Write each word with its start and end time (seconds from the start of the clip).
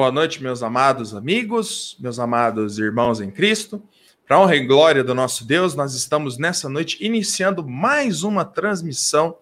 Boa 0.00 0.10
noite, 0.10 0.42
meus 0.42 0.62
amados 0.62 1.14
amigos, 1.14 1.94
meus 2.00 2.18
amados 2.18 2.78
irmãos 2.78 3.20
em 3.20 3.30
Cristo. 3.30 3.82
Para 4.26 4.40
honra 4.40 4.56
e 4.56 4.66
glória 4.66 5.04
do 5.04 5.14
nosso 5.14 5.44
Deus, 5.44 5.74
nós 5.74 5.94
estamos 5.94 6.38
nessa 6.38 6.70
noite 6.70 6.96
iniciando 7.04 7.62
mais 7.62 8.22
uma 8.22 8.42
transmissão 8.42 9.36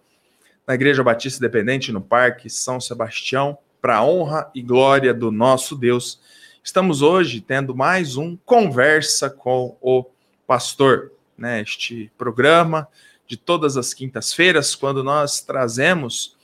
na 0.67 0.75
Igreja 0.75 1.05
Batista 1.05 1.39
Independente 1.39 1.93
no 1.93 2.01
Parque 2.01 2.51
São 2.51 2.81
Sebastião, 2.81 3.57
para 3.81 4.03
honra 4.03 4.51
e 4.53 4.61
glória 4.61 5.15
do 5.15 5.31
nosso 5.31 5.77
Deus. 5.77 6.19
Estamos 6.61 7.03
hoje 7.03 7.41
tendo 7.41 7.73
mais 7.73 8.17
um 8.17 8.37
Conversa 8.45 9.31
com 9.31 9.77
o 9.81 10.07
Pastor, 10.45 11.13
né? 11.39 11.61
Este 11.61 12.11
programa 12.19 12.89
de 13.29 13.37
todas 13.37 13.77
as 13.77 13.95
quintas-feiras, 13.95 14.75
quando 14.75 15.05
nós 15.05 15.41
trazemos 15.41 16.37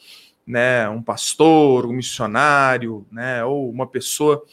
né, 0.47 0.89
um 0.89 1.03
pastor, 1.03 1.87
um 1.87 1.93
missionário, 1.93 3.07
né, 3.11 3.45
ou 3.45 3.71
uma 3.71 3.87
pessoa 3.87 4.45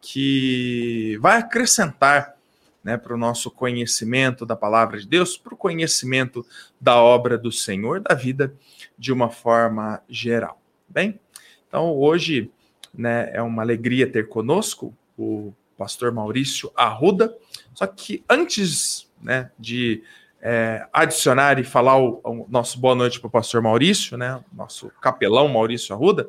que 0.00 1.18
vai 1.20 1.38
acrescentar 1.38 2.36
né, 2.82 2.96
para 2.96 3.14
o 3.14 3.18
nosso 3.18 3.50
conhecimento 3.50 4.46
da 4.46 4.56
palavra 4.56 4.98
de 4.98 5.06
Deus, 5.06 5.36
para 5.36 5.54
o 5.54 5.56
conhecimento 5.56 6.44
da 6.80 6.96
obra 6.96 7.36
do 7.36 7.52
Senhor, 7.52 8.00
da 8.00 8.14
vida 8.14 8.54
de 8.98 9.12
uma 9.12 9.30
forma 9.30 10.02
geral. 10.08 10.60
Bem, 10.88 11.20
então 11.68 11.92
hoje 11.96 12.50
né, 12.92 13.30
é 13.32 13.42
uma 13.42 13.62
alegria 13.62 14.10
ter 14.10 14.28
conosco 14.28 14.94
o 15.16 15.52
pastor 15.76 16.12
Maurício 16.12 16.72
Arruda, 16.74 17.34
só 17.74 17.86
que 17.86 18.24
antes 18.28 19.08
né, 19.20 19.50
de 19.58 20.02
é, 20.42 20.86
adicionar 20.92 21.58
e 21.58 21.64
falar 21.64 21.98
o, 21.98 22.20
o, 22.24 22.46
nosso 22.48 22.78
boa 22.78 22.94
noite 22.94 23.20
para 23.20 23.28
o 23.28 23.30
pastor 23.30 23.60
Maurício, 23.60 24.16
né? 24.16 24.42
Nosso 24.52 24.90
capelão 25.00 25.48
Maurício 25.48 25.94
Arruda. 25.94 26.28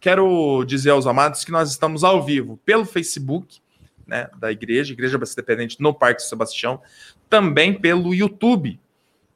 Quero 0.00 0.64
dizer 0.64 0.90
aos 0.90 1.06
amados 1.06 1.44
que 1.44 1.52
nós 1.52 1.70
estamos 1.70 2.02
ao 2.02 2.22
vivo 2.22 2.58
pelo 2.64 2.86
Facebook, 2.86 3.60
né, 4.06 4.28
da 4.38 4.50
igreja, 4.50 4.92
Igreja 4.92 5.16
Batista 5.16 5.40
Independente 5.40 5.80
no 5.80 5.94
Parque 5.94 6.22
Sebastião, 6.22 6.80
também 7.28 7.72
pelo 7.72 8.14
YouTube, 8.14 8.80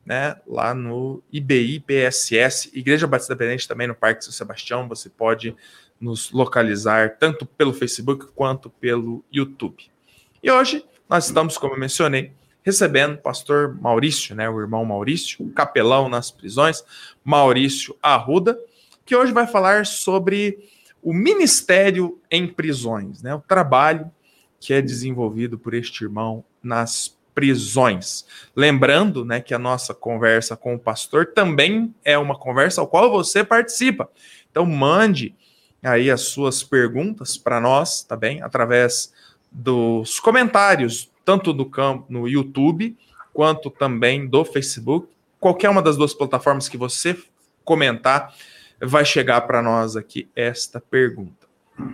né, 0.05 0.37
lá 0.47 0.75
no 0.75 1.23
IBI 1.31 1.81
PSS, 1.81 2.71
Igreja 2.75 3.07
Batista 3.07 3.35
Independente 3.35 3.69
também 3.69 3.87
no 3.87 3.95
Parque 3.95 4.25
São 4.25 4.33
Sebastião, 4.33 4.89
você 4.89 5.09
pode 5.09 5.55
nos 6.01 6.33
localizar 6.33 7.17
tanto 7.19 7.47
pelo 7.47 7.73
Facebook 7.73 8.27
quanto 8.35 8.69
pelo 8.69 9.25
YouTube. 9.31 9.85
E 10.43 10.51
hoje 10.51 10.85
nós 11.09 11.27
estamos, 11.27 11.57
como 11.57 11.75
eu 11.75 11.79
mencionei, 11.79 12.33
recebendo 12.65 13.15
o 13.15 13.19
pastor 13.19 13.79
Maurício, 13.81 14.35
né, 14.35 14.49
o 14.49 14.59
irmão 14.59 14.85
Maurício, 14.85 15.47
capelão 15.51 16.09
nas 16.09 16.31
prisões, 16.31 16.83
Maurício 17.23 17.95
Arruda, 18.03 18.59
que 19.05 19.15
hoje 19.15 19.33
vai 19.33 19.47
falar 19.47 19.85
sobre 19.85 20.59
o 21.03 21.13
ministério 21.13 22.19
em 22.31 22.49
prisões, 22.49 23.23
né, 23.23 23.35
o 23.35 23.41
trabalho 23.41 24.11
que 24.59 24.73
é 24.73 24.81
desenvolvido 24.81 25.59
por 25.59 25.75
este 25.75 26.05
irmão 26.05 26.43
nas 26.63 27.15
prisões. 27.35 28.25
Lembrando, 28.57 29.25
né, 29.25 29.41
que 29.41 29.53
a 29.53 29.59
nossa 29.59 29.93
conversa 29.93 30.57
com 30.57 30.75
o 30.75 30.79
pastor 30.79 31.27
também 31.35 31.95
é 32.03 32.17
uma 32.17 32.39
conversa 32.39 32.81
ao 32.81 32.89
qual 32.89 33.11
você 33.11 33.45
participa. 33.45 34.09
Então 34.51 34.65
mande 34.65 35.35
aí 35.83 36.11
as 36.11 36.23
suas 36.23 36.63
perguntas 36.63 37.37
para 37.37 37.61
nós, 37.61 38.03
tá 38.03 38.17
bem? 38.17 38.41
Através 38.41 39.13
dos 39.53 40.19
comentários 40.19 41.11
tanto 41.25 41.53
no 41.53 41.69
campo 41.69 42.07
no 42.09 42.29
YouTube 42.29 42.97
quanto 43.33 43.71
também 43.71 44.27
do 44.27 44.45
Facebook. 44.45 45.09
Qualquer 45.41 45.71
uma 45.71 45.83
das 45.83 45.97
duas 45.97 46.15
plataformas 46.15 46.69
que 46.69 46.77
você 46.77 47.17
comentar 47.65 48.33
vai 48.81 49.05
chegar 49.05 49.41
para 49.43 49.63
nós 49.63 49.97
aqui 49.97 50.31
esta 50.35 50.81
pergunta. 50.81 51.47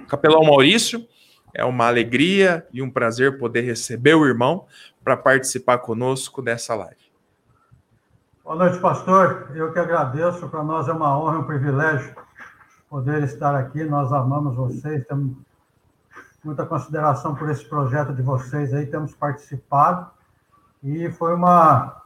Capelão 0.09 0.45
Maurício, 0.45 1.07
é 1.53 1.65
uma 1.65 1.87
alegria 1.87 2.67
e 2.73 2.83
um 2.83 2.91
prazer 2.91 3.39
poder 3.39 3.63
receber 3.63 4.15
o 4.15 4.27
irmão 4.27 4.67
para 5.03 5.17
participar 5.17 5.79
conosco 5.79 6.41
dessa 6.41 6.75
live. 6.75 6.97
Boa 8.45 8.57
noite, 8.57 8.79
pastor. 8.79 9.51
Eu 9.55 9.73
que 9.73 9.79
agradeço. 9.79 10.49
Para 10.49 10.63
nós 10.63 10.89
é 10.89 10.93
uma 10.93 11.19
honra 11.19 11.39
um 11.39 11.45
privilégio 11.45 12.15
poder 12.89 13.23
estar 13.25 13.55
aqui. 13.55 13.85
Nós 13.85 14.13
amamos 14.13 14.57
vocês, 14.57 15.05
temos 15.07 15.37
muita 16.45 16.65
consideração 16.65 17.35
por 17.35 17.51
esse 17.51 17.65
projeto 17.65 18.13
de 18.15 18.23
vocês 18.23 18.73
aí, 18.73 18.87
temos 18.87 19.15
participado 19.15 20.11
e 20.83 21.11
foi 21.11 21.35
uma, 21.35 22.03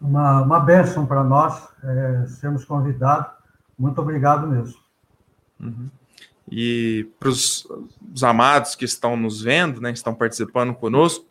uma, 0.00 0.42
uma 0.42 0.60
bênção 0.60 1.06
para 1.06 1.24
nós 1.24 1.68
é, 1.82 2.26
sermos 2.26 2.64
convidados. 2.64 3.32
Muito 3.78 4.00
obrigado 4.00 4.46
mesmo. 4.46 4.78
Uhum. 5.60 5.88
E 6.50 7.08
para 7.18 7.28
os 7.28 7.66
amados 8.22 8.74
que 8.74 8.84
estão 8.84 9.16
nos 9.16 9.42
vendo, 9.42 9.80
né, 9.80 9.90
estão 9.90 10.14
participando 10.14 10.74
conosco, 10.74 11.26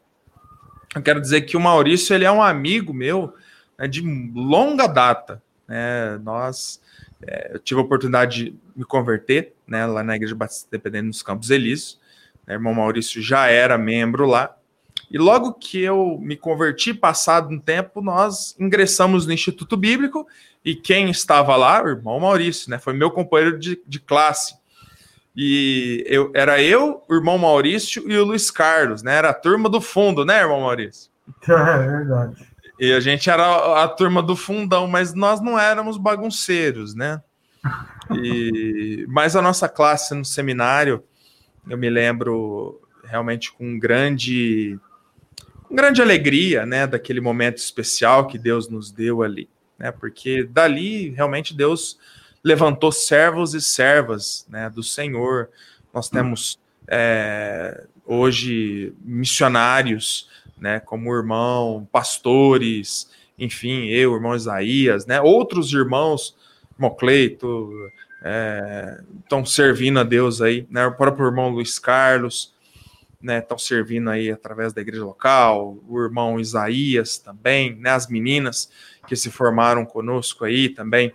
eu 0.96 1.02
quero 1.02 1.22
dizer 1.22 1.42
que 1.42 1.56
o 1.56 1.60
Maurício 1.60 2.14
ele 2.14 2.26
é 2.26 2.32
um 2.32 2.42
amigo 2.42 2.94
meu 2.94 3.34
né, 3.78 3.88
de 3.88 4.02
longa 4.34 4.88
data. 4.88 5.42
Né? 5.68 6.18
Nós, 6.20 6.82
é, 7.22 7.56
eu 7.56 7.60
tive 7.60 7.80
a 7.80 7.84
oportunidade 7.84 8.52
de 8.52 8.60
me 8.76 8.84
converter 8.84 9.54
né, 9.68 9.86
lá 9.86 10.04
na 10.04 10.16
Igreja 10.16 10.36
Batista 10.36 10.68
Independente 10.68 11.08
nos 11.08 11.24
Campos 11.24 11.50
Elíseos. 11.50 12.00
Né, 12.48 12.54
irmão 12.56 12.74
Maurício 12.74 13.22
já 13.22 13.48
era 13.48 13.78
membro 13.78 14.26
lá. 14.26 14.56
E 15.10 15.18
logo 15.18 15.54
que 15.54 15.80
eu 15.82 16.18
me 16.20 16.36
converti, 16.36 16.94
passado 16.94 17.50
um 17.50 17.60
tempo, 17.60 18.02
nós 18.02 18.56
ingressamos 18.60 19.28
no 19.28 19.34
Instituto 19.34 19.78
Bíblico 19.78 20.28
e 20.66 20.76
quem 20.76 21.10
estava 21.10 21.56
lá, 21.56 21.84
o 21.84 21.90
irmão 21.90 22.20
Maurício, 22.20 22.70
né? 22.70 22.80
Foi 22.80 22.94
meu 22.94 23.12
companheiro 23.12 23.60
de, 23.60 23.80
de 23.86 24.00
classe. 24.00 24.56
E 25.36 26.04
eu, 26.08 26.32
era 26.34 26.62
eu, 26.62 27.04
o 27.08 27.14
irmão 27.14 27.38
Maurício 27.38 28.10
e 28.10 28.18
o 28.18 28.26
Luiz 28.26 28.50
Carlos, 28.50 29.04
né? 29.04 29.16
Era 29.16 29.30
a 29.30 29.34
turma 29.34 29.70
do 29.70 29.82
fundo, 29.82 30.26
né, 30.26 30.40
irmão 30.40 30.62
Maurício? 30.62 31.12
É 31.48 31.88
verdade. 31.88 32.54
E 32.80 32.92
a 32.92 33.00
gente 33.00 33.30
era 33.30 33.84
a 33.84 33.88
turma 33.88 34.22
do 34.22 34.36
fundão, 34.36 34.88
mas 34.88 35.14
nós 35.14 35.40
não 35.40 35.60
éramos 35.60 35.96
bagunceiros, 35.98 36.96
né? 36.96 37.22
E, 38.12 39.06
mas 39.08 39.36
a 39.36 39.42
nossa 39.42 39.70
classe 39.70 40.14
no 40.14 40.26
seminário, 40.26 41.04
eu 41.70 41.78
me 41.78 41.90
lembro 41.90 42.82
realmente 43.04 43.52
com 43.52 43.78
grande, 43.78 44.80
com 45.64 45.76
grande 45.76 46.02
alegria, 46.02 46.66
né, 46.66 46.88
daquele 46.88 47.22
momento 47.22 47.58
especial 47.58 48.28
que 48.28 48.38
Deus 48.38 48.70
nos 48.70 48.92
deu 48.92 49.22
ali, 49.22 49.50
né? 49.78 49.92
Porque 49.92 50.44
dali 50.44 51.10
realmente 51.10 51.54
Deus 51.54 51.98
levantou 52.44 52.92
servos 52.92 53.54
e 53.54 53.62
servas, 53.62 54.46
né, 54.50 54.70
do 54.70 54.84
Senhor. 54.84 55.50
Nós 55.94 56.10
temos 56.10 56.60
é, 56.88 57.86
hoje 58.06 58.94
missionários, 59.02 60.30
né, 60.58 60.80
como 60.80 61.10
o 61.10 61.16
irmão, 61.16 61.88
pastores, 61.92 63.10
enfim, 63.38 63.88
eu, 63.88 64.14
irmão 64.14 64.36
Isaías, 64.36 65.06
né, 65.06 65.22
outros 65.22 65.72
irmãos, 65.74 66.36
Mocleito, 66.78 67.72
estão 68.24 69.40
é, 69.42 69.46
servindo 69.46 70.00
a 70.00 70.04
Deus 70.04 70.42
aí, 70.42 70.66
né? 70.70 70.86
O 70.86 70.96
próprio 70.96 71.26
irmão 71.26 71.50
Luiz 71.50 71.78
Carlos, 71.78 72.54
né? 73.22 73.40
Estão 73.40 73.58
servindo 73.58 74.10
aí 74.10 74.32
através 74.32 74.72
da 74.72 74.82
igreja 74.82 75.04
local, 75.04 75.78
o 75.88 76.02
irmão 76.02 76.40
Isaías 76.40 77.18
também, 77.18 77.76
né? 77.76 77.90
As 77.90 78.08
meninas 78.08 78.72
que 79.08 79.16
se 79.16 79.30
formaram 79.30 79.86
conosco 79.86 80.46
aí 80.46 80.70
também 80.70 81.14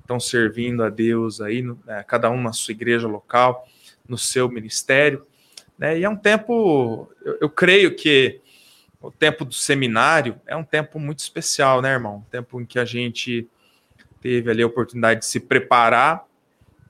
estão 0.00 0.18
servindo 0.18 0.82
a 0.82 0.88
Deus 0.88 1.40
aí, 1.40 1.62
né? 1.62 2.02
cada 2.02 2.30
um 2.30 2.40
na 2.40 2.52
sua 2.52 2.72
igreja 2.72 3.06
local, 3.06 3.68
no 4.08 4.16
seu 4.16 4.48
ministério, 4.48 5.24
né? 5.78 5.98
E 5.98 6.04
é 6.04 6.08
um 6.08 6.16
tempo, 6.16 7.08
eu, 7.24 7.38
eu 7.42 7.50
creio 7.50 7.94
que 7.94 8.40
o 9.00 9.12
tempo 9.12 9.44
do 9.44 9.54
seminário 9.54 10.40
é 10.46 10.56
um 10.56 10.64
tempo 10.64 10.98
muito 10.98 11.20
especial, 11.20 11.80
né, 11.80 11.92
irmão? 11.92 12.16
Um 12.16 12.30
tempo 12.30 12.60
em 12.60 12.66
que 12.66 12.80
a 12.80 12.84
gente 12.84 13.48
teve 14.20 14.50
ali 14.50 14.62
a 14.62 14.66
oportunidade 14.66 15.20
de 15.20 15.26
se 15.26 15.38
preparar 15.38 16.27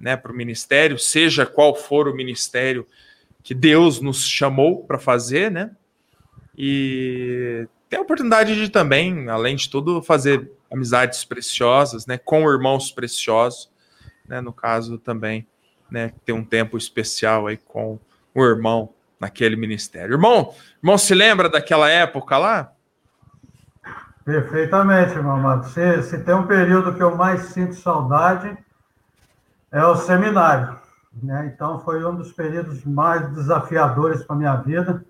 né, 0.00 0.16
para 0.16 0.32
o 0.32 0.34
ministério, 0.34 0.98
seja 0.98 1.44
qual 1.44 1.74
for 1.74 2.08
o 2.08 2.14
ministério 2.14 2.86
que 3.42 3.54
Deus 3.54 4.00
nos 4.00 4.26
chamou 4.26 4.84
para 4.84 4.98
fazer, 4.98 5.50
né? 5.50 5.70
E 6.56 7.66
tem 7.88 7.98
a 7.98 8.02
oportunidade 8.02 8.54
de 8.54 8.68
também, 8.68 9.28
além 9.28 9.56
de 9.56 9.70
tudo, 9.70 10.02
fazer 10.02 10.50
amizades 10.70 11.24
preciosas, 11.24 12.06
né, 12.06 12.18
com 12.18 12.50
irmãos 12.50 12.90
preciosos, 12.90 13.70
né, 14.28 14.40
no 14.40 14.52
caso 14.52 14.98
também, 14.98 15.46
né, 15.90 16.12
ter 16.24 16.32
um 16.32 16.44
tempo 16.44 16.76
especial 16.76 17.46
aí 17.46 17.56
com 17.56 17.98
o 18.34 18.44
irmão 18.44 18.92
naquele 19.18 19.56
ministério. 19.56 20.14
Irmão, 20.14 20.54
irmão 20.82 20.98
se 20.98 21.14
lembra 21.14 21.48
daquela 21.48 21.88
época 21.88 22.36
lá? 22.36 22.72
Perfeitamente, 24.24 25.12
irmão 25.12 25.36
amado. 25.36 25.66
Se, 25.70 26.02
se 26.02 26.18
tem 26.18 26.34
um 26.34 26.46
período 26.46 26.94
que 26.94 27.02
eu 27.02 27.16
mais 27.16 27.46
sinto 27.46 27.74
saudade, 27.74 28.54
é 29.70 29.84
o 29.84 29.96
seminário. 29.96 30.78
Né? 31.22 31.52
Então, 31.54 31.80
foi 31.80 32.04
um 32.04 32.14
dos 32.14 32.32
períodos 32.32 32.84
mais 32.84 33.28
desafiadores 33.34 34.22
para 34.22 34.36
a 34.36 34.38
minha 34.38 34.56
vida. 34.56 35.04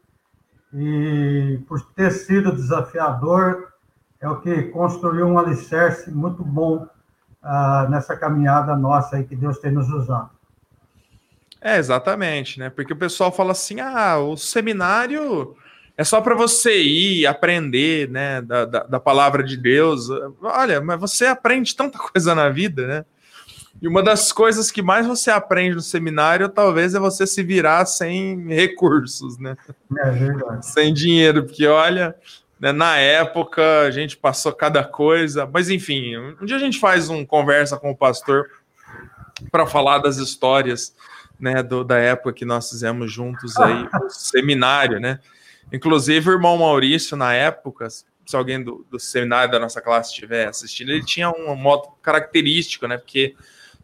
E 0.73 1.61
por 1.67 1.81
ter 1.95 2.11
sido 2.11 2.55
desafiador, 2.55 3.73
é 4.21 4.29
o 4.29 4.41
que 4.41 4.65
construiu 4.65 5.27
um 5.27 5.39
alicerce 5.39 6.11
muito 6.11 6.45
bom 6.45 6.87
ah, 7.43 7.87
nessa 7.89 8.17
caminhada 8.17 8.77
nossa 8.77 9.17
aí 9.17 9.25
que 9.25 9.37
Deus 9.37 9.59
tem 9.59 9.71
nos 9.71 9.89
usado. 9.89 10.31
É, 11.61 11.79
exatamente, 11.79 12.59
né? 12.59 12.71
Porque 12.71 12.93
o 12.93 12.97
pessoal 12.97 13.33
fala 13.33 13.53
assim: 13.53 13.81
ah, 13.81 14.19
o 14.19 14.37
seminário 14.37 15.57
é 15.97 16.05
só 16.05 16.21
para 16.21 16.35
você 16.35 16.81
ir 16.81 17.27
aprender, 17.27 18.09
né, 18.09 18.41
da, 18.41 18.65
da, 18.65 18.83
da, 18.85 19.01
palavra 19.01 19.43
de 19.43 19.57
Deus. 19.57 20.09
Olha, 20.41 20.81
mas 20.81 21.01
você 21.01 21.27
aprende 21.27 21.75
tanta 21.75 21.99
coisa 22.13 22.35
na 22.35 22.49
vida, 22.49 22.87
né? 22.87 23.05
E 23.81 23.87
uma 23.87 24.03
das 24.03 24.33
coisas 24.33 24.71
que 24.71 24.83
mais 24.83 25.07
você 25.07 25.31
aprende 25.31 25.77
no 25.77 25.81
seminário, 25.81 26.49
talvez, 26.49 26.95
é 26.95 26.99
você 26.99 27.27
se 27.27 27.43
virar 27.43 27.87
sem 27.87 28.49
recursos, 28.49 29.39
né? 29.39 29.57
É 29.99 30.11
verdade. 30.11 30.67
Sem 30.67 30.93
dinheiro, 30.93 31.45
porque 31.45 31.67
olha, 31.67 32.15
né, 32.59 32.73
na 32.73 32.97
época 32.97 33.83
a 33.83 33.91
gente 33.91 34.17
passou 34.17 34.53
cada 34.53 34.83
coisa, 34.83 35.49
mas 35.53 35.71
enfim, 35.71 36.17
um 36.17 36.45
dia 36.45 36.57
a 36.57 36.61
gente 36.61 36.79
faz 36.79 37.09
um 37.09 37.25
conversa 37.25 37.77
com 37.77 37.91
o 37.91 37.97
pastor 37.97 38.47
para 39.53 39.65
falar 39.65 39.99
das 39.99 40.17
histórias, 40.17 40.95
né, 41.39 41.63
do, 41.63 41.85
da 41.85 41.99
época 41.99 42.33
que 42.33 42.45
nós 42.45 42.69
fizemos 42.69 43.13
juntos 43.13 43.57
aí, 43.59 43.89
o 44.03 44.11
seminário, 44.11 44.99
né? 44.99 45.21
Inclusive, 45.73 46.31
o 46.31 46.33
irmão 46.33 46.59
Maurício, 46.59 47.17
na 47.17 47.33
época, 47.33 47.89
se 47.91 48.37
alguém 48.37 48.63
do, 48.63 48.85
do 48.91 48.99
seminário 48.99 49.53
da 49.53 49.59
nossa 49.61 49.81
classe 49.81 50.11
estiver 50.11 50.49
assistindo, 50.49 50.91
ele 50.91 51.05
tinha 51.05 51.31
um 51.31 51.55
modo 51.55 51.89
característico, 52.03 52.89
né? 52.89 52.99
Porque 52.99 53.37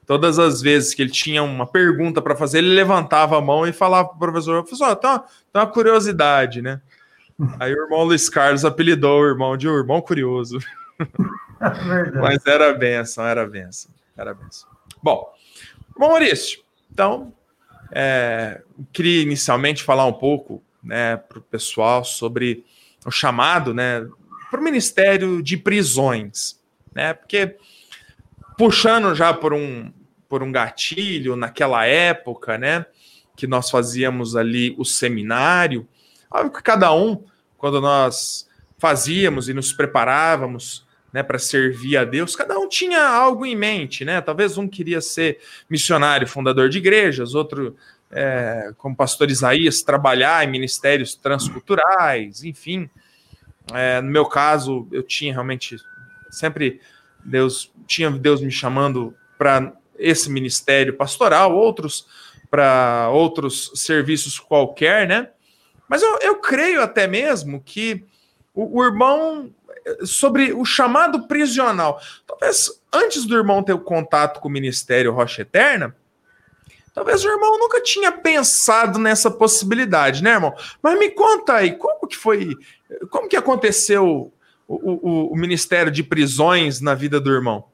todas 0.06 0.38
as 0.38 0.60
vezes 0.60 0.94
que 0.94 1.02
ele 1.02 1.10
tinha 1.10 1.42
uma 1.42 1.66
pergunta 1.66 2.20
para 2.20 2.36
fazer, 2.36 2.58
ele 2.58 2.74
levantava 2.74 3.38
a 3.38 3.40
mão 3.40 3.66
e 3.66 3.72
falava 3.72 4.08
para 4.08 4.16
o 4.16 4.18
professor: 4.18 4.62
professor, 4.62 4.96
tem 4.96 5.10
uma, 5.10 5.18
tem 5.18 5.62
uma 5.62 5.66
curiosidade, 5.66 6.62
né? 6.62 6.80
Aí 7.58 7.72
o 7.74 7.84
irmão 7.84 8.04
Luiz 8.04 8.28
Carlos 8.28 8.64
apelidou 8.64 9.20
o 9.20 9.26
irmão 9.26 9.56
de 9.56 9.68
o 9.68 9.76
irmão 9.76 10.00
curioso. 10.00 10.58
É 11.60 12.10
Mas 12.10 12.44
era 12.44 12.74
benção, 12.74 13.24
era 13.24 13.46
benção, 13.46 13.90
era 14.16 14.34
benção. 14.34 14.68
Bom, 15.02 15.32
Maurício, 15.96 16.60
então, 16.92 17.32
é, 17.90 18.60
queria 18.92 19.22
inicialmente 19.22 19.82
falar 19.82 20.04
um 20.04 20.12
pouco 20.12 20.62
né, 20.82 21.16
para 21.16 21.38
o 21.38 21.42
pessoal 21.42 22.04
sobre 22.04 22.66
o 23.06 23.10
chamado 23.10 23.72
né, 23.72 24.06
para 24.50 24.60
o 24.60 24.64
Ministério 24.64 25.42
de 25.42 25.56
Prisões, 25.56 26.60
né? 26.94 27.14
Porque 27.14 27.56
puxando 28.56 29.14
já 29.14 29.32
por 29.32 29.52
um, 29.52 29.92
por 30.28 30.42
um 30.42 30.52
gatilho 30.52 31.36
naquela 31.36 31.84
época, 31.86 32.58
né? 32.58 32.86
Que 33.36 33.46
nós 33.46 33.70
fazíamos 33.70 34.36
ali 34.36 34.74
o 34.78 34.84
seminário. 34.84 35.88
Óbvio 36.30 36.52
que 36.52 36.62
cada 36.62 36.92
um, 36.94 37.24
quando 37.56 37.80
nós 37.80 38.48
fazíamos 38.78 39.48
e 39.48 39.54
nos 39.54 39.72
preparávamos 39.72 40.84
né, 41.12 41.22
para 41.22 41.38
servir 41.38 41.96
a 41.96 42.04
Deus, 42.04 42.34
cada 42.34 42.58
um 42.58 42.68
tinha 42.68 43.06
algo 43.06 43.46
em 43.46 43.54
mente, 43.54 44.04
né? 44.04 44.20
Talvez 44.20 44.58
um 44.58 44.66
queria 44.66 45.00
ser 45.00 45.38
missionário, 45.70 46.26
fundador 46.26 46.68
de 46.68 46.78
igrejas, 46.78 47.34
outro 47.34 47.76
é, 48.10 48.72
como 48.76 48.96
pastor 48.96 49.30
Isaías, 49.30 49.82
trabalhar 49.82 50.44
em 50.44 50.50
ministérios 50.50 51.14
transculturais, 51.14 52.44
enfim. 52.44 52.90
É, 53.72 54.00
no 54.00 54.10
meu 54.10 54.26
caso, 54.26 54.86
eu 54.92 55.02
tinha 55.02 55.32
realmente 55.32 55.76
sempre 56.30 56.80
Deus 57.24 57.72
tinha 57.86 58.10
Deus 58.10 58.40
me 58.40 58.50
chamando 58.50 59.14
para 59.38 59.72
esse 59.98 60.30
ministério 60.30 60.94
pastoral, 60.96 61.54
outros 61.54 62.06
para 62.50 63.10
outros 63.10 63.72
serviços 63.74 64.38
qualquer, 64.38 65.08
né? 65.08 65.30
Mas 65.88 66.02
eu, 66.02 66.18
eu 66.20 66.36
creio 66.36 66.82
até 66.82 67.06
mesmo 67.06 67.60
que 67.60 68.04
o, 68.54 68.80
o 68.80 68.84
irmão 68.84 69.52
sobre 70.04 70.52
o 70.52 70.64
chamado 70.64 71.26
prisional, 71.26 72.00
talvez 72.26 72.80
antes 72.92 73.24
do 73.24 73.36
irmão 73.36 73.62
ter 73.62 73.72
o 73.72 73.80
contato 73.80 74.40
com 74.40 74.48
o 74.48 74.52
ministério 74.52 75.12
Rocha 75.12 75.42
Eterna, 75.42 75.94
Talvez 76.94 77.24
o 77.24 77.28
irmão 77.28 77.58
nunca 77.58 77.82
tinha 77.82 78.12
pensado 78.12 79.00
nessa 79.00 79.28
possibilidade, 79.28 80.22
né, 80.22 80.30
irmão? 80.30 80.54
Mas 80.80 80.96
me 80.96 81.10
conta 81.10 81.54
aí, 81.54 81.76
como 81.76 82.06
que 82.06 82.16
foi, 82.16 82.56
como 83.10 83.28
que 83.28 83.36
aconteceu 83.36 84.32
o, 84.66 84.74
o, 84.76 85.32
o 85.32 85.36
Ministério 85.36 85.92
de 85.92 86.02
Prisões 86.02 86.80
na 86.80 86.94
vida 86.94 87.20
do 87.20 87.30
irmão? 87.30 87.64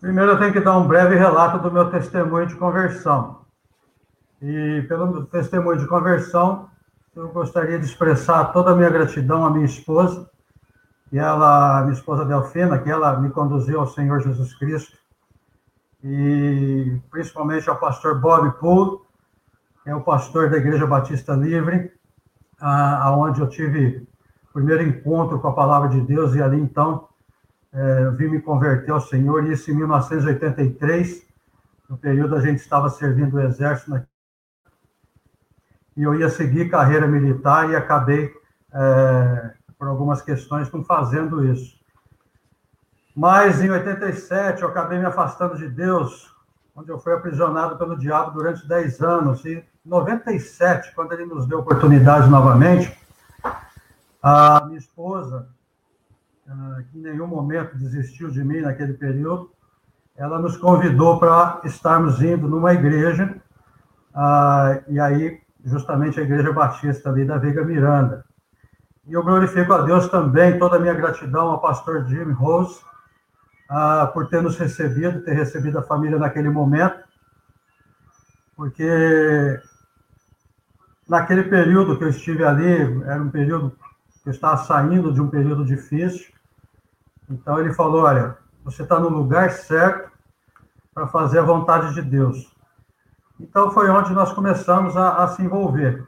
Primeiro 0.00 0.32
eu 0.32 0.38
tenho 0.38 0.52
que 0.52 0.60
dar 0.60 0.76
um 0.78 0.86
breve 0.86 1.16
relato 1.16 1.58
do 1.58 1.72
meu 1.72 1.90
testemunho 1.90 2.46
de 2.46 2.54
conversão. 2.54 3.40
E 4.40 4.84
pelo 4.88 5.24
testemunho 5.26 5.78
de 5.78 5.86
conversão, 5.86 6.68
eu 7.14 7.28
gostaria 7.28 7.78
de 7.78 7.86
expressar 7.86 8.52
toda 8.52 8.72
a 8.72 8.76
minha 8.76 8.90
gratidão 8.90 9.46
à 9.46 9.50
minha 9.50 9.64
esposa, 9.64 10.28
que 11.08 11.18
ela, 11.18 11.82
minha 11.82 11.94
esposa 11.94 12.24
Delfina, 12.24 12.78
que 12.78 12.90
ela 12.90 13.18
me 13.18 13.30
conduziu 13.30 13.80
ao 13.80 13.86
Senhor 13.86 14.20
Jesus 14.20 14.54
Cristo 14.58 14.96
e 16.04 17.00
principalmente 17.10 17.68
ao 17.68 17.78
pastor 17.78 18.20
Bob 18.20 18.58
Poole, 18.58 19.00
que 19.82 19.90
é 19.90 19.94
o 19.94 20.02
pastor 20.02 20.50
da 20.50 20.58
Igreja 20.58 20.86
Batista 20.86 21.34
Livre, 21.34 21.90
aonde 22.60 23.40
eu 23.40 23.48
tive 23.48 24.05
primeiro 24.56 24.82
encontro 24.82 25.38
com 25.38 25.48
a 25.48 25.52
palavra 25.52 25.90
de 25.90 26.00
Deus 26.00 26.34
e 26.34 26.40
ali 26.40 26.58
então 26.58 27.06
é, 27.70 28.10
vim 28.12 28.28
me 28.28 28.40
converter 28.40 28.90
ao 28.90 29.02
Senhor, 29.02 29.44
e 29.44 29.52
isso 29.52 29.70
em 29.70 29.74
1983, 29.74 31.26
no 31.90 31.98
período 31.98 32.34
a 32.34 32.40
gente 32.40 32.56
estava 32.56 32.88
servindo 32.88 33.34
o 33.34 33.40
exército 33.40 33.90
né? 33.90 34.06
e 35.94 36.02
eu 36.02 36.14
ia 36.14 36.30
seguir 36.30 36.70
carreira 36.70 37.06
militar 37.06 37.68
e 37.68 37.76
acabei 37.76 38.32
é, 38.72 39.52
por 39.78 39.88
algumas 39.88 40.22
questões 40.22 40.72
não 40.72 40.82
fazendo 40.82 41.44
isso. 41.44 41.76
Mas 43.14 43.60
em 43.60 43.68
87 43.68 44.62
eu 44.62 44.68
acabei 44.68 44.98
me 44.98 45.04
afastando 45.04 45.58
de 45.58 45.68
Deus, 45.68 46.34
onde 46.74 46.90
eu 46.90 46.98
fui 46.98 47.12
aprisionado 47.12 47.76
pelo 47.76 47.98
diabo 47.98 48.30
durante 48.30 48.66
10 48.66 49.02
anos. 49.02 49.44
E 49.44 49.58
em 49.58 49.64
97, 49.84 50.94
quando 50.94 51.12
ele 51.12 51.26
nos 51.26 51.46
deu 51.46 51.58
oportunidade 51.58 52.28
novamente, 52.30 52.94
a 54.28 54.64
minha 54.64 54.78
esposa, 54.78 55.48
ah, 56.48 56.82
que 56.90 56.98
em 56.98 57.02
nenhum 57.02 57.28
momento 57.28 57.78
desistiu 57.78 58.28
de 58.28 58.42
mim 58.42 58.60
naquele 58.60 58.94
período, 58.94 59.52
ela 60.16 60.40
nos 60.40 60.56
convidou 60.56 61.20
para 61.20 61.60
estarmos 61.62 62.20
indo 62.20 62.48
numa 62.48 62.72
igreja, 62.72 63.40
ah, 64.12 64.80
e 64.88 64.98
aí, 64.98 65.40
justamente 65.64 66.18
a 66.18 66.24
Igreja 66.24 66.52
Batista 66.52 67.08
ali 67.08 67.24
da 67.24 67.38
Veiga 67.38 67.64
Miranda. 67.64 68.24
E 69.06 69.12
eu 69.12 69.22
glorifico 69.22 69.72
a 69.72 69.82
Deus 69.82 70.08
também, 70.08 70.58
toda 70.58 70.76
a 70.76 70.80
minha 70.80 70.94
gratidão 70.94 71.50
ao 71.52 71.60
pastor 71.60 72.04
Jim 72.06 72.32
Rose, 72.32 72.80
ah, 73.68 74.10
por 74.12 74.28
ter 74.28 74.42
nos 74.42 74.58
recebido, 74.58 75.22
ter 75.22 75.34
recebido 75.34 75.78
a 75.78 75.82
família 75.82 76.18
naquele 76.18 76.50
momento, 76.50 76.98
porque 78.56 79.60
naquele 81.08 81.44
período 81.44 81.96
que 81.96 82.02
eu 82.02 82.08
estive 82.08 82.42
ali, 82.42 83.04
era 83.04 83.22
um 83.22 83.30
período 83.30 83.76
que 84.26 84.30
estava 84.30 84.56
saindo 84.64 85.12
de 85.12 85.20
um 85.20 85.30
período 85.30 85.64
difícil, 85.64 86.26
então 87.30 87.60
ele 87.60 87.72
falou: 87.72 88.02
olha, 88.02 88.36
você 88.64 88.82
está 88.82 88.98
no 88.98 89.08
lugar 89.08 89.52
certo 89.52 90.10
para 90.92 91.06
fazer 91.06 91.38
a 91.38 91.44
vontade 91.44 91.94
de 91.94 92.02
Deus. 92.02 92.52
Então 93.38 93.70
foi 93.70 93.88
onde 93.88 94.12
nós 94.12 94.32
começamos 94.32 94.96
a, 94.96 95.22
a 95.22 95.28
se 95.28 95.42
envolver 95.42 96.04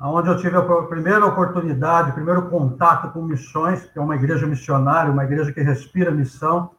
onde 0.00 0.28
eu 0.28 0.36
tive 0.36 0.56
a 0.56 0.62
primeira 0.82 1.24
oportunidade, 1.24 2.10
o 2.10 2.14
primeiro 2.14 2.48
contato 2.48 3.10
com 3.12 3.22
missões, 3.22 3.86
que 3.86 3.98
é 3.98 4.02
uma 4.02 4.16
igreja 4.16 4.46
missionária, 4.46 5.10
uma 5.10 5.24
igreja 5.24 5.52
que 5.52 5.60
respira 5.60 6.10
missão. 6.10 6.70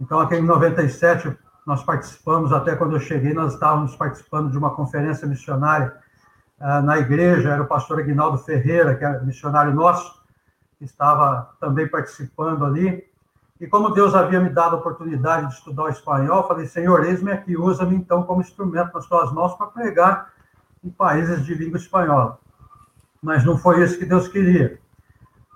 Então, 0.00 0.18
aqui 0.18 0.36
em 0.36 0.42
97, 0.42 1.36
nós 1.66 1.82
participamos, 1.84 2.52
até 2.52 2.74
quando 2.74 2.96
eu 2.96 3.00
cheguei, 3.00 3.34
nós 3.34 3.54
estávamos 3.54 3.94
participando 3.94 4.50
de 4.50 4.58
uma 4.58 4.70
conferência 4.70 5.26
missionária 5.26 5.94
na 6.84 6.98
igreja, 6.98 7.50
era 7.50 7.62
o 7.62 7.66
pastor 7.66 7.98
Aguinaldo 7.98 8.38
Ferreira, 8.38 8.94
que 8.94 9.04
é 9.04 9.20
missionário 9.20 9.74
nosso, 9.74 10.22
que 10.78 10.84
estava 10.84 11.50
também 11.60 11.88
participando 11.88 12.64
ali. 12.64 13.04
E 13.60 13.66
como 13.66 13.90
Deus 13.90 14.14
havia 14.14 14.40
me 14.40 14.48
dado 14.48 14.76
a 14.76 14.78
oportunidade 14.78 15.48
de 15.48 15.54
estudar 15.54 15.84
o 15.84 15.88
espanhol, 15.88 16.46
falei, 16.46 16.66
Senhor, 16.66 17.04
eis-me 17.04 17.32
aqui, 17.32 17.56
usa-me 17.56 17.96
então 17.96 18.22
como 18.22 18.40
instrumento 18.40 18.92
nas 18.94 19.06
tuas 19.06 19.32
mãos 19.32 19.54
para 19.54 19.68
pregar 19.68 20.32
em 20.84 20.90
países 20.90 21.44
de 21.44 21.54
língua 21.54 21.78
espanhola. 21.78 22.38
Mas 23.20 23.44
não 23.44 23.56
foi 23.56 23.82
isso 23.82 23.98
que 23.98 24.04
Deus 24.04 24.28
queria. 24.28 24.80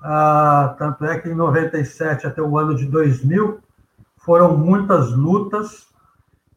Ah, 0.03 0.75
tanto 0.79 1.05
é 1.05 1.19
que 1.19 1.29
em 1.29 1.35
97 1.35 2.27
até 2.27 2.41
o 2.43 2.59
ano 2.59 2.77
de 2.77 2.87
2000 2.87 3.61
foram 4.19 4.57
muitas 4.57 5.13
lutas 5.13 5.89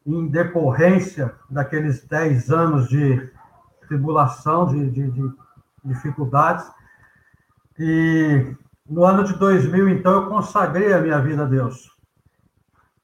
em 0.06 0.26
decorrência 0.26 1.34
daqueles 1.48 2.04
10 2.04 2.50
anos 2.50 2.88
de 2.88 3.30
tribulação, 3.90 4.66
de, 4.66 4.88
de, 4.88 5.10
de 5.10 5.32
dificuldades. 5.84 6.64
E 7.76 8.54
no 8.88 9.04
ano 9.04 9.24
de 9.24 9.34
2000, 9.34 9.88
então, 9.88 10.12
eu 10.12 10.28
consagrei 10.28 10.92
a 10.92 11.00
minha 11.00 11.20
vida 11.20 11.42
a 11.42 11.46
Deus 11.46 11.90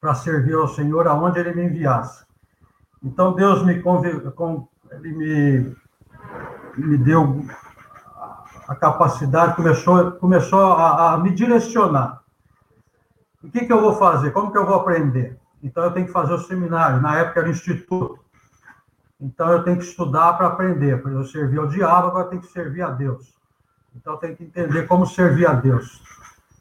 para 0.00 0.14
servir 0.14 0.54
ao 0.54 0.68
Senhor 0.68 1.08
aonde 1.08 1.40
Ele 1.40 1.52
me 1.54 1.64
enviasse. 1.64 2.24
Então, 3.02 3.34
Deus 3.34 3.64
me 3.64 3.82
ele 4.92 5.12
me, 5.12 5.76
me 6.76 6.96
deu 6.96 7.44
a 8.68 8.74
capacidade, 8.76 9.56
começou, 9.56 10.12
começou 10.12 10.72
a, 10.72 11.14
a 11.14 11.18
me 11.18 11.32
direcionar. 11.32 12.22
O 13.42 13.50
que, 13.50 13.64
que 13.64 13.72
eu 13.72 13.80
vou 13.80 13.94
fazer? 13.94 14.30
Como 14.30 14.52
que 14.52 14.58
eu 14.58 14.66
vou 14.66 14.76
aprender? 14.76 15.38
Então 15.62 15.82
eu 15.84 15.90
tenho 15.90 16.06
que 16.06 16.12
fazer 16.12 16.34
o 16.34 16.38
seminário. 16.38 17.00
Na 17.00 17.18
época 17.18 17.40
era 17.40 17.48
instituto. 17.48 18.25
Então 19.20 19.50
eu 19.50 19.62
tenho 19.62 19.78
que 19.78 19.84
estudar 19.84 20.34
para 20.34 20.48
aprender. 20.48 21.02
Eu 21.04 21.24
servi 21.24 21.58
ao 21.58 21.66
diabo, 21.66 22.08
agora 22.08 22.28
tenho 22.28 22.42
que 22.42 22.48
servir 22.48 22.82
a 22.82 22.90
Deus. 22.90 23.34
Então 23.94 24.14
eu 24.14 24.18
tenho 24.18 24.36
que 24.36 24.44
entender 24.44 24.86
como 24.86 25.06
servir 25.06 25.46
a 25.46 25.54
Deus. 25.54 26.02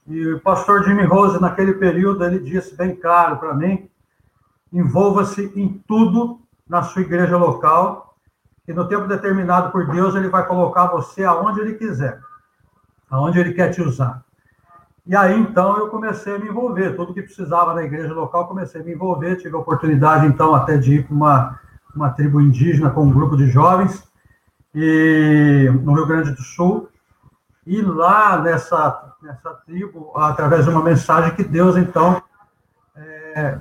E 0.08 0.34
o 0.34 0.40
pastor 0.40 0.84
Jimmy 0.84 1.04
Rose, 1.04 1.42
naquele 1.42 1.74
período, 1.74 2.24
ele 2.24 2.40
disse 2.40 2.76
bem 2.76 2.96
claro 2.96 3.38
para 3.38 3.54
mim: 3.54 3.90
envolva-se 4.72 5.52
em 5.56 5.84
tudo 5.88 6.40
na 6.68 6.84
sua 6.84 7.02
igreja 7.02 7.38
local, 7.38 8.16
e 8.68 8.74
no 8.74 8.88
tempo 8.88 9.08
determinado 9.08 9.72
por 9.72 9.88
Deus, 9.88 10.16
ele 10.16 10.30
vai 10.30 10.46
colocar 10.48 10.88
você 10.88 11.24
aonde 11.24 11.60
ele 11.60 11.76
quiser, 11.76 12.20
aonde 13.10 13.40
ele 13.40 13.54
quer 13.54 13.70
te 13.72 13.82
usar. 13.82 14.24
E 15.08 15.16
aí, 15.16 15.40
então, 15.40 15.78
eu 15.78 15.90
comecei 15.90 16.36
a 16.36 16.40
me 16.40 16.50
envolver. 16.50 16.96
Tudo 16.96 17.14
que 17.14 17.22
precisava 17.22 17.76
na 17.76 17.84
igreja 17.84 18.12
local, 18.12 18.48
comecei 18.48 18.82
a 18.82 18.84
me 18.84 18.94
envolver. 18.94 19.36
Tive 19.36 19.56
a 19.56 19.60
oportunidade, 19.60 20.26
então, 20.26 20.56
até 20.56 20.78
de 20.78 20.96
ir 20.96 21.06
para 21.06 21.16
uma, 21.16 21.60
uma 21.96 22.12
tribo 22.12 22.42
indígena 22.42 22.90
com 22.90 23.04
um 23.04 23.12
grupo 23.12 23.38
de 23.38 23.48
jovens 23.48 24.04
e, 24.74 25.70
no 25.82 25.94
Rio 25.94 26.06
Grande 26.06 26.32
do 26.32 26.42
Sul. 26.42 26.90
E 27.66 27.82
lá 27.82 28.42
nessa, 28.42 29.16
nessa 29.22 29.54
tribo, 29.66 30.12
através 30.16 30.66
de 30.66 30.72
uma 30.72 30.84
mensagem 30.84 31.34
que 31.34 31.44
Deus, 31.44 31.76
então, 31.78 32.22
é, 32.96 33.60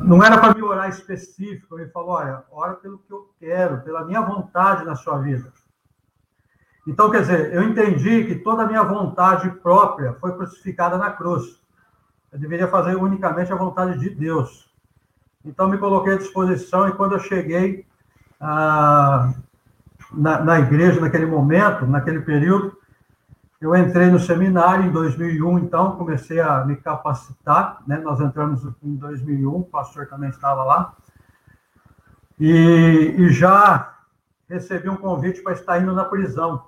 não 0.00 0.22
era 0.22 0.38
para 0.38 0.54
me 0.54 0.62
orar 0.62 0.88
específico, 0.88 1.78
ele 1.78 1.90
falou: 1.90 2.10
olha, 2.10 2.42
ora 2.50 2.74
pelo 2.74 2.98
que 2.98 3.12
eu 3.12 3.28
quero, 3.38 3.82
pela 3.82 4.04
minha 4.04 4.22
vontade 4.22 4.84
na 4.84 4.96
sua 4.96 5.18
vida. 5.18 5.52
Então, 6.86 7.10
quer 7.10 7.20
dizer, 7.20 7.52
eu 7.52 7.62
entendi 7.62 8.24
que 8.24 8.36
toda 8.36 8.62
a 8.62 8.66
minha 8.66 8.82
vontade 8.82 9.48
própria 9.60 10.14
foi 10.14 10.34
crucificada 10.34 10.96
na 10.98 11.10
cruz. 11.10 11.60
Eu 12.32 12.38
deveria 12.38 12.66
fazer 12.66 12.96
unicamente 12.96 13.52
a 13.52 13.56
vontade 13.56 13.98
de 14.00 14.10
Deus. 14.10 14.71
Então, 15.44 15.68
me 15.68 15.78
coloquei 15.78 16.14
à 16.14 16.16
disposição 16.16 16.88
e 16.88 16.92
quando 16.92 17.12
eu 17.12 17.18
cheguei 17.18 17.86
ah, 18.40 19.32
na, 20.12 20.40
na 20.42 20.60
igreja, 20.60 21.00
naquele 21.00 21.26
momento, 21.26 21.86
naquele 21.86 22.20
período, 22.20 22.76
eu 23.60 23.76
entrei 23.76 24.10
no 24.10 24.18
seminário 24.18 24.86
em 24.86 24.90
2001, 24.90 25.60
então 25.60 25.96
comecei 25.96 26.40
a 26.40 26.64
me 26.64 26.74
capacitar, 26.74 27.80
né? 27.86 27.96
Nós 27.98 28.20
entramos 28.20 28.64
em 28.82 28.96
2001, 28.96 29.56
o 29.56 29.62
pastor 29.62 30.08
também 30.08 30.30
estava 30.30 30.64
lá. 30.64 30.96
E, 32.40 33.14
e 33.18 33.28
já 33.30 33.94
recebi 34.48 34.88
um 34.88 34.96
convite 34.96 35.40
para 35.42 35.52
estar 35.52 35.80
indo 35.80 35.92
na 35.92 36.04
prisão. 36.04 36.66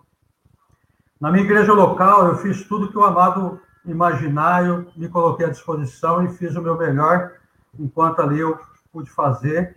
Na 1.20 1.32
minha 1.32 1.44
igreja 1.44 1.72
local, 1.72 2.28
eu 2.28 2.36
fiz 2.36 2.62
tudo 2.68 2.88
que 2.88 2.96
o 2.96 3.04
amado 3.04 3.60
imaginário 3.84 4.86
me 4.96 5.08
coloquei 5.08 5.46
à 5.46 5.50
disposição 5.50 6.24
e 6.24 6.28
fiz 6.28 6.54
o 6.54 6.62
meu 6.62 6.78
melhor 6.78 7.32
enquanto 7.78 8.20
ali 8.20 8.40
eu 8.40 8.58
pude 8.92 9.10
fazer. 9.10 9.76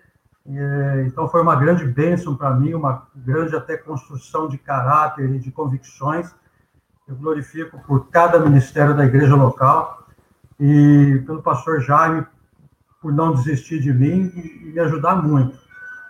Então 1.05 1.27
foi 1.27 1.41
uma 1.41 1.55
grande 1.55 1.85
bênção 1.85 2.35
para 2.35 2.51
mim, 2.51 2.73
uma 2.73 3.07
grande 3.15 3.55
até 3.55 3.75
construção 3.75 4.47
de 4.47 4.57
caráter 4.57 5.29
e 5.29 5.39
de 5.39 5.51
convicções. 5.51 6.33
Eu 7.07 7.15
glorifico 7.15 7.79
por 7.85 8.09
cada 8.09 8.39
ministério 8.39 8.95
da 8.95 9.05
igreja 9.05 9.35
local 9.35 10.07
e 10.59 11.21
pelo 11.25 11.41
pastor 11.41 11.81
Jaime 11.81 12.25
por 13.01 13.13
não 13.13 13.33
desistir 13.33 13.79
de 13.79 13.93
mim 13.93 14.31
e 14.35 14.71
me 14.73 14.79
ajudar 14.79 15.15
muito 15.15 15.57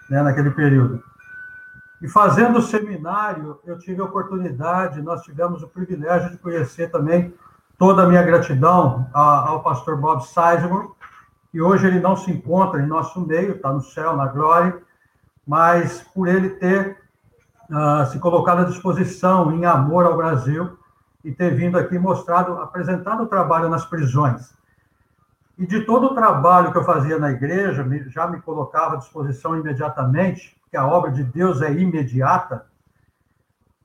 né, 0.09 0.21
naquele 0.21 0.51
período. 0.51 1.03
E 2.01 2.07
fazendo 2.07 2.59
o 2.59 2.61
seminário, 2.61 3.59
eu 3.65 3.77
tive 3.79 4.01
a 4.01 4.05
oportunidade, 4.05 5.01
nós 5.01 5.21
tivemos 5.23 5.63
o 5.63 5.67
privilégio 5.67 6.29
de 6.29 6.37
conhecer 6.37 6.91
também 6.91 7.33
toda 7.77 8.03
a 8.03 8.07
minha 8.07 8.21
gratidão 8.23 9.09
ao 9.13 9.61
pastor 9.61 9.97
Bob 9.97 10.21
Sizemore, 10.21 10.89
que 11.51 11.61
hoje 11.61 11.87
ele 11.87 11.99
não 11.99 12.15
se 12.15 12.31
encontra 12.31 12.81
em 12.81 12.87
nosso 12.87 13.19
meio, 13.21 13.55
está 13.55 13.71
no 13.71 13.81
céu, 13.81 14.15
na 14.15 14.27
glória, 14.27 14.77
mas 15.45 16.01
por 16.13 16.27
ele 16.27 16.49
ter 16.51 16.97
uh, 17.69 18.05
se 18.11 18.19
colocado 18.19 18.61
à 18.61 18.63
disposição 18.65 19.51
em 19.51 19.65
amor 19.65 20.05
ao 20.05 20.17
Brasil 20.17 20.77
e 21.23 21.31
ter 21.31 21.55
vindo 21.55 21.77
aqui 21.77 21.97
mostrado, 21.97 22.57
apresentado 22.59 23.23
o 23.23 23.27
trabalho 23.27 23.69
nas 23.69 23.85
prisões. 23.85 24.53
E 25.57 25.65
de 25.65 25.81
todo 25.81 26.07
o 26.07 26.15
trabalho 26.15 26.71
que 26.71 26.77
eu 26.77 26.83
fazia 26.83 27.17
na 27.17 27.31
igreja, 27.31 27.85
já 28.07 28.27
me 28.27 28.39
colocava 28.41 28.95
à 28.95 28.97
disposição 28.97 29.57
imediatamente, 29.57 30.55
que 30.69 30.77
a 30.77 30.85
obra 30.85 31.11
de 31.11 31.23
Deus 31.23 31.61
é 31.61 31.71
imediata, 31.71 32.65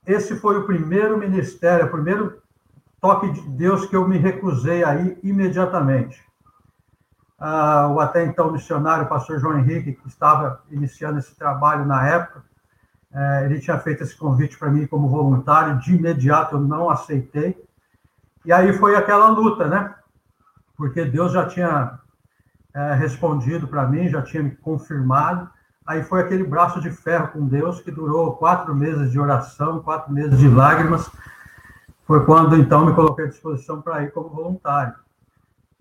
esse 0.05 0.35
foi 0.35 0.57
o 0.57 0.65
primeiro 0.65 1.17
ministério, 1.17 1.85
o 1.85 1.91
primeiro 1.91 2.41
toque 2.99 3.31
de 3.31 3.41
Deus 3.41 3.85
que 3.85 3.95
eu 3.95 4.07
me 4.07 4.17
recusei 4.17 4.83
aí 4.83 5.17
imediatamente. 5.23 6.21
Ah, 7.45 7.89
o 7.89 7.99
até 7.99 8.23
então 8.23 8.53
missionário, 8.53 9.03
o 9.03 9.09
pastor 9.09 9.37
João 9.37 9.59
Henrique, 9.59 9.91
que 9.91 10.07
estava 10.07 10.61
iniciando 10.71 11.19
esse 11.19 11.35
trabalho 11.35 11.85
na 11.85 12.07
época, 12.07 12.41
eh, 13.13 13.41
ele 13.43 13.59
tinha 13.59 13.77
feito 13.79 14.01
esse 14.01 14.15
convite 14.15 14.57
para 14.57 14.71
mim 14.71 14.87
como 14.87 15.09
voluntário, 15.09 15.77
de 15.79 15.93
imediato 15.93 16.55
eu 16.55 16.61
não 16.61 16.89
aceitei. 16.89 17.61
E 18.45 18.53
aí 18.53 18.71
foi 18.71 18.95
aquela 18.95 19.27
luta, 19.27 19.67
né? 19.67 19.93
Porque 20.77 21.03
Deus 21.03 21.33
já 21.33 21.45
tinha 21.45 21.99
eh, 22.73 22.93
respondido 22.93 23.67
para 23.67 23.85
mim, 23.89 24.07
já 24.07 24.21
tinha 24.21 24.41
me 24.41 24.51
confirmado. 24.51 25.49
Aí 25.85 26.01
foi 26.01 26.21
aquele 26.21 26.45
braço 26.45 26.79
de 26.79 26.91
ferro 26.91 27.27
com 27.27 27.45
Deus 27.45 27.81
que 27.81 27.91
durou 27.91 28.37
quatro 28.37 28.73
meses 28.73 29.11
de 29.11 29.19
oração, 29.19 29.81
quatro 29.81 30.13
meses 30.13 30.39
de 30.39 30.47
lágrimas. 30.47 31.11
Foi 32.07 32.25
quando 32.25 32.55
então 32.55 32.85
me 32.85 32.93
coloquei 32.93 33.25
à 33.25 33.27
disposição 33.27 33.81
para 33.81 34.01
ir 34.01 34.13
como 34.13 34.29
voluntário. 34.29 35.03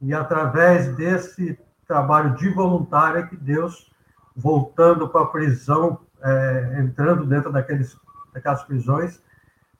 E 0.02 0.12
através 0.12 0.94
desse 0.96 1.56
trabalho 1.86 2.34
de 2.34 2.48
voluntário 2.48 3.20
é 3.20 3.22
que 3.22 3.36
Deus, 3.36 3.90
voltando 4.34 5.08
para 5.08 5.22
a 5.22 5.26
prisão, 5.26 6.00
é, 6.20 6.80
entrando 6.80 7.24
dentro 7.24 7.52
daqueles, 7.52 7.96
daquelas 8.34 8.64
prisões, 8.64 9.22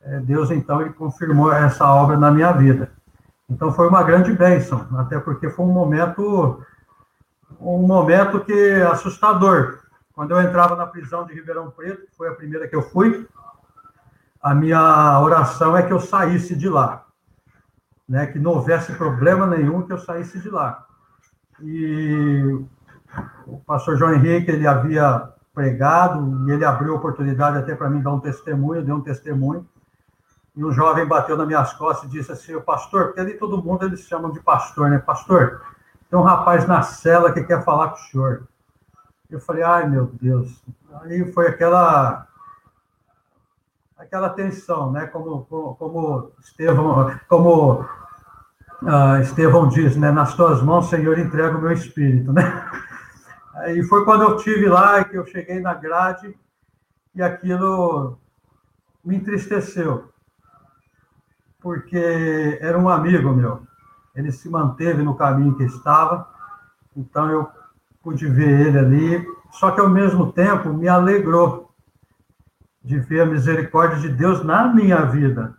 é, 0.01 0.21
Deus 0.21 0.51
então 0.51 0.81
ele 0.81 0.93
confirmou 0.93 1.53
essa 1.53 1.93
obra 1.93 2.17
na 2.17 2.31
minha 2.31 2.53
vida. 2.53 2.91
Então 3.51 3.73
foi 3.73 3.89
uma 3.89 4.03
grande 4.03 4.33
bênção, 4.33 4.87
até 4.97 5.19
porque 5.19 5.51
foi 5.51 5.65
um 5.65 5.73
momento 5.73 6.65
um 7.61 7.87
momento 7.87 8.41
que 8.41 8.73
assustador, 8.83 9.79
quando 10.15 10.33
eu 10.33 10.41
entrava 10.41 10.75
na 10.75 10.87
prisão 10.87 11.25
de 11.25 11.35
Ribeirão 11.35 11.71
Preto, 11.71 12.07
foi 12.17 12.29
a 12.29 12.35
primeira 12.35 12.67
que 12.67 12.75
eu 12.75 12.83
fui, 12.83 13.27
a 14.43 14.55
minha 14.55 15.21
oração 15.21 15.77
é 15.77 15.83
que 15.83 15.93
eu 15.93 16.01
saísse 16.01 16.57
de 16.57 16.69
lá. 16.69 17.02
Né, 18.13 18.27
que 18.27 18.39
não 18.39 18.51
houvesse 18.51 18.93
problema 18.93 19.47
nenhum 19.47 19.87
que 19.87 19.91
eu 19.91 19.97
saísse 19.97 20.39
de 20.39 20.51
lá. 20.51 20.87
E 21.63 22.63
o 23.47 23.57
pastor 23.61 23.97
João 23.97 24.13
Henrique, 24.13 24.51
ele 24.51 24.67
havia 24.67 25.31
pregado, 25.55 26.47
e 26.47 26.53
ele 26.53 26.63
abriu 26.63 26.95
oportunidade 26.95 27.57
até 27.57 27.75
para 27.75 27.89
mim 27.89 28.03
dar 28.03 28.13
um 28.13 28.21
testemunho, 28.21 28.85
deu 28.85 28.97
um 28.97 29.01
testemunho, 29.01 29.67
e 30.55 30.63
um 30.63 30.71
jovem 30.71 31.07
bateu 31.07 31.39
nas 31.39 31.47
minas 31.47 31.73
costas 31.73 32.07
e 32.07 32.13
disse 32.13 32.31
assim, 32.31 32.55
o 32.55 32.61
pastor, 32.61 33.07
porque 33.07 33.21
ali 33.21 33.33
todo 33.39 33.63
mundo 33.63 33.87
eles 33.87 34.01
chamam 34.01 34.31
de 34.31 34.41
pastor, 34.41 34.91
né? 34.91 34.99
Pastor, 34.99 35.63
tem 36.11 36.19
um 36.19 36.23
rapaz 36.23 36.69
na 36.69 36.83
cela 36.83 37.33
que 37.33 37.43
quer 37.43 37.65
falar 37.65 37.89
com 37.89 37.95
o 37.95 37.99
senhor. 37.99 38.47
Eu 39.31 39.41
falei, 39.41 39.63
ai 39.63 39.89
meu 39.89 40.13
Deus. 40.21 40.63
Aí 41.01 41.33
foi 41.33 41.47
aquela 41.47 42.27
aquela 43.97 44.29
tensão, 44.29 44.93
né? 44.93 45.07
Como, 45.07 45.47
como, 45.47 45.75
como 45.77 46.33
Estevão, 46.41 47.19
como 47.27 47.87
uh, 48.83 49.21
Estevão 49.21 49.69
diz, 49.69 49.97
né? 49.97 50.11
Nas 50.11 50.35
tuas 50.35 50.63
mãos, 50.63 50.89
Senhor, 50.89 51.19
entrego 51.19 51.59
o 51.59 51.61
meu 51.61 51.73
espírito, 51.73 52.33
né? 52.33 52.43
Aí 53.57 53.83
foi 53.85 54.05
quando 54.05 54.23
eu 54.23 54.37
tive 54.37 54.69
lá 54.69 55.05
que 55.05 55.17
eu 55.17 55.27
cheguei 55.27 55.61
na 55.61 55.75
grade 55.75 56.35
e 57.15 57.23
aquilo 57.23 58.19
me 59.05 59.17
entristeceu, 59.17 60.11
porque 61.61 62.59
era 62.61 62.79
um 62.79 62.89
amigo 62.89 63.33
meu. 63.33 63.63
Ele 64.15 64.33
se 64.33 64.49
manteve 64.49 65.03
no 65.03 65.15
caminho 65.15 65.57
que 65.57 65.65
estava, 65.65 66.29
então 66.97 67.31
eu 67.31 67.49
pude 68.03 68.27
ver 68.27 68.69
ele 68.69 68.79
ali, 68.79 69.27
só 69.53 69.71
que 69.71 69.81
ao 69.81 69.89
mesmo 69.89 70.33
tempo 70.33 70.73
me 70.73 70.89
alegrou 70.89 71.71
de 72.83 72.99
ver 72.99 73.21
a 73.21 73.27
misericórdia 73.27 73.99
de 73.99 74.09
Deus 74.09 74.43
na 74.43 74.67
minha 74.67 75.03
vida. 75.03 75.57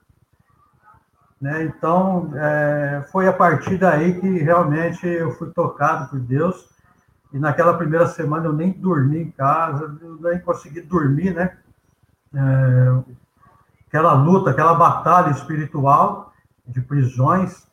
Né? 1.44 1.66
Então, 1.66 2.32
é, 2.36 3.06
foi 3.12 3.28
a 3.28 3.34
partir 3.34 3.78
daí 3.78 4.18
que 4.18 4.38
realmente 4.38 5.06
eu 5.06 5.30
fui 5.32 5.52
tocado 5.52 6.10
por 6.10 6.18
Deus. 6.18 6.70
E 7.34 7.38
naquela 7.38 7.78
primeira 7.78 8.08
semana 8.08 8.46
eu 8.46 8.54
nem 8.54 8.72
dormi 8.72 9.24
em 9.24 9.32
casa, 9.32 9.94
nem 10.22 10.40
consegui 10.40 10.80
dormir, 10.80 11.34
né? 11.34 11.58
É, 12.34 13.04
aquela 13.90 14.14
luta, 14.14 14.52
aquela 14.52 14.74
batalha 14.74 15.32
espiritual 15.32 16.32
de 16.66 16.80
prisões, 16.80 17.68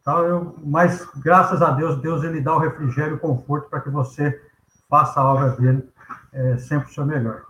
então, 0.00 0.24
eu, 0.24 0.56
mas, 0.64 1.08
graças 1.20 1.62
a 1.62 1.70
Deus, 1.70 2.02
Deus 2.02 2.24
ele 2.24 2.40
dá 2.40 2.56
o 2.56 2.58
refrigério 2.58 3.12
e 3.12 3.14
o 3.14 3.20
conforto 3.20 3.70
para 3.70 3.80
que 3.80 3.88
você 3.88 4.42
faça 4.90 5.20
a 5.20 5.24
obra 5.24 5.50
dele 5.50 5.88
é, 6.32 6.58
sempre 6.58 6.90
o 6.90 6.92
seu 6.92 7.06
melhor. 7.06 7.44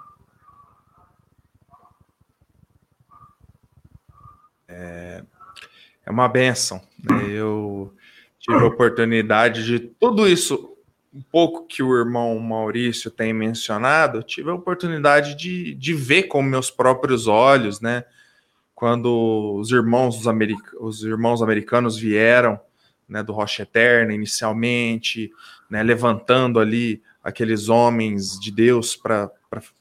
É, 4.69 5.25
é 6.05 6.11
uma 6.11 6.29
benção. 6.29 6.81
Né? 7.03 7.29
Eu 7.33 7.93
tive 8.39 8.59
a 8.59 8.67
oportunidade 8.67 9.65
de 9.65 9.79
tudo 9.79 10.29
isso, 10.29 10.77
um 11.15 11.23
pouco 11.23 11.67
que 11.67 11.83
o 11.83 11.97
irmão 11.97 12.39
Maurício 12.39 13.11
tem 13.11 13.33
mencionado, 13.33 14.23
tive 14.23 14.51
a 14.51 14.55
oportunidade 14.55 15.37
de, 15.37 15.75
de 15.75 15.95
ver 15.95 16.25
com 16.25 16.43
meus 16.43 16.71
próprios 16.71 17.27
olhos, 17.29 17.81
né? 17.81 18.05
Quando 18.75 19.55
os 19.61 19.71
irmãos, 19.71 20.19
os, 20.19 20.27
americ 20.27 20.61
os 20.81 21.05
irmãos 21.05 21.41
americanos 21.41 21.97
vieram 21.97 22.59
né, 23.09 23.23
do 23.23 23.33
Rocha 23.33 23.63
Eterna 23.63 24.13
inicialmente, 24.13 25.31
né, 25.71 25.83
levantando 25.83 26.59
ali 26.59 27.01
aqueles 27.23 27.69
homens 27.69 28.41
de 28.41 28.51
Deus 28.51 28.97
para 28.97 29.31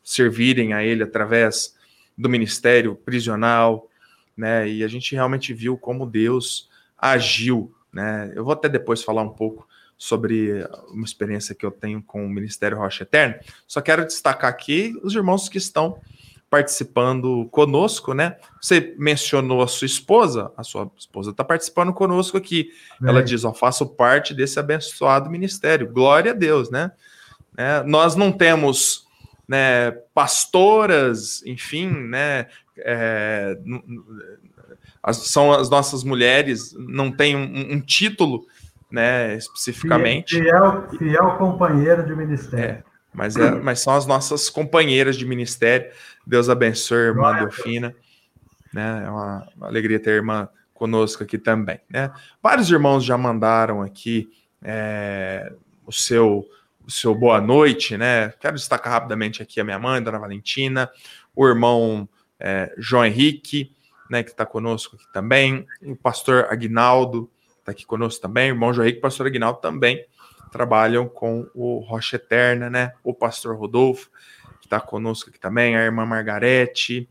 servirem 0.04 0.74
a 0.74 0.84
ele 0.84 1.02
através 1.02 1.76
do 2.16 2.30
ministério 2.30 2.96
prisional, 2.96 3.90
né? 4.36 4.68
E 4.68 4.84
a 4.84 4.88
gente 4.88 5.14
realmente 5.16 5.54
viu 5.54 5.78
como 5.78 6.06
Deus 6.06 6.70
agiu, 6.98 7.74
né? 7.92 8.32
Eu 8.36 8.44
vou 8.44 8.54
até 8.54 8.70
depois 8.70 9.04
falar 9.04 9.22
um 9.22 9.30
pouco 9.30 9.68
sobre 9.98 10.68
uma 10.90 11.06
experiência 11.06 11.54
que 11.54 11.66
eu 11.66 11.72
tenho 11.72 12.02
com 12.02 12.26
o 12.26 12.30
Ministério 12.30 12.78
Rocha 12.78 13.04
Eterna. 13.04 13.40
Só 13.68 13.82
quero 13.82 14.06
destacar 14.06 14.50
aqui 14.50 14.94
os 15.04 15.14
irmãos 15.14 15.48
que 15.48 15.60
estão 15.60 16.00
participando 16.50 17.48
conosco, 17.50 18.14
né? 18.14 18.36
Você 18.60 18.94
mencionou 18.98 19.62
a 19.62 19.68
sua 19.68 19.86
esposa, 19.86 20.52
a 20.58 20.64
sua 20.64 20.92
esposa 20.98 21.32
está 21.32 21.44
participando 21.46 21.94
conosco 21.94 22.36
aqui. 22.36 22.72
É. 23.02 23.08
Ela 23.08 23.24
diz: 23.24 23.46
Ó, 23.46 23.54
faço 23.54 23.86
parte 23.86 24.34
desse 24.34 24.60
abençoado 24.60 25.30
ministério. 25.30 25.90
Glória 25.90 26.32
a 26.32 26.36
Deus, 26.36 26.70
né? 26.70 26.92
É, 27.58 27.84
nós 27.84 28.16
não 28.16 28.32
temos 28.32 29.08
né, 29.48 29.92
pastoras, 30.14 31.42
enfim, 31.46 31.90
né? 31.90 32.48
É, 32.84 33.58
as, 35.02 35.18
são 35.18 35.52
as 35.52 35.70
nossas 35.70 36.04
mulheres, 36.04 36.74
não 36.78 37.12
tem 37.12 37.36
um, 37.36 37.76
um 37.76 37.82
título, 37.82 38.46
né, 38.90 39.36
especificamente. 39.36 40.40
Fiel, 40.40 40.90
fiel 40.98 41.38
companheira 41.38 42.04
de 42.04 42.16
ministério. 42.16 42.66
É, 42.66 42.84
mas, 43.14 43.36
é, 43.36 43.52
mas 43.52 43.80
são 43.80 43.94
as 43.94 44.06
nossas 44.06 44.50
companheiras 44.50 45.16
de 45.16 45.26
ministério. 45.26 45.92
Deus 46.26 46.50
abençoe 46.50 46.98
a 46.98 47.08
irmã 47.08 47.34
Delfina. 47.36 47.96
Né? 48.74 49.04
É 49.06 49.10
uma, 49.10 49.48
uma, 49.56 49.68
alegria 49.68 50.00
ter 50.00 50.12
a 50.12 50.16
irmã 50.16 50.50
conosco 50.74 51.24
aqui 51.24 51.38
também. 51.38 51.80
Né? 51.90 52.12
Vários 52.42 52.70
irmãos 52.70 53.04
já 53.04 53.18
mandaram 53.18 53.82
aqui 53.82 54.30
é, 54.64 55.52
o 55.86 55.92
seu 55.92 56.46
o 56.86 56.92
seu 56.92 57.14
boa 57.14 57.40
noite, 57.40 57.96
né? 57.96 58.34
Quero 58.40 58.56
destacar 58.56 58.94
rapidamente 58.94 59.42
aqui 59.42 59.60
a 59.60 59.64
minha 59.64 59.78
mãe, 59.78 60.02
Dona 60.02 60.20
Valentina, 60.20 60.90
o 61.36 61.48
irmão 61.48 62.10
é, 62.42 62.74
João 62.78 63.06
Henrique, 63.06 63.74
né, 64.10 64.24
que 64.24 64.32
está 64.32 64.46
conosco 64.46 64.96
aqui 64.96 65.06
também, 65.14 65.66
o 65.82 65.96
pastor 65.96 66.48
Aguinaldo 66.50 67.30
está 67.60 67.72
aqui 67.72 67.86
conosco 67.86 68.22
também, 68.22 68.52
o 68.52 68.56
irmão 68.56 68.74
João 68.74 68.86
Henrique 68.86 68.98
e 68.98 69.00
o 69.00 69.02
pastor 69.04 69.28
Aguinaldo 69.28 69.60
também 69.60 70.06
trabalham 70.52 71.08
com 71.08 71.48
o 71.56 71.80
Rocha 71.80 72.18
Eterna, 72.18 72.70
né? 72.70 72.94
O 73.04 73.14
pastor 73.14 73.56
Rodolfo, 73.56 74.10
que 74.60 74.68
está 74.68 74.80
conosco 74.82 75.30
aqui 75.30 75.40
também, 75.40 75.78
a 75.78 75.84
irmã 75.84 76.06
Margarete, 76.06 77.10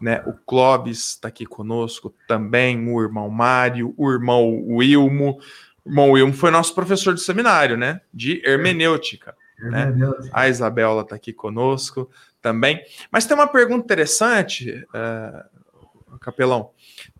né? 0.00 0.22
O 0.26 0.32
Clóvis 0.32 1.10
está 1.10 1.28
aqui 1.28 1.44
conosco 1.44 2.14
também, 2.26 2.88
o 2.88 3.02
irmão 3.02 3.28
Mário, 3.28 3.94
o 3.96 4.10
irmão 4.10 4.64
Wilmo. 4.66 5.38
O 5.84 5.90
irmão 5.90 6.10
Wilmo 6.12 6.32
foi 6.32 6.50
nosso 6.50 6.74
professor 6.74 7.14
de 7.14 7.20
seminário, 7.20 7.76
né? 7.76 8.00
De 8.12 8.42
hermenêutica. 8.44 9.36
Né? 9.58 9.82
hermenêutica. 9.82 10.24
Né? 10.24 10.30
A 10.32 10.48
Isabela 10.48 11.02
está 11.02 11.16
aqui 11.16 11.32
conosco 11.32 12.10
também. 12.40 12.80
Mas 13.10 13.26
tem 13.26 13.34
uma 13.34 13.46
pergunta 13.46 13.84
interessante, 13.84 14.86
uh, 14.94 16.18
capelão, 16.18 16.70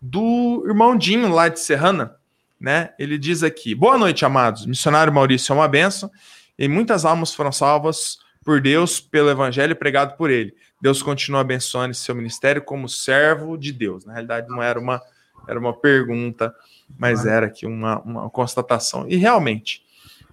do 0.00 0.64
irmão 0.66 0.96
Dinho 0.96 1.28
lá 1.28 1.48
de 1.48 1.60
Serrana 1.60 2.18
né? 2.60 2.90
Ele 2.98 3.18
diz 3.18 3.42
aqui: 3.42 3.74
Boa 3.74 3.96
noite, 3.96 4.24
amados. 4.24 4.66
Missionário 4.66 5.12
Maurício 5.12 5.52
é 5.52 5.54
uma 5.54 5.68
benção 5.68 6.10
e 6.58 6.66
muitas 6.66 7.04
almas 7.04 7.34
foram 7.34 7.52
salvas 7.52 8.18
por 8.44 8.60
Deus 8.60 9.00
pelo 9.00 9.30
evangelho 9.30 9.76
pregado 9.76 10.16
por 10.16 10.30
ele. 10.30 10.54
Deus 10.80 11.02
continua 11.02 11.40
abençoando 11.40 11.94
seu 11.94 12.14
ministério 12.14 12.62
como 12.62 12.88
servo 12.88 13.56
de 13.56 13.72
Deus. 13.72 14.04
Na 14.04 14.12
realidade, 14.12 14.48
não 14.48 14.62
era 14.62 14.78
uma, 14.78 15.00
era 15.46 15.58
uma 15.58 15.72
pergunta, 15.72 16.54
mas 16.96 17.26
era 17.26 17.46
aqui 17.46 17.66
uma, 17.66 18.00
uma 18.00 18.30
constatação. 18.30 19.06
E 19.08 19.16
realmente, 19.16 19.82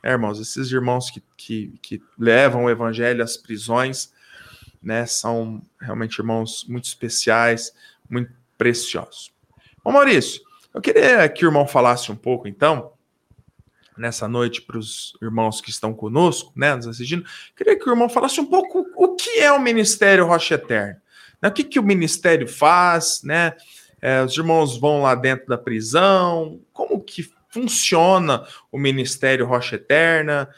é, 0.02 0.12
irmãos, 0.12 0.39
esses 0.39 0.71
irmãos 0.71 1.10
que, 1.10 1.21
que, 1.36 1.74
que 1.82 2.02
levam 2.17 2.65
o 2.65 2.69
evangelho 2.69 3.24
às 3.24 3.38
prisões, 3.38 4.13
né, 4.86 5.06
são 5.08 5.62
realmente 5.82 6.19
irmãos 6.19 6.63
muito 6.69 6.86
especiais, 6.86 7.74
muito 8.08 8.32
preciosos. 8.56 9.34
Bom, 9.84 9.91
Maurício, 9.91 10.41
eu 10.74 10.80
queria 10.80 11.28
que 11.28 11.43
o 11.43 11.50
irmão 11.50 11.67
falasse 11.67 12.12
um 12.12 12.15
pouco, 12.15 12.48
então, 12.48 12.93
nessa 13.98 14.28
noite 14.28 14.62
para 14.62 14.78
os 14.78 15.17
irmãos 15.21 15.60
que 15.60 15.71
estão 15.71 15.93
conosco, 15.93 16.54
né, 16.56 16.76
nos 16.76 16.88
assistindo. 16.88 17.26
Queria 17.56 17.78
que 17.78 17.89
o 17.89 17.91
irmão 17.91 18.10
falasse 18.10 18.39
um 18.39 18.45
pouco 18.45 18.86
o 18.95 19.15
que 19.15 19.39
é 19.39 19.52
o 19.52 19.60
Ministério 19.60 20.28
Rocha 20.28 20.56
Eterna. 20.56 21.02
Né, 21.41 21.50
o 21.50 21.52
que, 21.52 21.63
que 21.63 21.80
o 21.80 21.84
Ministério 21.84 22.48
faz, 22.48 23.21
né? 23.24 23.56
É, 24.02 24.21
os 24.21 24.38
irmãos 24.38 24.78
vão 24.78 25.02
lá 25.02 25.15
dentro 25.15 25.48
da 25.48 25.58
prisão, 25.58 26.60
como 26.71 27.02
que 27.02 27.28
funciona 27.50 28.45
o 28.71 28.78
Ministério 28.78 29.45
Rocha 29.45 29.78
Eterna, 29.78 30.50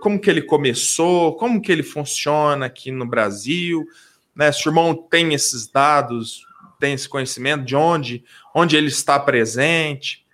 como 0.00 0.20
que 0.20 0.28
ele 0.28 0.42
começou, 0.42 1.36
como 1.36 1.60
que 1.60 1.72
ele 1.72 1.82
funciona 1.82 2.66
aqui 2.66 2.90
no 2.90 3.06
Brasil, 3.06 3.86
né? 4.34 4.52
Se 4.52 4.68
o 4.68 4.70
irmão 4.70 4.94
tem 4.94 5.32
esses 5.34 5.66
dados, 5.66 6.46
tem 6.78 6.94
esse 6.94 7.08
conhecimento 7.08 7.64
de 7.64 7.76
onde, 7.76 8.24
onde 8.54 8.76
ele 8.76 8.88
está 8.88 9.18
presente? 9.18 10.26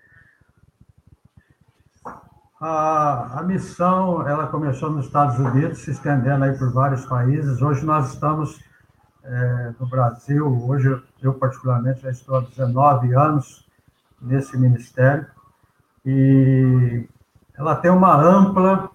A, 2.60 3.40
a 3.40 3.42
missão 3.42 4.26
ela 4.26 4.46
começou 4.46 4.90
nos 4.90 5.06
Estados 5.06 5.38
Unidos, 5.38 5.78
se 5.78 5.90
estendendo 5.90 6.44
aí 6.44 6.56
por 6.56 6.72
vários 6.72 7.04
países. 7.04 7.60
Hoje 7.60 7.84
nós 7.84 8.14
estamos 8.14 8.58
é, 9.22 9.74
no 9.78 9.86
Brasil. 9.86 10.46
Hoje 10.66 11.00
eu 11.20 11.34
particularmente 11.34 12.00
já 12.00 12.10
estou 12.10 12.36
há 12.36 12.40
19 12.40 13.14
anos 13.14 13.66
nesse 14.20 14.56
ministério 14.56 15.26
e 16.04 17.06
ela 17.58 17.76
tem 17.76 17.90
uma 17.90 18.16
ampla 18.16 18.90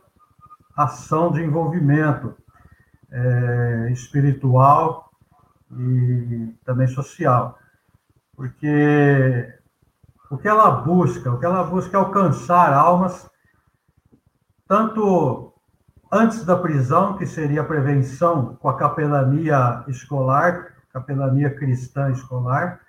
ação 0.76 1.32
de 1.32 1.44
envolvimento 1.44 2.36
é, 3.12 3.90
espiritual 3.92 5.12
e 5.72 6.54
também 6.66 6.88
social, 6.88 7.58
porque 8.36 9.54
o 10.30 10.38
que 10.38 10.48
ela 10.48 10.72
busca, 10.72 11.32
o 11.32 11.40
que 11.40 11.46
ela 11.46 11.64
busca 11.64 11.98
é 11.98 12.00
alcançar 12.00 12.74
almas, 12.74 13.30
tanto 14.68 15.54
antes 16.12 16.46
da 16.46 16.56
prisão, 16.56 17.18
que 17.18 17.26
seria 17.26 17.62
a 17.62 17.66
prevenção 17.66 18.56
com 18.56 18.68
a 18.70 18.78
capelania 18.78 19.84
escolar, 19.88 20.74
capelania 20.92 21.54
cristã 21.54 22.12
escolar. 22.12 22.82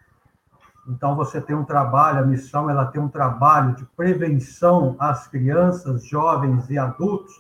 Então 0.89 1.15
você 1.15 1.41
tem 1.41 1.55
um 1.55 1.65
trabalho, 1.65 2.19
a 2.19 2.27
missão 2.27 2.69
ela 2.69 2.87
tem 2.87 3.01
um 3.01 3.09
trabalho 3.09 3.77
de 3.77 3.85
prevenção 3.97 4.97
às 4.99 5.29
crianças, 5.29 6.05
jovens 6.05 6.69
e 6.69 6.77
adultos 6.77 7.33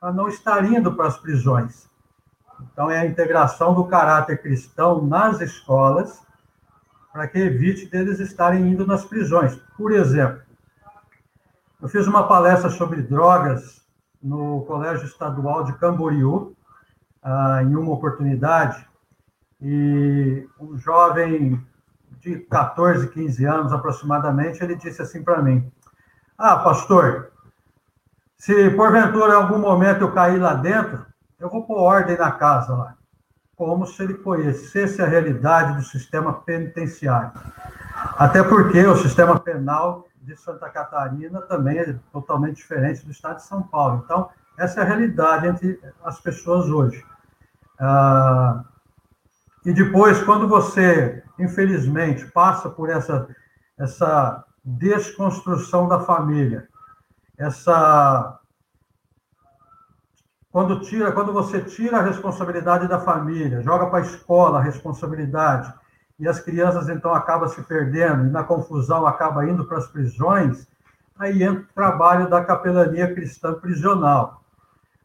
para 0.00 0.12
não 0.12 0.28
estar 0.28 0.64
indo 0.64 0.94
para 0.94 1.08
as 1.08 1.18
prisões. 1.18 1.88
Então, 2.72 2.90
é 2.90 2.98
a 3.00 3.06
integração 3.06 3.74
do 3.74 3.84
caráter 3.84 4.40
cristão 4.40 5.04
nas 5.04 5.40
escolas, 5.40 6.22
para 7.12 7.28
que 7.28 7.38
evite 7.38 7.86
deles 7.86 8.18
estarem 8.18 8.70
indo 8.70 8.86
nas 8.86 9.04
prisões. 9.04 9.56
Por 9.76 9.92
exemplo, 9.92 10.40
eu 11.82 11.88
fiz 11.88 12.06
uma 12.06 12.26
palestra 12.26 12.70
sobre 12.70 13.02
drogas 13.02 13.84
no 14.22 14.62
Colégio 14.62 15.06
Estadual 15.06 15.64
de 15.64 15.72
Camboriú, 15.74 16.54
ah, 17.22 17.62
em 17.62 17.74
uma 17.74 17.92
oportunidade, 17.92 18.86
e 19.60 20.48
um 20.58 20.78
jovem 20.78 21.62
de 22.20 22.38
14, 22.38 23.08
15 23.08 23.44
anos 23.44 23.72
aproximadamente, 23.72 24.62
ele 24.62 24.76
disse 24.76 25.02
assim 25.02 25.22
para 25.22 25.42
mim: 25.42 25.70
Ah, 26.36 26.56
pastor, 26.56 27.29
se 28.40 28.70
porventura 28.70 29.34
em 29.34 29.36
algum 29.36 29.58
momento 29.58 30.00
eu 30.00 30.12
cair 30.12 30.38
lá 30.38 30.54
dentro, 30.54 31.04
eu 31.38 31.50
vou 31.50 31.62
pôr 31.62 31.76
ordem 31.76 32.16
na 32.16 32.32
casa 32.32 32.74
lá, 32.74 32.94
como 33.54 33.86
se 33.86 34.02
ele 34.02 34.14
conhecesse 34.14 35.02
a 35.02 35.06
realidade 35.06 35.76
do 35.76 35.82
sistema 35.82 36.32
penitenciário. 36.32 37.32
Até 38.16 38.42
porque 38.42 38.82
o 38.86 38.96
sistema 38.96 39.38
penal 39.38 40.06
de 40.22 40.34
Santa 40.36 40.70
Catarina 40.70 41.42
também 41.42 41.80
é 41.80 41.94
totalmente 42.10 42.56
diferente 42.56 43.04
do 43.04 43.10
estado 43.10 43.36
de 43.36 43.42
São 43.42 43.62
Paulo. 43.62 44.00
Então, 44.06 44.30
essa 44.58 44.80
é 44.80 44.84
a 44.84 44.86
realidade 44.86 45.46
entre 45.46 45.78
as 46.02 46.18
pessoas 46.18 46.64
hoje. 46.64 47.04
Ah, 47.78 48.64
e 49.66 49.74
depois, 49.74 50.18
quando 50.24 50.48
você, 50.48 51.22
infelizmente, 51.38 52.24
passa 52.28 52.70
por 52.70 52.88
essa, 52.88 53.28
essa 53.78 54.42
desconstrução 54.64 55.86
da 55.86 56.00
família, 56.00 56.69
essa 57.40 58.38
quando, 60.52 60.80
tira, 60.80 61.10
quando 61.12 61.32
você 61.32 61.62
tira 61.62 61.98
a 61.98 62.02
responsabilidade 62.02 62.86
da 62.86 63.00
família, 63.00 63.62
joga 63.62 63.86
para 63.86 64.00
a 64.00 64.02
escola 64.02 64.58
a 64.58 64.62
responsabilidade, 64.62 65.72
e 66.18 66.28
as 66.28 66.38
crianças 66.38 66.88
então 66.88 67.14
acabam 67.14 67.48
se 67.48 67.62
perdendo, 67.62 68.26
e 68.26 68.30
na 68.30 68.44
confusão 68.44 69.06
acaba 69.06 69.48
indo 69.48 69.64
para 69.64 69.78
as 69.78 69.86
prisões, 69.86 70.68
aí 71.18 71.42
entra 71.42 71.62
o 71.62 71.74
trabalho 71.74 72.28
da 72.28 72.44
capelania 72.44 73.14
cristã 73.14 73.54
prisional. 73.54 74.42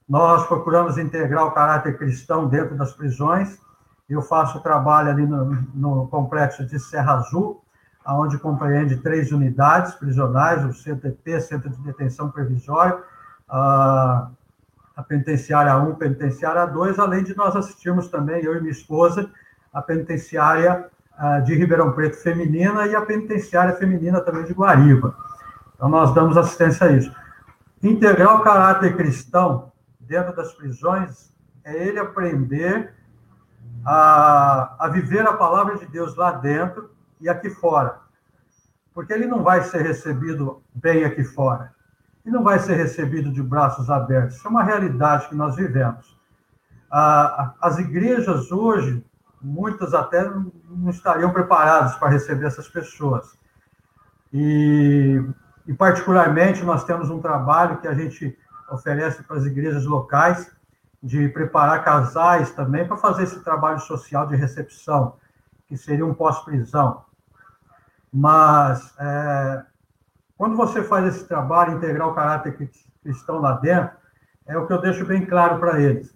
Nós 0.10 0.46
procuramos 0.46 0.98
integrar 0.98 1.46
o 1.46 1.52
caráter 1.52 1.98
cristão 1.98 2.48
dentro 2.48 2.76
das 2.76 2.92
prisões. 2.94 3.58
Eu 4.10 4.22
faço 4.22 4.62
trabalho 4.62 5.10
ali 5.10 5.26
no, 5.26 5.46
no 5.74 6.08
complexo 6.08 6.66
de 6.66 6.80
Serra 6.80 7.14
Azul, 7.14 7.65
onde 8.08 8.38
compreende 8.38 8.98
três 8.98 9.32
unidades 9.32 9.96
prisionais, 9.96 10.64
o 10.64 10.74
CTP, 10.74 11.42
Centro 11.42 11.70
de 11.70 11.78
Detenção 11.82 12.30
Previsório, 12.30 13.02
a, 13.50 14.30
a 14.96 15.04
penitenciária 15.04 15.76
1, 15.78 15.96
penitenciária 15.96 16.66
2, 16.66 17.00
além 17.00 17.24
de 17.24 17.36
nós 17.36 17.56
assistirmos 17.56 18.08
também, 18.08 18.44
eu 18.44 18.56
e 18.56 18.60
minha 18.60 18.72
esposa, 18.72 19.30
a 19.74 19.82
penitenciária 19.82 20.90
de 21.46 21.56
Ribeirão 21.56 21.94
Preto 21.94 22.18
feminina 22.18 22.86
e 22.88 22.96
a 22.96 23.02
penitenciária 23.02 23.74
feminina 23.76 24.20
também 24.20 24.44
de 24.44 24.54
Guariba. 24.54 25.16
Então, 25.74 25.90
nós 25.90 26.14
damos 26.14 26.38
assistência 26.38 26.88
a 26.88 26.92
isso. 26.92 27.14
Integrar 27.82 28.36
o 28.36 28.42
caráter 28.42 28.96
cristão 28.96 29.72
dentro 30.00 30.36
das 30.36 30.54
prisões 30.54 31.34
é 31.64 31.88
ele 31.88 32.00
aprender 32.00 32.94
a, 33.86 34.76
a 34.80 34.90
viver 34.90 35.26
a 35.26 35.34
palavra 35.34 35.78
de 35.78 35.86
Deus 35.86 36.16
lá 36.16 36.32
dentro 36.32 36.90
e 37.20 37.30
aqui 37.30 37.50
fora. 37.50 38.00
Porque 38.94 39.14
ele 39.14 39.28
não 39.28 39.44
vai 39.44 39.62
ser 39.64 39.82
recebido 39.82 40.62
bem 40.74 41.04
aqui 41.04 41.24
fora. 41.24 41.74
E 42.26 42.30
não 42.30 42.44
vai 42.44 42.60
ser 42.60 42.76
recebido 42.76 43.32
de 43.32 43.44
braços 43.44 43.90
abertos. 43.90 44.38
Isso 44.38 44.48
é 44.48 44.50
uma 44.50 44.64
realidade 44.64 45.28
que 45.28 45.36
nós 45.36 45.56
vivemos. 45.56 46.18
As 46.90 47.78
igrejas 47.78 48.52
hoje, 48.52 49.06
muitas 49.42 49.94
até 49.94 50.24
não 50.24 50.90
estariam 50.90 51.32
preparadas 51.32 51.96
para 51.96 52.10
receber 52.10 52.46
essas 52.46 52.68
pessoas. 52.68 53.38
E, 54.34 55.24
e, 55.68 55.74
particularmente, 55.74 56.64
nós 56.64 56.84
temos 56.84 57.10
um 57.10 57.20
trabalho 57.20 57.78
que 57.78 57.88
a 57.88 57.94
gente 57.94 58.38
oferece 58.70 59.24
para 59.24 59.38
as 59.38 59.46
igrejas 59.46 59.86
locais, 59.86 60.52
de 61.02 61.30
preparar 61.30 61.84
casais 61.84 62.52
também 62.52 62.88
para 62.88 62.98
fazer 62.98 63.24
esse 63.24 63.40
trabalho 63.42 63.80
social 63.80 64.26
de 64.26 64.36
recepção, 64.36 65.18
que 65.68 65.78
seria 65.78 66.06
um 66.06 66.14
pós-prisão. 66.14 67.04
Mas, 68.12 68.94
é, 69.00 69.66
quando 70.38 70.56
você 70.56 70.84
faz 70.84 71.06
esse 71.06 71.28
trabalho, 71.28 71.78
integrar 71.78 72.08
o 72.08 72.16
caráter 72.16 72.70
cristão 73.02 73.40
lá 73.40 73.54
dentro, 73.54 73.96
é 74.46 74.58
o 74.58 74.68
que 74.68 74.74
eu 74.74 74.82
deixo 74.82 75.06
bem 75.06 75.26
claro 75.26 75.60
para 75.60 75.80
eles. 75.80 76.16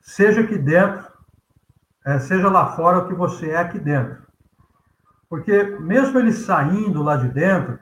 Seja 0.00 0.40
aqui 0.40 0.58
dentro, 0.58 1.04
é, 2.04 2.18
seja 2.18 2.48
lá 2.48 2.72
fora 2.76 2.98
o 2.98 3.08
que 3.08 3.14
você 3.14 3.50
é 3.50 3.58
aqui 3.58 3.78
dentro. 3.78 4.24
Porque 5.28 5.62
mesmo 5.80 6.18
eles 6.18 6.38
saindo 6.38 7.02
lá 7.02 7.16
de 7.16 7.28
dentro, 7.28 7.78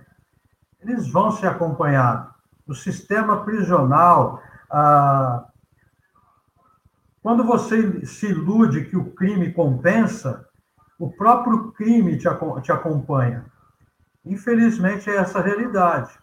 eles 0.81 1.11
vão 1.11 1.31
ser 1.31 1.47
acompanhados. 1.47 2.33
O 2.67 2.75
sistema 2.75 3.45
prisional, 3.45 4.43
ah, 4.71 5.45
quando 7.25 7.43
você 7.43 8.07
se 8.07 8.27
ilude 8.27 8.85
que 8.85 8.97
o 8.97 9.11
crime 9.13 9.53
compensa, 9.53 10.47
o 10.97 11.11
próprio 11.11 11.73
crime 11.73 12.17
te, 12.17 12.29
te 12.63 12.71
acompanha. 12.71 13.47
Infelizmente, 14.25 15.11
é 15.11 15.17
essa 15.17 15.41
a 15.41 15.43
realidade. 15.43 16.17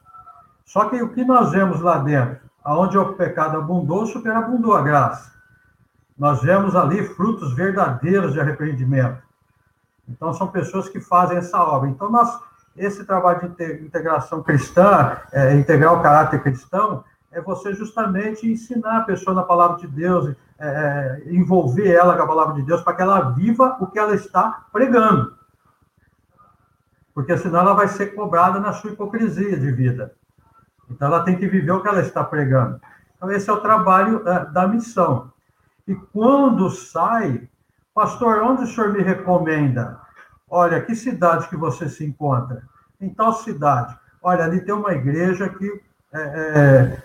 Só 0.64 0.86
que 0.86 1.02
o 1.02 1.10
que 1.10 1.26
nós 1.26 1.52
vemos 1.52 1.82
lá 1.82 1.98
dentro, 1.98 2.40
aonde 2.64 2.98
o 2.98 3.14
pecado 3.14 3.58
abundou, 3.58 4.06
superabundou 4.06 4.76
a 4.76 4.82
graça 4.82 5.32
nós 6.22 6.40
vemos 6.44 6.76
ali 6.76 7.04
frutos 7.04 7.56
verdadeiros 7.56 8.34
de 8.34 8.40
arrependimento. 8.40 9.24
Então, 10.08 10.32
são 10.32 10.48
pessoas 10.50 10.88
que 10.88 11.02
fazem 11.02 11.38
essa 11.38 11.58
obra. 11.64 11.90
Então, 11.90 12.12
nós, 12.12 12.40
esse 12.78 13.04
trabalho 13.06 13.50
de 13.50 13.64
integração 13.84 14.44
cristã, 14.44 15.18
é, 15.32 15.56
integrar 15.56 15.94
o 15.96 16.02
caráter 16.04 16.44
cristão, 16.44 17.04
é 17.32 17.42
você 17.42 17.74
justamente 17.74 18.48
ensinar 18.48 18.98
a 18.98 19.02
pessoa 19.02 19.36
na 19.36 19.42
palavra 19.42 19.78
de 19.78 19.88
Deus, 19.88 20.36
é, 20.62 21.24
envolver 21.26 21.92
ela 21.92 22.16
com 22.16 22.22
a 22.22 22.28
palavra 22.28 22.54
de 22.54 22.62
Deus, 22.62 22.82
para 22.82 22.94
que 22.94 23.02
ela 23.02 23.32
viva 23.32 23.78
o 23.80 23.88
que 23.88 23.98
ela 23.98 24.14
está 24.14 24.66
pregando. 24.72 25.36
Porque 27.16 27.36
senão 27.38 27.62
ela 27.62 27.74
vai 27.74 27.88
ser 27.88 28.14
cobrada 28.14 28.60
na 28.60 28.72
sua 28.72 28.92
hipocrisia 28.92 29.58
de 29.58 29.72
vida. 29.72 30.14
Então, 30.88 31.08
ela 31.08 31.24
tem 31.24 31.36
que 31.36 31.48
viver 31.48 31.72
o 31.72 31.82
que 31.82 31.88
ela 31.88 32.02
está 32.02 32.24
pregando. 32.24 32.80
Então, 33.18 33.32
esse 33.32 33.50
é 33.50 33.54
o 33.54 33.60
trabalho 33.60 34.28
é, 34.28 34.46
da 34.46 34.68
missão. 34.68 35.32
E 35.88 35.96
quando 35.96 36.70
sai, 36.70 37.50
pastor, 37.94 38.44
onde 38.44 38.64
o 38.64 38.68
senhor 38.68 38.94
me 38.94 39.02
recomenda? 39.02 40.00
Olha, 40.48 40.82
que 40.82 40.96
cidade 40.96 41.48
que 41.48 41.58
você 41.58 41.90
se 41.90 42.06
encontra? 42.06 42.64
Em 43.00 43.10
tal 43.10 43.34
cidade. 43.34 43.98
Olha, 44.22 44.44
ali 44.44 44.62
tem 44.62 44.76
uma 44.76 44.94
igreja 44.94 45.50
que 45.50 45.82
é, 46.14 46.22
é, 46.22 47.04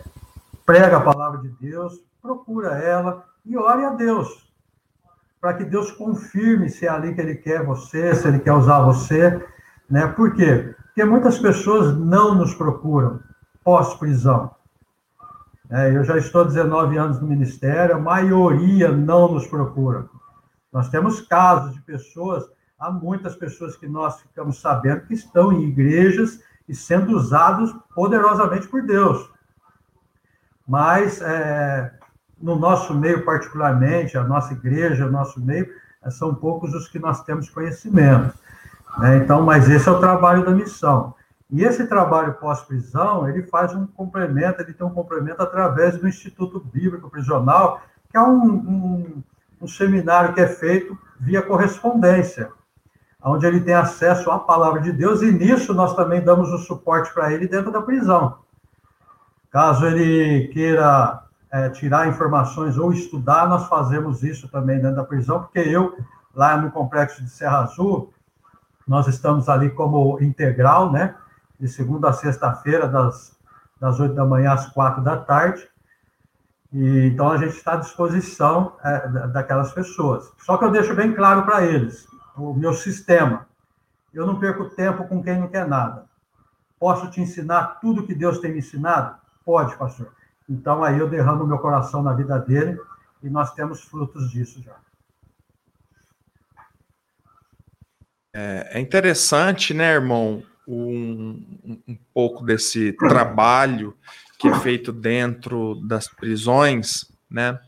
prega 0.67 0.99
a 0.99 1.01
palavra 1.01 1.41
de 1.41 1.49
Deus, 1.49 2.01
procura 2.21 2.75
ela 2.75 3.25
e 3.47 3.57
ore 3.57 3.85
a 3.85 3.91
Deus, 3.91 4.53
para 5.41 5.55
que 5.55 5.65
Deus 5.65 5.93
confirme 5.93 6.69
se 6.69 6.87
é 6.87 6.89
ali 6.91 7.15
que 7.15 7.21
Ele 7.21 7.37
quer 7.37 7.65
você, 7.65 8.15
se 8.15 8.27
Ele 8.27 8.41
quer 8.41 8.53
usar 8.53 8.81
você. 8.81 9.43
Né? 9.89 10.07
Por 10.09 10.35
quê? 10.35 10.75
Porque 10.87 11.05
muitas 11.05 11.39
pessoas 11.39 11.97
não 11.97 12.35
nos 12.35 12.55
procuram 12.55 13.21
pós-prisão. 13.63 14.55
É, 15.71 15.97
eu 15.97 16.05
já 16.05 16.17
estou 16.17 16.45
19 16.45 16.97
anos 16.97 17.21
no 17.21 17.27
Ministério, 17.27 17.97
a 17.97 17.99
maioria 17.99 18.91
não 18.91 19.33
nos 19.33 19.47
procura. 19.47 20.09
Nós 20.73 20.89
temos 20.89 21.21
casos 21.21 21.75
de 21.75 21.81
pessoas, 21.83 22.45
há 22.79 22.91
muitas 22.91 23.35
pessoas 23.35 23.77
que 23.77 23.89
nós 23.89 24.21
ficamos 24.21 24.61
sabendo 24.61 25.07
que 25.07 25.15
estão 25.15 25.53
em 25.53 25.65
igrejas 25.65 26.41
e 26.69 26.75
sendo 26.75 27.17
usados 27.17 27.75
poderosamente 27.95 28.69
por 28.69 28.83
Deus. 28.83 29.29
Mas, 30.67 31.21
é, 31.21 31.93
no 32.47 32.55
nosso 32.55 32.95
meio, 32.95 33.25
particularmente, 33.25 34.17
a 34.17 34.23
nossa 34.23 34.53
igreja, 34.53 35.05
o 35.05 35.11
nosso 35.11 35.41
meio, 35.41 35.69
são 36.11 36.33
poucos 36.33 36.73
os 36.75 36.87
que 36.87 36.97
nós 36.97 37.25
temos 37.25 37.51
conhecimento. 37.51 38.33
Né? 38.99 39.17
Então, 39.17 39.43
mas 39.43 39.69
esse 39.69 39.89
é 39.89 39.91
o 39.91 39.99
trabalho 39.99 40.45
da 40.45 40.53
missão. 40.53 41.13
E 41.51 41.65
esse 41.65 41.89
trabalho 41.89 42.35
pós-prisão, 42.35 43.29
ele 43.29 43.43
faz 43.43 43.75
um 43.75 43.85
complemento, 43.85 44.63
ele 44.63 44.73
tem 44.73 44.87
um 44.87 44.95
complemento 44.95 45.43
através 45.43 45.97
do 45.97 46.07
Instituto 46.07 46.61
Bíblico 46.61 47.11
Prisional, 47.11 47.83
que 48.09 48.17
é 48.17 48.21
um, 48.21 48.45
um, 48.45 49.23
um 49.63 49.67
seminário 49.67 50.33
que 50.33 50.41
é 50.41 50.47
feito 50.47 50.97
via 51.19 51.43
correspondência, 51.43 52.51
onde 53.21 53.45
ele 53.45 53.61
tem 53.61 53.75
acesso 53.75 54.31
à 54.31 54.39
palavra 54.39 54.81
de 54.81 54.93
Deus, 54.93 55.21
e 55.21 55.33
nisso 55.33 55.75
nós 55.75 55.97
também 55.97 56.23
damos 56.23 56.53
o 56.53 56.59
suporte 56.59 57.13
para 57.13 57.33
ele 57.33 57.49
dentro 57.49 57.73
da 57.73 57.83
prisão. 57.83 58.39
Caso 59.51 59.85
ele 59.85 60.47
queira 60.49 61.26
é, 61.51 61.69
tirar 61.71 62.09
informações 62.09 62.77
ou 62.77 62.93
estudar, 62.93 63.49
nós 63.49 63.67
fazemos 63.69 64.23
isso 64.23 64.49
também 64.49 64.81
dentro 64.81 64.97
da 64.97 65.05
prisão, 65.05 65.41
porque 65.43 65.61
eu, 65.61 65.97
lá 66.35 66.57
no 66.57 66.71
complexo 66.71 67.23
de 67.23 67.31
Serra 67.31 67.61
Azul, 67.61 68.13
nós 68.87 69.07
estamos 69.09 69.49
ali 69.49 69.71
como 69.71 70.21
integral, 70.21 70.93
né? 70.93 71.15
de 71.59 71.69
segunda 71.69 72.11
a 72.11 72.13
sexta-feira, 72.13 72.87
das, 72.87 73.37
das 73.81 73.99
8 73.99 74.15
da 74.15 74.25
manhã 74.25 74.53
às 74.53 74.67
4 74.69 75.03
da 75.03 75.17
tarde. 75.17 75.67
E, 76.73 77.07
então, 77.07 77.31
a 77.31 77.37
gente 77.39 77.57
está 77.57 77.75
à 77.75 77.77
disposição 77.77 78.77
é, 78.85 79.09
daquelas 79.29 79.73
pessoas. 79.73 80.33
Só 80.39 80.57
que 80.57 80.65
eu 80.65 80.71
deixo 80.71 80.95
bem 80.95 81.15
claro 81.15 81.45
para 81.45 81.65
eles, 81.65 82.07
o 82.37 82.53
meu 82.53 82.75
sistema. 82.75 83.47
Eu 84.13 84.27
não 84.27 84.39
perco 84.39 84.71
tempo 84.71 85.07
com 85.09 85.23
quem 85.23 85.39
não 85.41 85.49
quer 85.49 85.67
nada. 85.67 86.05
Posso 86.79 87.11
te 87.11 87.21
ensinar 87.21 87.79
tudo 87.81 88.07
que 88.07 88.15
Deus 88.15 88.39
tem 88.39 88.53
me 88.53 88.59
ensinado? 88.59 89.17
Pode, 89.45 89.77
pastor. 89.77 90.13
Então, 90.49 90.85
aí 90.85 90.99
eu 90.99 91.09
derramo 91.09 91.47
meu 91.47 91.59
coração 91.59 92.03
na 92.03 92.13
vida 92.13 92.39
dele 92.39 92.81
e 93.23 93.29
nós 93.29 93.53
temos 93.55 93.83
frutos 93.83 94.31
disso 94.31 94.63
já. 94.63 94.77
É, 98.33 98.79
é 98.79 98.81
interessante, 98.81 99.73
né, 99.73 99.95
irmão, 99.95 100.43
um, 100.69 101.43
um 101.89 101.99
pouco 102.13 102.45
desse 102.45 102.93
trabalho 102.93 103.97
que 104.39 104.49
é 104.49 104.59
feito 104.61 104.93
dentro 104.93 105.77
das 105.87 106.09
prisões, 106.09 107.11
né? 107.31 107.59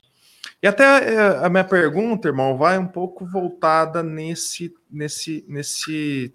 E 0.62 0.66
até 0.66 1.14
é, 1.14 1.44
a 1.44 1.48
minha 1.48 1.64
pergunta, 1.64 2.28
irmão, 2.28 2.58
vai 2.58 2.78
um 2.78 2.86
pouco 2.86 3.24
voltada 3.24 4.02
nesse, 4.02 4.74
nesse, 4.90 5.44
nesse, 5.48 6.34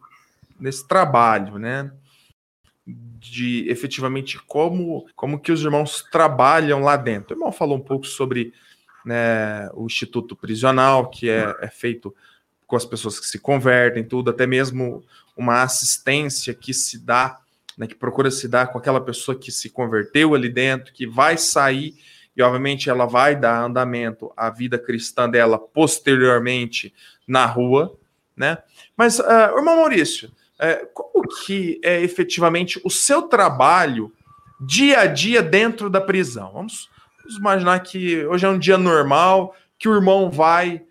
nesse 0.60 0.88
trabalho, 0.88 1.60
né? 1.60 1.91
De 2.86 3.69
efetivamente 3.69 4.38
como, 4.46 5.08
como 5.15 5.39
que 5.39 5.52
os 5.52 5.62
irmãos 5.62 6.04
trabalham 6.12 6.82
lá 6.82 6.98
dentro. 6.98 7.34
O 7.34 7.38
irmão 7.38 7.52
falou 7.52 7.78
um 7.78 7.82
pouco 7.82 8.06
sobre 8.06 8.54
né, 9.06 9.69
o 9.74 9.86
Instituto 9.86 10.36
Prisional, 10.36 11.10
que 11.10 11.30
é, 11.30 11.56
é 11.62 11.67
feito 11.67 12.13
com 12.65 12.76
as 12.76 12.86
pessoas 12.86 13.19
que 13.19 13.26
se 13.26 13.39
convertem, 13.39 14.04
tudo, 14.04 14.32
até 14.32 14.48
mesmo 14.48 15.04
uma 15.36 15.63
assistência 15.63 16.54
que 16.54 16.74
se 16.74 16.98
dá, 16.98 17.39
né, 17.78 17.88
que 17.88 17.96
procura 17.96 18.32
se 18.32 18.48
dar 18.48 18.67
com 18.67 18.78
aquela 18.78 19.02
pessoa 19.02 19.38
que 19.38 19.52
se 19.52 19.69
converteu 19.69 20.34
ali 20.34 20.50
dentro, 20.50 20.93
que 20.93 21.08
vai 21.08 21.38
sair 21.38 21.96
e 22.36 22.41
obviamente 22.41 22.89
ela 22.89 23.06
vai 23.06 23.36
dar 23.36 23.63
andamento 23.63 24.32
à 24.36 24.50
vida 24.50 24.78
cristã 24.78 25.30
dela 25.30 25.58
posteriormente 25.60 26.93
na 27.28 27.46
rua, 27.46 27.96
né? 28.36 28.58
Mas, 28.98 29.19
uh, 29.19 29.56
irmão 29.56 29.78
Maurício, 29.78 30.32
é, 30.60 30.86
como 30.94 31.28
que 31.28 31.80
é 31.84 32.02
efetivamente 32.02 32.80
o 32.84 32.89
seu 32.89 33.24
trabalho 33.24 34.12
dia 34.60 35.02
a 35.02 35.06
dia 35.06 35.42
dentro 35.42 35.89
da 35.89 36.00
prisão? 36.00 36.52
Vamos, 36.54 36.89
vamos 37.18 37.38
imaginar 37.38 37.80
que 37.80 38.26
hoje 38.26 38.46
é 38.46 38.50
um 38.50 38.60
dia 38.60 38.78
normal, 38.78 39.56
que 39.78 39.89
o 39.89 39.96
irmão 39.96 40.30
vai 40.30 40.84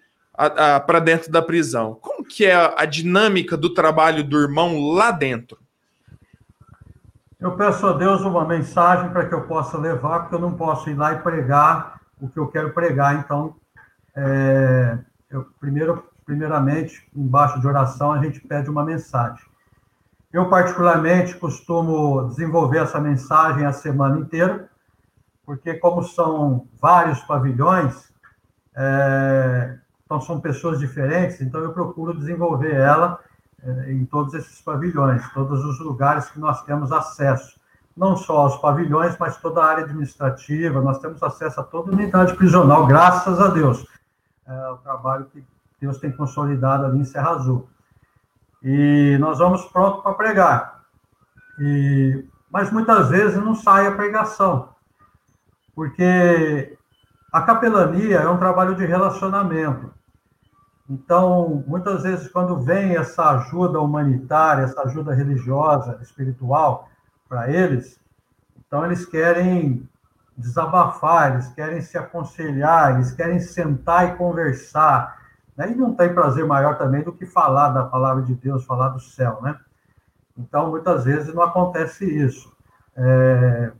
para 0.86 0.98
dentro 0.98 1.30
da 1.30 1.42
prisão. 1.42 1.94
Como 2.00 2.24
que 2.24 2.44
é 2.44 2.54
a, 2.54 2.74
a 2.78 2.84
dinâmica 2.84 3.56
do 3.56 3.72
trabalho 3.72 4.24
do 4.24 4.40
irmão 4.40 4.92
lá 4.92 5.10
dentro? 5.10 5.58
Eu 7.38 7.56
peço 7.56 7.86
a 7.86 7.92
Deus 7.92 8.22
uma 8.22 8.46
mensagem 8.46 9.10
para 9.10 9.26
que 9.26 9.34
eu 9.34 9.42
possa 9.42 9.76
levar, 9.76 10.20
porque 10.20 10.34
eu 10.36 10.40
não 10.40 10.54
posso 10.54 10.88
ir 10.88 10.94
lá 10.94 11.12
e 11.12 11.18
pregar 11.18 12.00
o 12.20 12.28
que 12.28 12.38
eu 12.38 12.46
quero 12.46 12.72
pregar. 12.72 13.16
Então, 13.16 13.56
é, 14.14 14.98
eu 15.28 15.46
primeiro, 15.58 16.04
primeiramente, 16.24 17.04
embaixo 17.14 17.60
de 17.60 17.66
oração, 17.66 18.12
a 18.12 18.22
gente 18.22 18.40
pede 18.40 18.70
uma 18.70 18.84
mensagem. 18.84 19.44
Eu, 20.32 20.48
particularmente, 20.48 21.36
costumo 21.36 22.28
desenvolver 22.28 22.78
essa 22.78 22.98
mensagem 22.98 23.66
a 23.66 23.72
semana 23.72 24.18
inteira, 24.18 24.68
porque, 25.44 25.74
como 25.74 26.02
são 26.02 26.66
vários 26.80 27.20
pavilhões, 27.20 28.10
é, 28.74 29.78
então 30.04 30.20
são 30.20 30.40
pessoas 30.40 30.78
diferentes, 30.78 31.40
então 31.40 31.60
eu 31.60 31.72
procuro 31.72 32.16
desenvolver 32.16 32.74
ela 32.74 33.18
é, 33.62 33.92
em 33.92 34.06
todos 34.06 34.32
esses 34.32 34.60
pavilhões, 34.62 35.22
todos 35.32 35.62
os 35.64 35.78
lugares 35.80 36.30
que 36.30 36.40
nós 36.40 36.62
temos 36.64 36.90
acesso. 36.92 37.60
Não 37.94 38.16
só 38.16 38.38
aos 38.38 38.56
pavilhões, 38.56 39.16
mas 39.18 39.36
toda 39.36 39.62
a 39.62 39.66
área 39.66 39.84
administrativa, 39.84 40.80
nós 40.80 40.98
temos 40.98 41.22
acesso 41.22 41.60
a 41.60 41.64
toda 41.64 41.90
a 41.90 41.94
unidade 41.94 42.34
prisional, 42.34 42.86
graças 42.86 43.38
a 43.38 43.48
Deus. 43.48 43.86
É 44.46 44.70
o 44.70 44.78
trabalho 44.78 45.26
que 45.26 45.44
Deus 45.78 45.98
tem 45.98 46.10
consolidado 46.10 46.86
ali 46.86 47.00
em 47.00 47.04
Serra 47.04 47.32
Azul. 47.32 47.68
E 48.62 49.16
nós 49.18 49.38
vamos 49.38 49.64
pronto 49.66 50.02
para 50.02 50.14
pregar. 50.14 50.82
E, 51.58 52.24
mas 52.50 52.70
muitas 52.70 53.08
vezes 53.08 53.36
não 53.36 53.54
sai 53.54 53.86
a 53.86 53.92
pregação, 53.92 54.70
porque 55.74 56.76
a 57.32 57.42
capelania 57.42 58.18
é 58.18 58.28
um 58.28 58.38
trabalho 58.38 58.74
de 58.74 58.84
relacionamento. 58.84 59.92
Então, 60.88 61.64
muitas 61.66 62.02
vezes, 62.02 62.28
quando 62.28 62.60
vem 62.60 62.96
essa 62.96 63.30
ajuda 63.30 63.80
humanitária, 63.80 64.64
essa 64.64 64.82
ajuda 64.82 65.14
religiosa, 65.14 65.98
espiritual 66.02 66.88
para 67.28 67.50
eles, 67.50 67.98
então 68.66 68.84
eles 68.84 69.06
querem 69.06 69.88
desabafar, 70.36 71.32
eles 71.32 71.48
querem 71.48 71.80
se 71.80 71.96
aconselhar, 71.96 72.94
eles 72.94 73.12
querem 73.12 73.38
sentar 73.40 74.08
e 74.08 74.16
conversar. 74.16 75.21
Né? 75.56 75.72
E 75.72 75.74
não 75.74 75.94
tem 75.94 76.12
prazer 76.14 76.46
maior 76.46 76.78
também 76.78 77.02
do 77.02 77.12
que 77.12 77.26
falar 77.26 77.70
da 77.70 77.84
palavra 77.84 78.22
de 78.22 78.34
Deus, 78.34 78.64
falar 78.64 78.88
do 78.88 79.00
céu, 79.00 79.40
né? 79.42 79.58
Então, 80.36 80.70
muitas 80.70 81.04
vezes 81.04 81.34
não 81.34 81.42
acontece 81.42 82.04
isso. 82.04 82.50
É, 82.96 83.72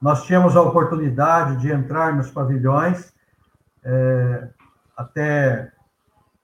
nós 0.00 0.24
tínhamos 0.24 0.56
a 0.56 0.62
oportunidade 0.62 1.56
de 1.58 1.70
entrar 1.70 2.14
nos 2.14 2.30
pavilhões 2.30 3.14
é, 3.84 4.48
até 4.96 5.72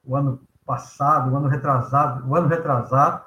o 0.04 0.14
ano 0.14 0.40
passado, 0.64 1.32
o 1.32 1.36
ano 1.36 1.48
retrasado, 1.48 2.28
o 2.28 2.36
ano 2.36 2.46
retrasado. 2.46 3.22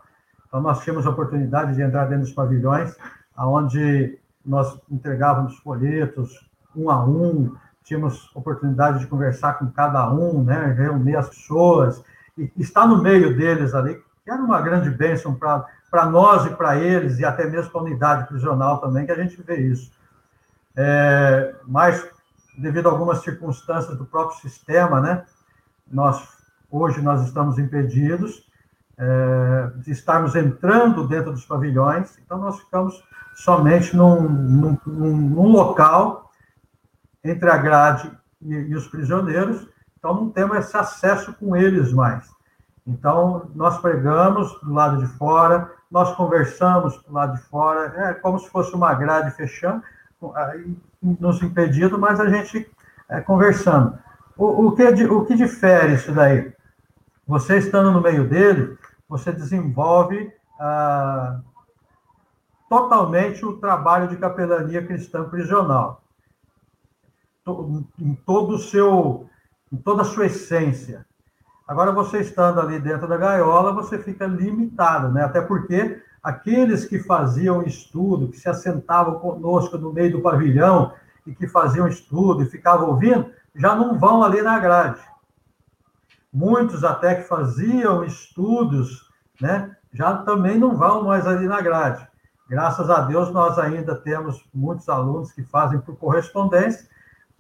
Então, 0.48 0.62
nós 0.62 0.82
tínhamos 0.82 1.06
a 1.06 1.10
oportunidade 1.10 1.76
de 1.76 1.82
entrar 1.82 2.06
dentro 2.06 2.24
dos 2.24 2.34
pavilhões, 2.34 2.96
aonde 3.36 4.18
nós 4.46 4.80
entregávamos 4.90 5.58
folhetos 5.58 6.50
um 6.76 6.90
a 6.90 7.04
um, 7.04 7.56
tínhamos 7.84 8.30
oportunidade 8.36 9.00
de 9.00 9.08
conversar 9.08 9.54
com 9.60 9.70
cada 9.72 10.10
um, 10.12 10.44
né, 10.44 10.74
reunir 10.78 11.16
as 11.16 11.30
pessoas, 11.30 12.04
e 12.38 12.52
estar 12.58 12.88
no 12.88 13.02
meio 13.02 13.36
deles 13.36 13.74
ali, 13.74 14.02
que 14.24 14.32
era 14.32 14.42
uma 14.42 14.62
grande 14.62 14.90
bênção 14.90 15.36
para 15.36 16.06
nós 16.06 16.46
e 16.46 16.50
para 16.52 16.78
eles, 16.78 17.20
e 17.20 17.26
até 17.26 17.46
mesmo 17.46 17.72
para 17.72 17.82
a 17.82 17.84
unidade 17.84 18.28
prisional 18.28 18.80
também, 18.80 19.06
que 19.06 19.12
a 19.12 19.22
gente 19.22 19.42
vê 19.42 19.58
isso. 19.58 19.92
É, 20.76 21.56
mas, 21.68 22.08
devido 22.58 22.88
a 22.88 22.92
algumas 22.92 23.22
circunstâncias 23.22 23.98
do 23.98 24.06
próprio 24.06 24.40
sistema, 24.40 25.00
né, 25.00 25.24
nós 25.92 26.34
Hoje 26.74 27.04
nós 27.04 27.24
estamos 27.24 27.60
impedidos 27.60 28.50
é, 28.98 29.70
de 29.76 29.92
estarmos 29.92 30.36
entrando 30.36 31.08
dentro 31.08 31.32
dos 31.32 31.46
pavilhões, 31.46 32.18
então 32.18 32.40
nós 32.40 32.60
ficamos 32.62 33.04
somente 33.36 33.96
num, 33.96 34.22
num, 34.28 34.78
num 34.88 35.52
local 35.52 36.23
entre 37.24 37.50
a 37.50 37.58
grade 37.58 38.12
e, 38.42 38.54
e, 38.54 38.76
os 38.76 38.88
prisioneiros, 38.88 39.68
então 39.98 40.14
não 40.14 40.30
temos 40.30 40.58
esse 40.58 40.76
acesso 40.76 41.34
com 41.34 41.56
eles 41.56 41.94
mais. 41.94 42.30
Então, 42.86 43.50
nós 43.56 43.80
pregamos 43.80 44.60
do 44.62 44.74
lado 44.74 44.98
de 44.98 45.08
fora, 45.18 45.72
nós 45.90 46.14
conversamos 46.16 47.02
do 47.04 47.14
lado 47.14 47.38
de 47.38 47.44
fora, 47.44 47.94
é 48.10 48.14
como 48.14 48.38
se 48.40 48.50
fosse 48.50 48.76
uma 48.76 48.94
grade 48.94 49.32
fechando, 49.32 49.82
nos 51.02 51.42
impedindo, 51.42 51.98
mas 51.98 52.20
a 52.20 52.30
gente 52.30 52.70
é, 53.10 53.22
conversando. 53.22 53.98
O, 54.38 54.68
o, 54.68 54.76
que, 54.76 54.84
o 55.06 55.26
que 55.26 55.36
difere 55.36 55.94
isso 55.94 56.12
daí? 56.12 56.54
Você 57.26 57.58
estando 57.58 57.92
no 57.92 58.02
meio 58.02 58.28
dele, 58.28 58.78
você 59.08 59.32
desenvolve 59.32 60.32
ah, 60.60 61.40
totalmente 62.70 63.46
o 63.46 63.58
trabalho 63.58 64.08
de 64.08 64.18
capelania 64.18 64.86
cristã 64.86 65.24
prisional. 65.30 66.03
Em 68.00 68.16
todo 68.26 68.56
o 68.56 68.58
seu, 68.58 69.28
em 69.72 69.78
toda 69.78 70.04
a 70.04 70.06
sua 70.06 70.28
essência. 70.28 71.06
Agora, 71.68 71.92
você 71.92 72.20
estando 72.20 72.60
ali 72.60 72.80
dentro 72.80 73.08
da 73.08 73.18
gaiola, 73.18 73.74
você 73.74 73.98
fica 73.98 74.26
limitado, 74.26 75.12
né? 75.12 75.24
Até 75.24 75.42
porque 75.42 76.02
aqueles 76.22 76.86
que 76.86 77.00
faziam 77.00 77.64
estudo, 77.64 78.30
que 78.30 78.38
se 78.38 78.50
assentavam 78.50 79.20
conosco 79.20 79.78
no 79.78 79.92
meio 79.92 80.12
do 80.12 80.22
pavilhão 80.22 80.94
e 81.26 81.34
que 81.34 81.48
faziam 81.48 81.88
estudo 81.88 82.44
e 82.44 82.50
ficavam 82.50 82.90
ouvindo, 82.90 83.30
já 83.56 83.76
não 83.76 83.98
vão 84.00 84.24
ali 84.24 84.42
na 84.42 84.60
grade 84.60 85.00
muitos 86.34 86.84
até 86.84 87.16
que 87.16 87.28
faziam 87.28 88.04
estudos, 88.04 89.08
né, 89.40 89.76
já 89.94 90.18
também 90.18 90.58
não 90.58 90.76
vão 90.76 91.04
mais 91.04 91.28
ali 91.28 91.48
na 91.48 91.62
grade. 91.62 92.06
Graças 92.50 92.90
a 92.90 93.02
Deus, 93.02 93.32
nós 93.32 93.60
ainda 93.60 93.96
temos 93.96 94.44
muitos 94.54 94.90
alunos 94.90 95.32
que 95.32 95.44
fazem 95.44 95.80
por 95.80 95.96
correspondência, 95.96 96.88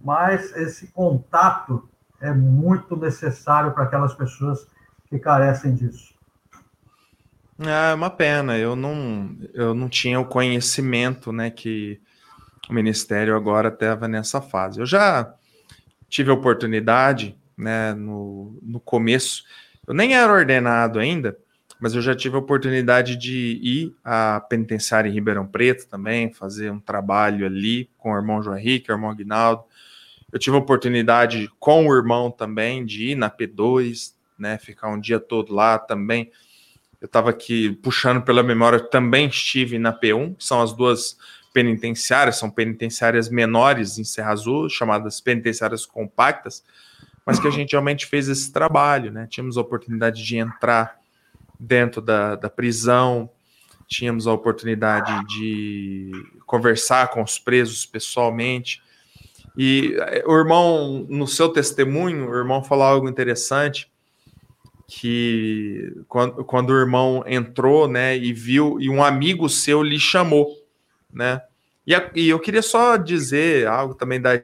mas 0.03 0.55
esse 0.55 0.87
contato 0.87 1.87
é 2.19 2.31
muito 2.33 2.95
necessário 2.95 3.71
para 3.71 3.85
aquelas 3.85 4.13
pessoas 4.13 4.67
que 5.07 5.17
carecem 5.17 5.73
disso. 5.73 6.13
É 7.59 7.93
uma 7.93 8.09
pena, 8.09 8.57
eu 8.57 8.75
não, 8.75 9.37
eu 9.53 9.73
não 9.73 9.87
tinha 9.87 10.19
o 10.19 10.25
conhecimento 10.25 11.31
né, 11.31 11.49
que 11.49 12.01
o 12.69 12.73
Ministério 12.73 13.35
agora 13.35 13.69
estava 13.69 14.07
nessa 14.07 14.41
fase. 14.41 14.79
Eu 14.79 14.85
já 14.85 15.33
tive 16.09 16.31
a 16.31 16.33
oportunidade 16.33 17.37
né, 17.57 17.93
no, 17.93 18.57
no 18.61 18.79
começo. 18.79 19.43
Eu 19.87 19.93
nem 19.93 20.15
era 20.15 20.33
ordenado 20.33 20.99
ainda, 20.99 21.37
mas 21.79 21.93
eu 21.93 22.01
já 22.01 22.15
tive 22.15 22.35
a 22.35 22.39
oportunidade 22.39 23.15
de 23.15 23.59
ir 23.61 23.95
à 24.03 24.39
penitenciária 24.41 25.09
em 25.09 25.13
Ribeirão 25.13 25.45
Preto 25.45 25.87
também, 25.87 26.33
fazer 26.33 26.71
um 26.71 26.79
trabalho 26.79 27.45
ali 27.45 27.89
com 27.97 28.11
o 28.11 28.15
irmão 28.15 28.41
João 28.41 28.57
Henrique, 28.57 28.91
o 28.91 28.95
irmão 28.95 29.11
Aguinaldo. 29.11 29.63
Eu 30.33 30.39
tive 30.39 30.55
a 30.55 30.59
oportunidade 30.59 31.47
com 31.59 31.87
o 31.87 31.95
irmão 31.95 32.31
também 32.31 32.83
de 32.83 33.11
ir 33.11 33.15
na 33.15 33.29
P2, 33.29 34.15
né, 34.35 34.57
ficar 34.57 34.89
um 34.89 34.99
dia 34.99 35.19
todo 35.19 35.53
lá 35.53 35.77
também. 35.77 36.31
Eu 36.99 37.05
estava 37.05 37.29
aqui 37.29 37.73
puxando 37.83 38.23
pela 38.23 38.41
memória, 38.41 38.79
também 38.79 39.27
estive 39.27 39.77
na 39.77 39.93
P1, 39.93 40.35
que 40.35 40.43
são 40.43 40.59
as 40.59 40.73
duas 40.73 41.17
penitenciárias, 41.53 42.37
são 42.37 42.49
penitenciárias 42.49 43.29
menores 43.29 43.99
em 43.99 44.03
Serra 44.03 44.31
Azul, 44.31 44.67
chamadas 44.69 45.21
penitenciárias 45.21 45.85
compactas, 45.85 46.63
mas 47.23 47.39
que 47.39 47.47
a 47.47 47.51
gente 47.51 47.73
realmente 47.73 48.07
fez 48.07 48.27
esse 48.27 48.51
trabalho, 48.51 49.11
né? 49.11 49.27
Tínhamos 49.29 49.55
a 49.55 49.61
oportunidade 49.61 50.25
de 50.25 50.37
entrar 50.37 50.99
dentro 51.59 52.01
da, 52.01 52.35
da 52.35 52.49
prisão, 52.49 53.29
tínhamos 53.87 54.25
a 54.25 54.33
oportunidade 54.33 55.25
de 55.27 56.11
conversar 56.47 57.09
com 57.09 57.21
os 57.21 57.37
presos 57.37 57.85
pessoalmente. 57.85 58.81
E 59.57 59.95
eh, 59.97 60.23
o 60.25 60.35
irmão, 60.35 61.05
no 61.09 61.27
seu 61.27 61.49
testemunho, 61.49 62.29
o 62.29 62.35
irmão 62.35 62.63
falou 62.63 62.85
algo 62.85 63.09
interessante, 63.09 63.91
que 64.87 65.93
quando, 66.07 66.43
quando 66.43 66.69
o 66.71 66.79
irmão 66.79 67.23
entrou, 67.25 67.87
né, 67.87 68.17
e 68.17 68.33
viu, 68.33 68.79
e 68.79 68.89
um 68.89 69.03
amigo 69.03 69.49
seu 69.49 69.81
lhe 69.81 69.99
chamou, 69.99 70.49
né, 71.11 71.41
e, 71.85 71.93
a, 71.93 72.11
e 72.15 72.29
eu 72.29 72.39
queria 72.39 72.61
só 72.61 72.97
dizer 72.97 73.67
algo 73.67 73.93
também 73.93 74.21
da 74.21 74.41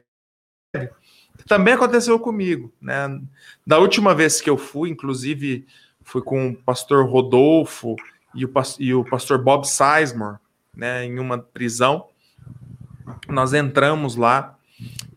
também 1.46 1.74
aconteceu 1.74 2.18
comigo, 2.20 2.72
né? 2.80 3.20
Da 3.66 3.78
última 3.78 4.14
vez 4.14 4.40
que 4.40 4.48
eu 4.48 4.56
fui, 4.56 4.90
inclusive, 4.90 5.66
fui 6.02 6.22
com 6.22 6.50
o 6.50 6.56
pastor 6.56 7.08
Rodolfo 7.08 7.96
e 8.34 8.44
o, 8.44 8.52
e 8.78 8.94
o 8.94 9.04
pastor 9.04 9.42
Bob 9.42 9.64
Sizemore, 9.66 10.38
né, 10.76 11.04
em 11.04 11.18
uma 11.18 11.38
prisão. 11.38 12.06
Nós 13.28 13.52
entramos 13.52 14.14
lá 14.14 14.56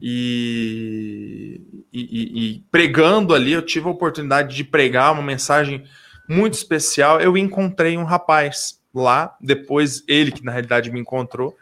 e, 0.02 1.62
e, 1.93 2.56
e, 2.56 2.65
pregando 2.69 3.34
ali, 3.34 3.54
eu 3.54 3.62
tive 3.62 3.88
a 3.88 3.91
oportunidade 3.91 4.56
de 4.56 4.63
pregar 4.63 5.13
uma 5.13 5.21
mensagem 5.21 5.84
muito 6.28 6.56
especial, 6.56 7.21
eu 7.21 7.38
encontrei 7.38 7.97
um 7.97 8.04
rapaz 8.04 8.82
lá, 8.93 9.36
depois 9.39 10.04
ele 10.08 10.32
que 10.32 10.43
na 10.43 10.52
realidade 10.52 10.91
me 10.91 10.99
encontrou, 10.99 11.56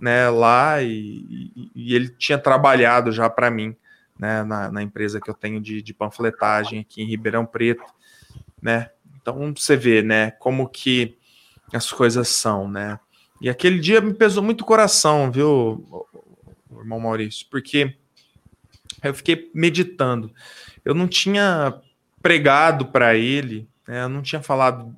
né, 0.00 0.28
lá 0.28 0.82
e, 0.82 1.70
e, 1.74 1.94
ele 1.94 2.08
tinha 2.08 2.38
trabalhado 2.38 3.12
já 3.12 3.28
para 3.28 3.50
mim, 3.50 3.76
né, 4.18 4.42
na, 4.42 4.70
na, 4.70 4.82
empresa 4.82 5.20
que 5.20 5.28
eu 5.28 5.34
tenho 5.34 5.60
de, 5.60 5.82
de, 5.82 5.94
panfletagem 5.94 6.80
aqui 6.80 7.02
em 7.02 7.06
Ribeirão 7.06 7.44
Preto, 7.44 7.84
né, 8.60 8.90
então 9.20 9.52
você 9.54 9.76
vê, 9.76 10.02
né, 10.02 10.30
como 10.32 10.68
que 10.68 11.16
as 11.72 11.92
coisas 11.92 12.28
são, 12.28 12.68
né, 12.68 12.98
e 13.40 13.50
aquele 13.50 13.78
dia 13.78 14.00
me 14.00 14.14
pesou 14.14 14.42
muito 14.42 14.62
o 14.62 14.66
coração, 14.66 15.30
viu, 15.30 16.06
irmão 16.80 17.00
Maurício, 17.00 17.46
porque 17.50 17.94
eu 19.02 19.14
fiquei 19.14 19.50
meditando, 19.54 20.32
eu 20.84 20.94
não 20.94 21.06
tinha 21.06 21.80
pregado 22.22 22.86
para 22.86 23.14
ele, 23.14 23.68
né, 23.86 24.04
eu 24.04 24.08
não 24.08 24.22
tinha 24.22 24.42
falado 24.42 24.94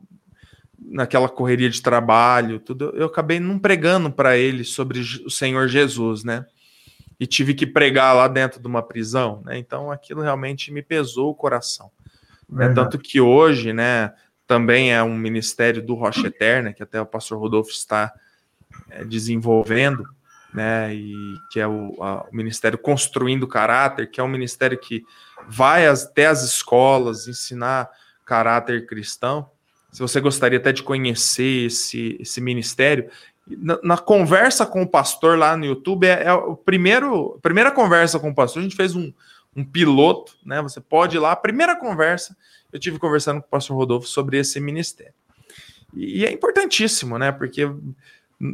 naquela 0.81 1.29
correria 1.29 1.69
de 1.69 1.83
trabalho, 1.83 2.61
tudo, 2.61 2.91
eu 2.97 3.07
acabei 3.07 3.39
não 3.41 3.59
pregando 3.59 4.11
para 4.11 4.37
ele 4.37 4.65
sobre 4.65 5.01
o 5.01 5.31
Senhor 5.31 5.69
Jesus, 5.69 6.25
né? 6.25 6.47
E 7.21 7.27
tive 7.27 7.53
que 7.53 7.67
pregar 7.67 8.15
lá 8.15 8.29
dentro 8.29 8.61
de 8.61 8.67
uma 8.67 8.83
prisão, 8.83 9.43
né? 9.45 9.59
Então 9.59 9.91
aquilo 9.91 10.23
realmente 10.23 10.73
me 10.73 10.83
pesou 10.83 11.31
o 11.31 11.35
coração. 11.35 11.91
Né? 12.49 12.73
Tanto 12.73 12.99
que 12.99 13.21
hoje, 13.21 13.73
né, 13.73 14.15
também 14.47 14.93
é 14.93 15.03
um 15.03 15.15
ministério 15.15 15.85
do 15.85 15.95
Rocha 15.95 16.29
Eterna, 16.29 16.73
que 16.73 16.83
até 16.83 16.99
o 17.01 17.05
pastor 17.05 17.39
Rodolfo 17.39 17.71
está 17.71 18.13
é, 18.89 19.05
desenvolvendo, 19.05 20.09
né? 20.53 20.95
E 20.95 21.15
que 21.51 21.61
é 21.61 21.67
o, 21.67 22.03
a, 22.03 22.27
o 22.31 22.37
Ministério 22.37 22.79
Construindo 22.79 23.47
Caráter, 23.47 24.11
que 24.11 24.21
é 24.21 24.25
um 24.25 24.29
ministério 24.29 24.79
que 24.79 25.05
vai 25.49 25.87
até 25.87 26.27
as 26.27 26.43
escolas 26.43 27.29
ensinar 27.29 27.89
caráter 28.25 28.87
cristão 28.87 29.51
se 29.91 30.01
você 30.01 30.21
gostaria 30.21 30.59
até 30.59 30.73
de 30.73 30.83
conhecer 30.83 31.67
esse, 31.67 32.17
esse 32.21 32.41
ministério, 32.41 33.11
na, 33.47 33.79
na, 33.83 33.97
conversa 33.97 34.67
com 34.67 34.83
o 34.83 34.89
pastor 34.89 35.39
lá 35.39 35.57
no 35.57 35.65
YouTube, 35.65 36.07
é, 36.07 36.25
é 36.25 36.33
o 36.33 36.55
primeiro, 36.55 37.37
a 37.39 37.41
primeira 37.41 37.71
conversa 37.71 38.19
com 38.19 38.29
o 38.29 38.35
pastor, 38.35 38.61
a 38.61 38.63
gente 38.63 38.77
fez 38.77 38.95
um, 38.95 39.13
um 39.57 39.65
piloto, 39.65 40.37
né? 40.45 40.61
Você 40.61 40.81
pode 40.81 41.17
ir 41.17 41.21
lá, 41.21 41.33
a 41.33 41.37
primeira 41.37 41.75
conversa, 41.75 42.37
eu 42.71 42.79
tive 42.79 42.99
conversando 42.99 43.41
com 43.41 43.47
o 43.47 43.51
pastor 43.51 43.77
Rodolfo 43.77 44.07
sobre 44.07 44.39
esse 44.39 44.61
ministério. 44.61 45.15
E, 45.95 46.21
e 46.21 46.27
é 46.27 46.31
importantíssimo, 46.31 47.19
né? 47.19 47.33
Porque 47.33 47.67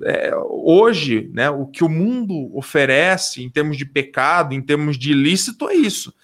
é, 0.04 0.34
hoje, 0.48 1.30
né, 1.32 1.50
o 1.50 1.66
que 1.66 1.84
o 1.84 1.88
mundo 1.88 2.50
oferece 2.56 3.42
em 3.42 3.50
termos 3.50 3.76
de 3.76 3.84
pecado, 3.84 4.54
em 4.54 4.62
termos 4.62 4.98
de 4.98 5.12
ilícito, 5.12 5.68
é 5.68 5.74
isso, 5.74 6.14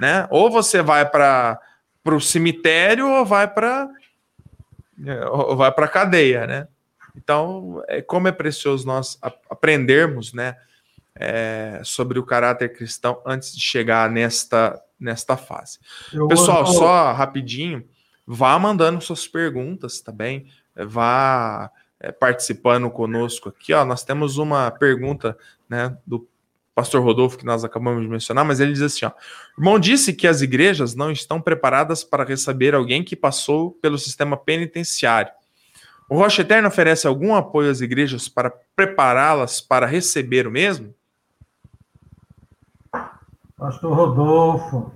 né? 0.00 0.26
Ou 0.30 0.50
você 0.50 0.80
vai 0.80 1.08
para 1.08 1.60
o 2.06 2.20
cemitério 2.20 3.06
ou 3.08 3.24
vai 3.24 3.46
para 3.46 3.90
é, 5.06 5.54
vai 5.54 5.70
para 5.72 5.84
a 5.84 5.88
cadeia, 5.88 6.46
né? 6.46 6.68
Então, 7.16 7.82
é, 7.88 8.00
como 8.00 8.28
é 8.28 8.32
precioso 8.32 8.86
nós 8.86 9.18
aprendermos, 9.50 10.32
né, 10.32 10.56
é, 11.14 11.80
sobre 11.84 12.18
o 12.18 12.24
caráter 12.24 12.72
cristão 12.72 13.20
antes 13.26 13.54
de 13.54 13.60
chegar 13.60 14.10
nesta, 14.10 14.80
nesta 14.98 15.36
fase. 15.36 15.78
Eu 16.12 16.28
Pessoal, 16.28 16.64
vou... 16.64 16.74
só 16.74 17.12
rapidinho, 17.12 17.86
vá 18.26 18.58
mandando 18.58 19.00
suas 19.00 19.26
perguntas 19.28 20.00
também, 20.00 20.46
vá 20.74 21.70
é, 22.00 22.10
participando 22.10 22.90
conosco 22.90 23.50
aqui. 23.50 23.72
Ó, 23.72 23.84
nós 23.84 24.02
temos 24.02 24.38
uma 24.38 24.70
pergunta 24.70 25.36
né, 25.68 25.96
do 26.06 26.26
pastor 26.74 27.02
Rodolfo, 27.02 27.36
que 27.36 27.44
nós 27.44 27.62
acabamos 27.62 28.02
de 28.02 28.08
mencionar, 28.08 28.44
mas 28.44 28.58
ele 28.58 28.72
diz 28.72 28.82
assim: 28.82 29.04
ó, 29.04 29.12
irmão 29.58 29.78
disse 29.78 30.14
que 30.14 30.26
as 30.26 30.40
igrejas 30.40 30.94
não 30.94 31.10
estão 31.10 31.40
preparadas 31.40 32.02
para 32.02 32.24
receber 32.24 32.74
alguém 32.74 33.04
que 33.04 33.14
passou 33.14 33.72
pelo 33.72 33.98
sistema 33.98 34.36
penitenciário. 34.36 35.32
O 36.08 36.16
Rocha 36.16 36.42
Eterno 36.42 36.66
oferece 36.66 37.06
algum 37.06 37.34
apoio 37.36 37.70
às 37.70 37.80
igrejas 37.80 38.28
para 38.28 38.52
prepará-las 38.74 39.60
para 39.60 39.86
receber 39.86 40.46
o 40.46 40.50
mesmo? 40.50 40.92
Pastor 43.56 43.94
Rodolfo. 43.94 44.92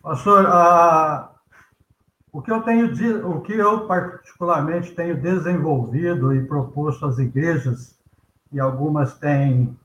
Pastor, 0.00 0.46
a, 0.46 1.33
o 2.34 2.42
que 2.42 2.50
eu 2.50 2.62
tenho, 2.62 3.30
o 3.30 3.40
que 3.42 3.52
eu 3.52 3.86
particularmente 3.86 4.90
tenho 4.90 5.16
desenvolvido 5.16 6.34
e 6.34 6.44
proposto 6.44 7.06
às 7.06 7.16
igrejas 7.16 7.96
e 8.50 8.58
algumas 8.58 9.16
têm 9.16 9.78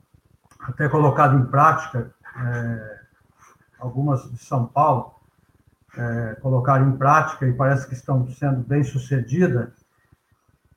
até 0.58 0.88
colocado 0.88 1.38
em 1.38 1.46
prática, 1.46 2.12
é, 2.36 2.98
algumas 3.78 4.28
de 4.32 4.38
São 4.38 4.66
Paulo 4.66 5.14
é, 5.96 6.38
colocaram 6.42 6.88
em 6.88 6.96
prática 6.96 7.46
e 7.46 7.52
parece 7.52 7.86
que 7.86 7.94
estão 7.94 8.26
sendo 8.32 8.64
bem 8.64 8.82
sucedidas, 8.82 9.68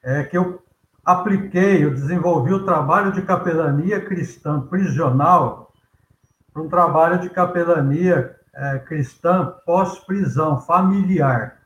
é 0.04 0.24
que 0.24 0.38
eu 0.38 0.62
apliquei, 1.04 1.84
eu 1.84 1.90
desenvolvi 1.90 2.54
o 2.54 2.66
trabalho 2.66 3.12
de 3.12 3.24
capelania 3.24 4.00
cristã 4.00 4.62
prisional 4.62 5.74
para 6.54 6.62
um 6.62 6.70
trabalho 6.70 7.20
de 7.20 7.32
capelania 7.32 8.40
é, 8.54 8.78
cristã 8.78 9.56
pós-prisão 9.66 10.62
familiar. 10.62 11.63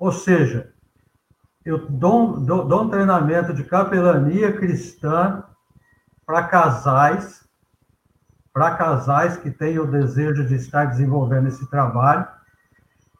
Ou 0.00 0.10
seja, 0.10 0.72
eu 1.62 1.86
dou, 1.90 2.40
dou, 2.40 2.66
dou 2.66 2.84
um 2.84 2.88
treinamento 2.88 3.52
de 3.52 3.62
capelania 3.62 4.50
cristã 4.50 5.44
para 6.24 6.44
casais, 6.44 7.46
para 8.50 8.76
casais 8.76 9.36
que 9.36 9.50
têm 9.50 9.78
o 9.78 9.86
desejo 9.86 10.46
de 10.46 10.54
estar 10.54 10.86
desenvolvendo 10.86 11.48
esse 11.48 11.68
trabalho. 11.68 12.26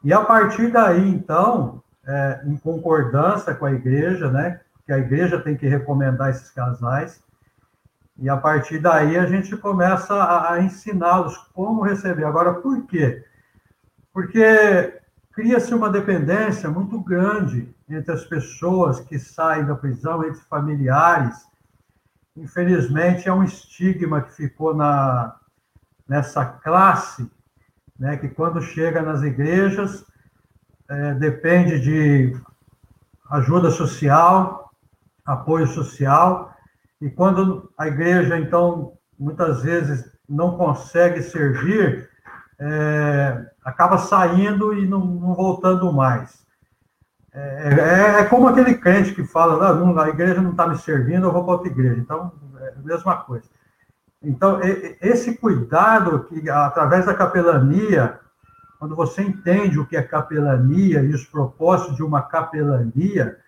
E 0.02 0.10
a 0.10 0.24
partir 0.24 0.72
daí, 0.72 1.06
então, 1.06 1.82
é, 2.06 2.40
em 2.46 2.56
concordância 2.56 3.54
com 3.54 3.66
a 3.66 3.72
igreja, 3.72 4.30
né, 4.30 4.60
que 4.86 4.92
a 4.92 4.98
igreja 4.98 5.38
tem 5.38 5.58
que 5.58 5.68
recomendar 5.68 6.30
esses 6.30 6.50
casais, 6.50 7.22
e 8.16 8.26
a 8.30 8.38
partir 8.38 8.78
daí 8.78 9.18
a 9.18 9.26
gente 9.26 9.54
começa 9.54 10.14
a, 10.14 10.54
a 10.54 10.62
ensiná-los 10.62 11.36
como 11.52 11.82
receber. 11.82 12.24
Agora, 12.24 12.54
por 12.54 12.86
quê? 12.86 13.22
Porque 14.14 14.99
cria-se 15.40 15.74
uma 15.74 15.88
dependência 15.88 16.68
muito 16.68 17.00
grande 17.00 17.74
entre 17.88 18.12
as 18.12 18.26
pessoas 18.26 19.00
que 19.00 19.18
saem 19.18 19.64
da 19.64 19.74
prisão, 19.74 20.22
entre 20.22 20.42
familiares. 20.42 21.35
Infelizmente, 22.37 23.26
é 23.26 23.33
um 23.33 23.42
estigma 23.42 24.20
que 24.20 24.35
ficou 24.35 24.74
na, 24.74 25.35
nessa 26.07 26.44
classe, 26.44 27.26
né, 27.98 28.18
que 28.18 28.29
quando 28.29 28.61
chega 28.61 29.00
nas 29.00 29.22
igrejas, 29.22 30.05
é, 30.90 31.14
depende 31.14 31.81
de 31.81 32.37
ajuda 33.31 33.70
social, 33.70 34.70
apoio 35.24 35.66
social, 35.66 36.55
e 37.00 37.09
quando 37.09 37.72
a 37.79 37.88
igreja, 37.88 38.38
então, 38.38 38.92
muitas 39.18 39.62
vezes 39.62 40.05
não 40.29 40.59
consegue 40.59 41.22
servir, 41.22 42.11
é, 42.59 43.49
acaba 43.64 43.99
saindo 43.99 44.73
e 44.75 44.87
não, 44.87 45.05
não 45.05 45.35
voltando 45.35 45.92
mais. 45.92 46.40
É, 47.33 48.19
é, 48.19 48.21
é, 48.21 48.25
como 48.25 48.48
aquele 48.48 48.75
crente 48.75 49.15
que 49.15 49.25
fala, 49.25 49.75
não, 49.75 49.98
a 49.98 50.08
igreja 50.08 50.40
não 50.40 50.50
está 50.50 50.67
me 50.67 50.77
servindo, 50.79 51.27
eu 51.27 51.33
vou 51.33 51.44
para 51.44 51.52
outra 51.52 51.69
igreja. 51.69 52.00
Então, 52.00 52.33
é 52.58 52.75
a 52.77 52.83
mesma 52.83 53.17
coisa. 53.19 53.48
Então, 54.23 54.61
esse 55.00 55.38
cuidado 55.38 56.25
que, 56.25 56.50
através 56.50 57.06
da 57.06 57.15
capelania, 57.15 58.19
quando 58.79 58.94
você 58.96 59.23
entende 59.23 59.79
o 59.79 59.87
que 59.87 59.96
é 59.96 60.02
capelania 60.02 61.02
e 61.02 61.15
os 61.15 61.25
propósitos 61.25 61.96
de 61.96 62.02
uma 62.02 62.23
capelania, 62.23 63.38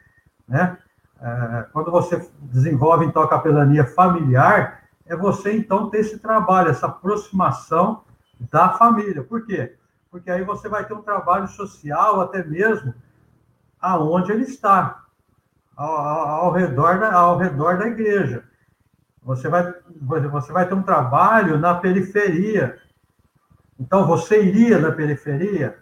né? 0.49 0.79
É, 1.21 1.67
quando 1.73 1.91
você 1.91 2.21
desenvolve, 2.41 3.05
então, 3.05 3.23
a 3.23 3.29
capelania 3.29 3.85
familiar, 3.85 4.81
é 5.07 5.15
você, 5.15 5.57
então, 5.57 5.91
ter 5.91 5.99
esse 5.99 6.19
trabalho, 6.19 6.71
essa 6.71 6.87
aproximação 6.87 8.03
da 8.51 8.71
família. 8.71 9.23
Por 9.23 9.45
quê? 9.45 9.77
Porque 10.13 10.31
aí 10.31 10.45
você 10.45 10.69
vai 10.69 10.85
ter 10.85 10.93
um 10.93 11.01
trabalho 11.01 11.49
social, 11.49 12.21
até 12.21 12.45
mesmo 12.45 12.95
aonde 13.81 14.31
ele 14.31 14.45
está, 14.45 15.07
ao, 15.75 15.91
ao, 15.91 16.53
redor, 16.53 17.01
da, 17.01 17.15
ao 17.15 17.39
redor 17.39 17.79
da 17.79 17.87
igreja. 17.87 18.45
Você 19.23 19.49
vai, 19.49 19.75
você 20.31 20.53
vai 20.53 20.69
ter 20.69 20.75
um 20.75 20.83
trabalho 20.83 21.59
na 21.59 21.75
periferia. 21.75 22.79
Então, 23.81 24.07
você 24.07 24.45
iria 24.45 24.79
na 24.79 24.93
periferia? 24.93 25.79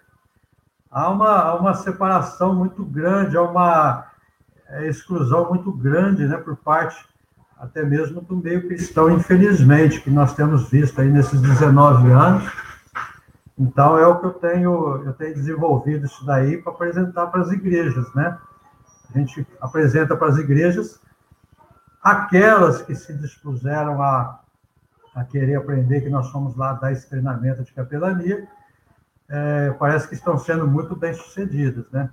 Há 0.89 1.11
uma, 1.11 1.37
há 1.37 1.55
uma 1.57 1.74
separação 1.74 2.55
muito 2.55 2.85
grande, 2.85 3.37
há 3.37 3.43
uma 3.43 4.07
é, 4.68 4.87
exclusão 4.87 5.49
muito 5.49 5.72
grande 5.72 6.24
né, 6.24 6.37
por 6.37 6.57
parte 6.57 7.05
até 7.59 7.85
mesmo 7.85 8.20
do 8.20 8.37
meio 8.37 8.66
cristão, 8.68 9.11
infelizmente, 9.11 10.01
que 10.01 10.09
nós 10.09 10.35
temos 10.35 10.70
visto 10.70 11.01
aí 11.01 11.11
nesses 11.11 11.41
19 11.43 12.11
anos 12.12 12.70
então 13.61 13.98
é 13.98 14.06
o 14.06 14.18
que 14.18 14.24
eu 14.24 14.32
tenho, 14.32 15.04
eu 15.04 15.12
tenho 15.12 15.34
desenvolvido 15.34 16.06
isso 16.06 16.24
daí 16.24 16.56
para 16.56 16.72
apresentar 16.72 17.26
para 17.26 17.42
as 17.42 17.52
igrejas, 17.52 18.12
né? 18.14 18.38
A 19.14 19.18
gente 19.18 19.46
apresenta 19.61 20.16
para 20.16 20.28
as 20.28 20.38
igrejas 20.38 20.98
aquelas 22.02 22.80
que 22.80 22.94
se 22.94 23.12
dispuseram 23.12 24.00
a, 24.02 24.40
a 25.14 25.24
querer 25.24 25.56
aprender, 25.56 26.00
que 26.00 26.08
nós 26.08 26.28
somos 26.28 26.56
lá 26.56 26.72
dar 26.72 26.90
esse 26.90 27.06
treinamento 27.11 27.62
de 27.62 27.70
capelania, 27.74 28.48
é, 29.28 29.70
parece 29.78 30.08
que 30.08 30.14
estão 30.14 30.38
sendo 30.38 30.66
muito 30.66 30.96
bem 30.96 31.12
sucedidas, 31.12 31.84
né? 31.90 32.11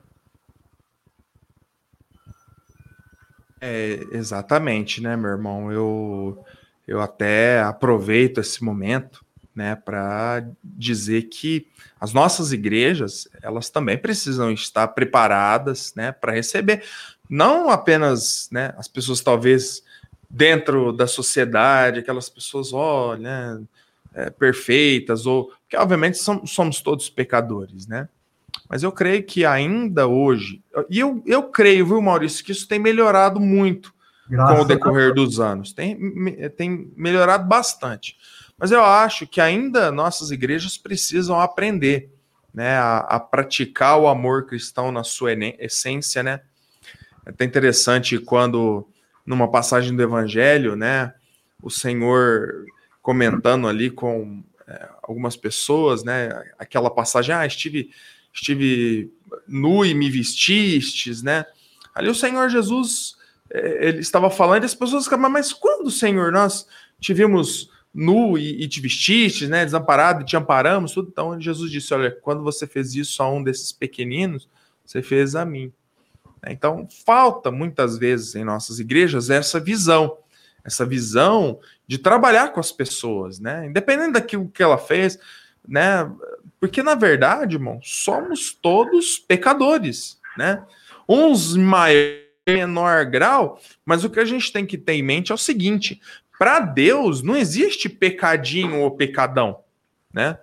É, 3.62 4.06
exatamente, 4.12 5.02
né, 5.02 5.16
meu 5.16 5.32
irmão? 5.32 5.72
Eu, 5.72 6.44
eu 6.86 7.00
até 7.00 7.62
aproveito 7.62 8.42
esse 8.42 8.62
momento, 8.62 9.26
né, 9.58 9.76
para 9.76 10.48
dizer 10.64 11.24
que 11.24 11.68
as 12.00 12.14
nossas 12.14 12.54
igrejas, 12.54 13.28
elas 13.42 13.72
também 13.72 13.98
precisam 13.98 14.52
estar 14.52 14.88
preparadas, 14.90 15.96
né, 15.96 16.12
para 16.12 16.32
receber 16.32 16.84
não 17.28 17.72
apenas, 17.72 18.48
né, 18.52 18.74
as 18.78 18.88
pessoas 18.88 19.20
talvez 19.20 19.84
dentro 20.30 20.94
da 20.94 21.08
sociedade, 21.08 22.00
aquelas 22.00 22.30
pessoas, 22.30 22.72
olha, 22.72 23.20
né, 23.20 23.64
é, 24.14 24.30
perfeitas, 24.30 25.26
ou 25.26 25.52
que 25.68 25.76
obviamente 25.76 26.20
somos, 26.20 26.52
somos 26.52 26.80
todos 26.80 27.10
pecadores, 27.10 27.88
né? 27.88 28.08
Mas 28.70 28.84
eu 28.84 28.92
creio 28.92 29.24
que 29.24 29.46
ainda 29.46 30.08
hoje, 30.08 30.62
e 30.90 31.00
eu, 31.00 31.24
eu 31.26 31.44
creio, 31.44 31.86
viu, 31.86 32.02
Maurício, 32.02 32.44
que 32.44 32.52
isso 32.52 32.68
tem 32.68 32.80
melhorado 32.80 33.40
muito 33.40 33.94
Graças 34.30 34.58
com 34.58 34.62
o 34.62 34.66
decorrer 34.66 35.14
dos 35.14 35.40
anos. 35.40 35.72
Tem, 35.72 35.98
tem 36.50 36.92
melhorado 36.96 37.48
bastante. 37.48 38.18
Mas 38.58 38.72
eu 38.72 38.84
acho 38.84 39.28
que 39.28 39.40
ainda 39.40 39.92
nossas 39.92 40.32
igrejas 40.32 40.78
precisam 40.78 41.40
aprender 41.40 42.10
né, 42.54 42.78
a, 42.78 43.00
a 43.00 43.20
praticar 43.20 44.00
o 44.00 44.08
amor 44.08 44.48
cristão 44.48 44.92
na 44.92 45.04
sua 45.04 45.34
essência, 45.60 46.24
né? 46.24 46.42
É 47.26 47.30
até 47.30 47.46
interessante 47.46 48.18
quando, 48.18 48.88
numa 49.26 49.52
passagem 49.52 49.96
do 49.96 50.02
Evangelho, 50.02 50.76
né, 50.76 51.14
o 51.62 51.70
Senhor 51.70 52.66
comentando 53.02 53.68
ali 53.68 53.92
com 53.92 54.44
é, 54.68 54.90
algumas 55.04 55.36
pessoas, 55.36 56.04
né, 56.04 56.30
aquela 56.58 56.90
passagem, 56.90 57.36
ah, 57.36 57.46
estive 57.46 57.92
estive 58.34 59.12
nu 59.48 59.86
e 59.86 59.94
me 59.94 60.10
vestistes, 60.10 61.24
né? 61.24 61.46
Ali 61.94 62.10
o 62.10 62.16
Senhor 62.16 62.50
Jesus, 62.50 63.16
é, 63.50 63.88
ele 63.88 64.00
estava 64.00 64.30
falando 64.30 64.64
e 64.64 64.66
as 64.66 64.76
pessoas 64.76 65.06
ficavam, 65.06 65.30
mas 65.30 65.52
quando, 65.52 65.90
Senhor, 65.90 66.32
nós 66.32 66.68
tivemos 67.00 67.72
nu 67.98 68.38
e, 68.38 68.62
e 68.62 68.68
te 68.68 68.80
vestistes, 68.80 69.50
né? 69.50 69.66
Desamparado 69.66 70.22
e 70.22 70.26
te 70.26 70.38
amparamos, 70.38 70.92
tudo. 70.92 71.10
Então 71.12 71.42
Jesus 71.42 71.72
disse: 71.72 71.92
Olha, 71.96 72.12
quando 72.12 72.44
você 72.44 72.68
fez 72.68 72.94
isso 72.94 73.24
a 73.24 73.30
um 73.30 73.42
desses 73.42 73.72
pequeninos, 73.72 74.48
você 74.86 75.02
fez 75.02 75.36
a 75.36 75.44
mim. 75.44 75.74
Então, 76.48 76.88
falta 77.04 77.50
muitas 77.50 77.98
vezes 77.98 78.36
em 78.36 78.44
nossas 78.44 78.80
igrejas 78.80 79.32
essa 79.32 79.60
visão, 79.60 80.16
essa 80.64 80.86
visão 80.86 81.60
de 81.88 81.98
trabalhar 81.98 82.54
com 82.54 82.60
as 82.60 82.72
pessoas, 82.72 83.40
né? 83.40 83.66
Independente 83.66 84.14
daquilo 84.14 84.48
que 84.48 84.62
ela 84.62 84.78
fez, 84.78 85.18
né? 85.68 86.10
Porque 86.60 86.84
na 86.84 86.94
verdade, 86.94 87.56
irmão, 87.56 87.80
somos 87.82 88.54
todos 88.54 89.18
pecadores, 89.18 90.22
né? 90.38 90.64
Uns 91.10 91.58
maior 91.58 92.28
menor 92.48 93.06
grau, 93.06 93.60
mas 93.86 94.04
o 94.04 94.10
que 94.10 94.20
a 94.20 94.26
gente 94.26 94.54
tem 94.54 94.66
que 94.66 94.78
ter 94.78 94.94
em 94.94 95.04
mente 95.04 95.32
é 95.32 95.36
o 95.36 95.38
seguinte: 95.38 96.00
para 96.38 96.60
Deus 96.60 97.22
não 97.22 97.36
existe 97.36 97.90
pecadinho 97.90 98.82
ou 98.82 98.92
pecadão, 98.92 99.60
né? 100.14 100.38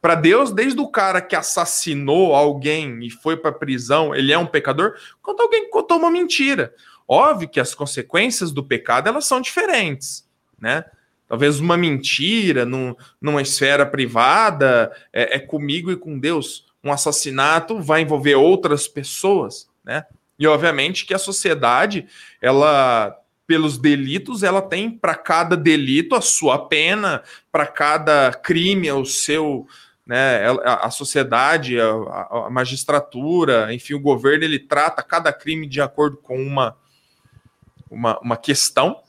Para 0.00 0.14
Deus, 0.14 0.52
desde 0.52 0.80
o 0.80 0.88
cara 0.88 1.20
que 1.20 1.34
assassinou 1.34 2.34
alguém 2.34 3.04
e 3.04 3.10
foi 3.10 3.36
para 3.36 3.50
prisão, 3.50 4.14
ele 4.14 4.32
é 4.32 4.38
um 4.38 4.46
pecador, 4.46 4.94
quanto 5.20 5.42
alguém 5.42 5.64
que 5.64 5.70
contou 5.70 5.98
uma 5.98 6.10
mentira. 6.10 6.72
Óbvio 7.08 7.48
que 7.48 7.58
as 7.58 7.74
consequências 7.74 8.52
do 8.52 8.62
pecado 8.62 9.08
elas 9.08 9.24
são 9.24 9.40
diferentes, 9.40 10.28
né? 10.60 10.84
Talvez 11.28 11.58
uma 11.58 11.76
mentira 11.76 12.64
num, 12.64 12.94
numa 13.20 13.42
esfera 13.42 13.84
privada 13.84 14.92
é, 15.12 15.36
é, 15.36 15.38
comigo 15.40 15.90
e 15.90 15.96
com 15.96 16.18
Deus. 16.18 16.66
Um 16.84 16.92
assassinato 16.92 17.80
vai 17.80 18.02
envolver 18.02 18.36
outras 18.36 18.86
pessoas, 18.86 19.68
né? 19.84 20.04
E 20.38 20.46
obviamente 20.46 21.04
que 21.04 21.14
a 21.14 21.18
sociedade, 21.18 22.06
ela 22.40 23.16
pelos 23.46 23.78
delitos, 23.78 24.42
ela 24.42 24.60
tem 24.60 24.90
para 24.90 25.14
cada 25.14 25.56
delito 25.56 26.14
a 26.14 26.20
sua 26.20 26.58
pena, 26.58 27.22
para 27.52 27.66
cada 27.66 28.32
crime 28.32 28.90
o 28.90 29.04
seu, 29.04 29.66
né? 30.06 30.48
A, 30.64 30.86
a 30.86 30.90
sociedade, 30.90 31.80
a, 31.80 31.86
a, 32.46 32.50
magistratura, 32.50 33.72
enfim, 33.72 33.94
o 33.94 34.00
governo 34.00 34.44
ele 34.44 34.58
trata 34.58 35.02
cada 35.02 35.32
crime 35.32 35.66
de 35.66 35.80
acordo 35.80 36.16
com 36.16 36.36
uma 36.40 36.76
uma, 37.90 38.18
uma 38.20 38.36
questão. 38.36 39.00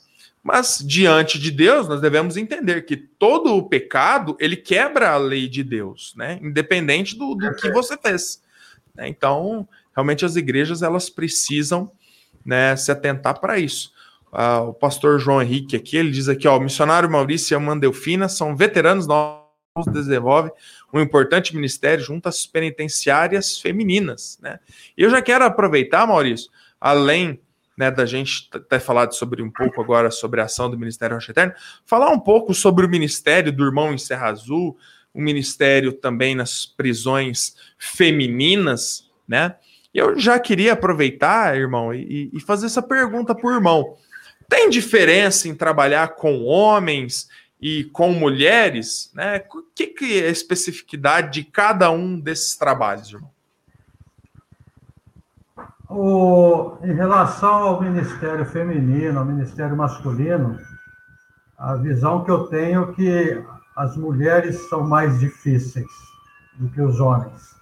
Mas 0.44 0.82
diante 0.86 1.38
de 1.38 1.52
Deus, 1.52 1.90
nós 1.90 2.00
devemos 2.00 2.38
entender 2.38 2.86
que 2.86 2.96
todo 2.96 3.56
o 3.56 3.68
pecado 3.68 4.38
ele 4.40 4.56
quebra 4.56 5.10
a 5.10 5.18
lei 5.18 5.50
de 5.50 5.64
Deus, 5.64 6.14
né? 6.16 6.40
Independente 6.42 7.18
do, 7.18 7.36
do 7.36 7.54
que 7.56 7.70
você 7.72 7.98
fez. 7.98 8.42
Né? 8.96 9.10
Então, 9.10 9.68
realmente 9.94 10.24
as 10.24 10.36
igrejas 10.36 10.82
elas 10.82 11.10
precisam 11.10 11.92
né, 12.46 12.76
se 12.78 12.90
atentar 12.92 13.42
para 13.42 13.60
isso. 13.60 13.92
Ah, 14.32 14.62
o 14.62 14.74
pastor 14.74 15.20
João 15.20 15.42
Henrique 15.42 15.76
aqui, 15.76 15.98
ele 15.98 16.12
diz 16.12 16.28
aqui, 16.28 16.48
ó, 16.48 16.58
o 16.58 16.62
missionário 16.62 17.10
Maurício 17.10 17.54
e 17.54 17.56
a 17.56 17.60
Mandelfina 17.60 18.28
são 18.28 18.56
veteranos 18.56 19.08
novos, 19.08 19.46
desenvolve 19.92 20.52
um 20.94 21.00
importante 21.00 21.56
ministério 21.56 22.04
junto 22.04 22.28
às 22.28 22.46
penitenciárias 22.46 23.60
femininas, 23.60 24.38
né? 24.42 24.60
E 24.98 25.04
eu 25.04 25.10
já 25.10 25.22
quero 25.22 25.46
aproveitar, 25.46 26.06
Maurício, 26.08 26.50
além 26.80 27.40
né, 27.78 27.92
da 27.92 28.06
gente 28.06 28.50
ter 28.68 28.80
falado 28.80 29.14
sobre 29.14 29.42
um 29.44 29.52
pouco 29.52 29.80
agora 29.80 30.10
sobre 30.10 30.42
a 30.42 30.46
ação 30.46 30.70
do 30.70 30.80
Ministério 30.80 31.16
Rocha 31.16 31.32
Eterno, 31.32 31.54
falar 31.86 32.10
um 32.10 32.20
pouco 32.20 32.54
sobre 32.54 32.86
o 32.86 32.90
ministério 32.90 33.52
do 33.52 33.64
irmão 33.64 33.94
em 33.94 34.00
Serra 34.00 34.30
Azul, 34.30 34.76
o 35.14 35.22
ministério 35.22 35.94
também 35.94 36.34
nas 36.36 36.66
prisões 36.66 37.56
femininas, 37.78 39.10
né? 39.28 39.56
Eu 39.94 40.20
já 40.20 40.40
queria 40.40 40.74
aproveitar, 40.74 41.56
irmão, 41.56 41.94
e, 41.94 42.30
e 42.34 42.40
fazer 42.40 42.68
essa 42.68 42.82
pergunta 42.82 43.34
para 43.34 43.50
o 43.50 43.54
irmão. 43.54 43.96
Tem 44.50 44.70
diferença 44.70 45.48
em 45.48 45.56
trabalhar 45.56 46.16
com 46.16 46.44
homens 46.44 47.28
e 47.60 47.84
com 47.86 48.12
mulheres? 48.12 49.12
Né? 49.14 49.44
O 49.54 49.64
que, 49.76 49.88
que 49.88 50.24
é 50.24 50.28
a 50.28 50.32
especificidade 50.32 51.32
de 51.32 51.44
cada 51.44 51.92
um 51.92 52.20
desses 52.20 52.56
trabalhos, 52.56 53.12
irmão? 53.12 53.32
O, 55.90 56.78
em 56.84 56.94
relação 56.94 57.54
ao 57.54 57.82
ministério 57.82 58.46
feminino, 58.46 59.20
ao 59.20 59.26
ministério 59.26 59.76
masculino, 59.76 60.60
a 61.58 61.76
visão 61.76 62.24
que 62.24 62.32
eu 62.32 62.46
tenho 62.48 62.90
é 62.90 62.94
que 62.94 63.44
as 63.76 63.96
mulheres 63.96 64.68
são 64.70 64.84
mais 64.84 65.20
difíceis 65.20 65.88
do 66.56 66.70
que 66.70 66.82
os 66.82 67.00
homens. 67.00 67.56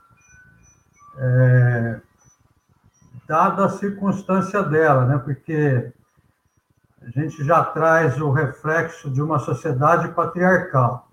É, 1.17 2.01
dada 3.27 3.65
a 3.65 3.69
circunstância 3.69 4.63
dela, 4.63 5.05
né? 5.05 5.17
Porque 5.17 5.91
a 7.15 7.19
gente 7.19 7.43
já 7.45 7.63
traz 7.63 8.19
o 8.19 8.29
reflexo 8.29 9.09
de 9.09 9.21
uma 9.21 9.39
sociedade 9.39 10.09
patriarcal. 10.09 11.09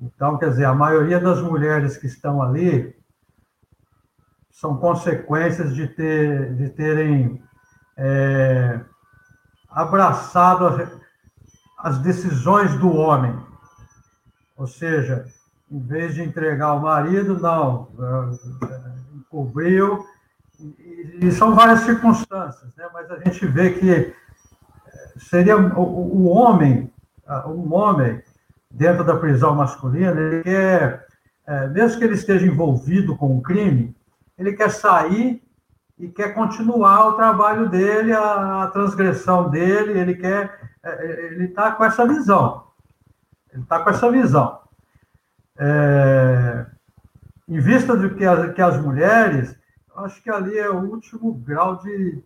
Então, 0.00 0.38
quer 0.38 0.50
dizer, 0.50 0.66
a 0.66 0.74
maioria 0.74 1.18
das 1.18 1.40
mulheres 1.42 1.96
que 1.96 2.06
estão 2.06 2.40
ali 2.40 2.96
são 4.52 4.76
consequências 4.76 5.74
de, 5.74 5.88
ter, 5.88 6.54
de 6.54 6.68
terem 6.70 7.42
é, 7.96 8.80
abraçado 9.68 10.88
as, 11.78 11.98
decisões 11.98 12.76
do 12.76 12.92
homem. 12.92 13.36
Ou 14.56 14.68
seja, 14.68 15.24
em 15.70 15.80
vez 15.80 16.14
de 16.14 16.22
entregar 16.22 16.74
o 16.74 16.82
marido, 16.82 17.38
não, 17.38 17.88
encobriu. 19.14 20.04
E, 21.20 21.30
são 21.32 21.54
várias 21.54 21.80
circunstâncias, 21.80 22.74
né? 22.76 22.88
mas 22.92 23.10
a 23.10 23.18
gente 23.18 23.46
vê 23.46 23.72
que 23.72 23.92
é, 23.92 24.14
seria 25.18 25.56
o, 25.56 25.80
o 25.80 26.28
homem, 26.28 26.90
um 27.46 27.74
homem 27.74 28.22
dentro 28.70 29.04
da 29.04 29.16
prisão 29.16 29.54
masculina, 29.54 30.20
ele 30.20 30.42
quer, 30.42 31.06
é, 31.46 31.66
mesmo 31.68 31.98
que 31.98 32.04
ele 32.04 32.14
esteja 32.14 32.46
envolvido 32.46 33.16
com 33.16 33.36
um 33.36 33.40
crime, 33.40 33.94
ele 34.36 34.52
quer 34.52 34.70
sair 34.70 35.42
e 35.98 36.08
quer 36.08 36.32
continuar 36.34 37.08
o 37.08 37.12
trabalho 37.14 37.68
dele, 37.68 38.12
a, 38.12 38.70
transgressão 38.72 39.50
dele, 39.50 39.98
ele 39.98 40.14
quer, 40.14 40.70
é, 40.82 40.90
é, 40.90 41.26
ele 41.32 41.46
está 41.46 41.72
com 41.72 41.84
essa 41.84 42.06
visão, 42.06 42.64
ele 43.52 43.62
está 43.62 43.80
com 43.80 43.90
essa 43.90 44.10
visão. 44.10 44.60
É, 45.58 46.66
em 47.48 47.58
vista 47.58 47.96
do 47.96 48.14
que 48.14 48.24
as, 48.24 48.52
que 48.52 48.62
as 48.62 48.80
mulheres, 48.80 49.56
acho 49.96 50.22
que 50.22 50.30
ali 50.30 50.56
é 50.56 50.70
o 50.70 50.84
último 50.84 51.32
grau 51.34 51.76
de, 51.76 52.22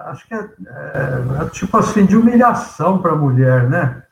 acho 0.00 0.26
que 0.26 0.34
é, 0.34 0.38
é, 0.38 1.44
é 1.44 1.48
tipo 1.50 1.76
assim, 1.76 2.06
de 2.06 2.16
humilhação 2.16 3.00
para 3.00 3.12
a 3.12 3.16
mulher, 3.16 3.68
né? 3.68 4.02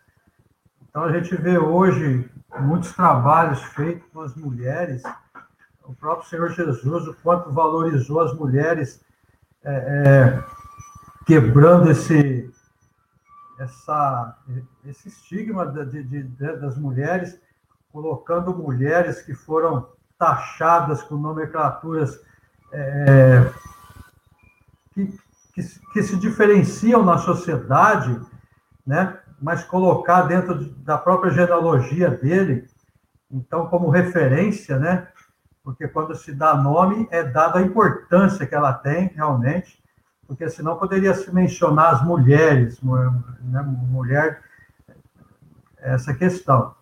Então 0.89 1.05
a 1.05 1.13
gente 1.13 1.35
vê 1.37 1.59
hoje 1.59 2.29
muitos 2.61 2.93
trabalhos 2.93 3.63
feitos 3.63 4.07
com 4.13 4.21
as 4.21 4.35
mulheres 4.35 5.03
o 5.85 5.95
próprio 5.95 6.29
Senhor 6.29 6.51
Jesus, 6.51 7.07
o 7.07 7.15
quanto 7.23 7.51
valorizou 7.51 8.21
as 8.21 8.35
mulheres, 8.35 9.01
é, 9.65 9.73
é, 9.75 10.45
quebrando 11.27 11.91
esse, 11.91 12.51
essa, 13.59 14.37
esse 14.85 15.09
estigma 15.09 15.67
de, 15.67 15.85
de, 15.85 16.03
de, 16.03 16.23
das 16.57 16.77
mulheres 16.77 17.39
colocando 17.93 18.57
mulheres 18.57 19.21
que 19.21 19.35
foram 19.35 19.87
taxadas 20.19 21.03
com 21.03 21.17
nomenclaturas 21.17 22.19
é, 22.73 23.51
que, 24.95 25.19
que, 25.53 25.63
que, 25.93 26.03
se 26.03 26.17
diferenciam 26.17 27.05
na 27.05 27.19
sociedade, 27.19 28.21
né? 28.87 29.19
mas 29.41 29.65
colocar 29.65 30.23
dentro 30.23 30.65
da 30.77 30.97
própria 30.97 31.31
genealogia 31.31 32.11
dele, 32.11 32.69
então, 33.31 33.67
como 33.67 33.91
referência, 33.91 34.79
né? 34.79 35.09
porque 35.63 35.87
quando 35.89 36.15
se 36.15 36.35
dá 36.35 36.55
nome, 36.55 37.07
é 37.11 37.23
dada 37.23 37.59
a 37.59 37.63
importância 37.63 38.47
que 38.47 38.55
ela 38.55 38.73
tem, 38.73 39.09
realmente, 39.09 39.83
porque 40.27 40.49
senão 40.49 40.79
poderia 40.79 41.15
se 41.15 41.33
mencionar 41.33 41.95
as 41.95 42.05
mulheres, 42.05 42.81
né? 42.83 43.63
mulher, 43.63 44.43
essa 45.79 46.15
questão. 46.15 46.75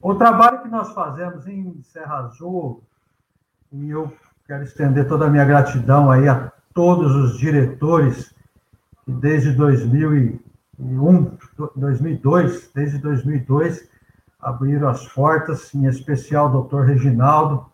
O 0.00 0.14
trabalho 0.14 0.62
que 0.62 0.68
nós 0.68 0.92
fazemos 0.92 1.46
em 1.46 1.82
Serra 1.82 2.18
Azul, 2.18 2.82
e 3.72 3.90
eu 3.90 4.12
quero 4.46 4.62
estender 4.62 5.08
toda 5.08 5.26
a 5.26 5.30
minha 5.30 5.44
gratidão 5.44 6.10
aí 6.10 6.28
a 6.28 6.52
todos 6.76 7.16
os 7.16 7.38
diretores 7.38 8.34
que 9.06 9.12
desde 9.12 9.52
2001, 9.52 11.38
2002, 11.74 12.70
desde 12.74 12.98
2002, 12.98 13.88
abriram 14.38 14.88
as 14.88 15.08
portas, 15.08 15.74
em 15.74 15.86
especial 15.86 16.48
o 16.48 16.52
doutor 16.52 16.84
Reginaldo, 16.84 17.64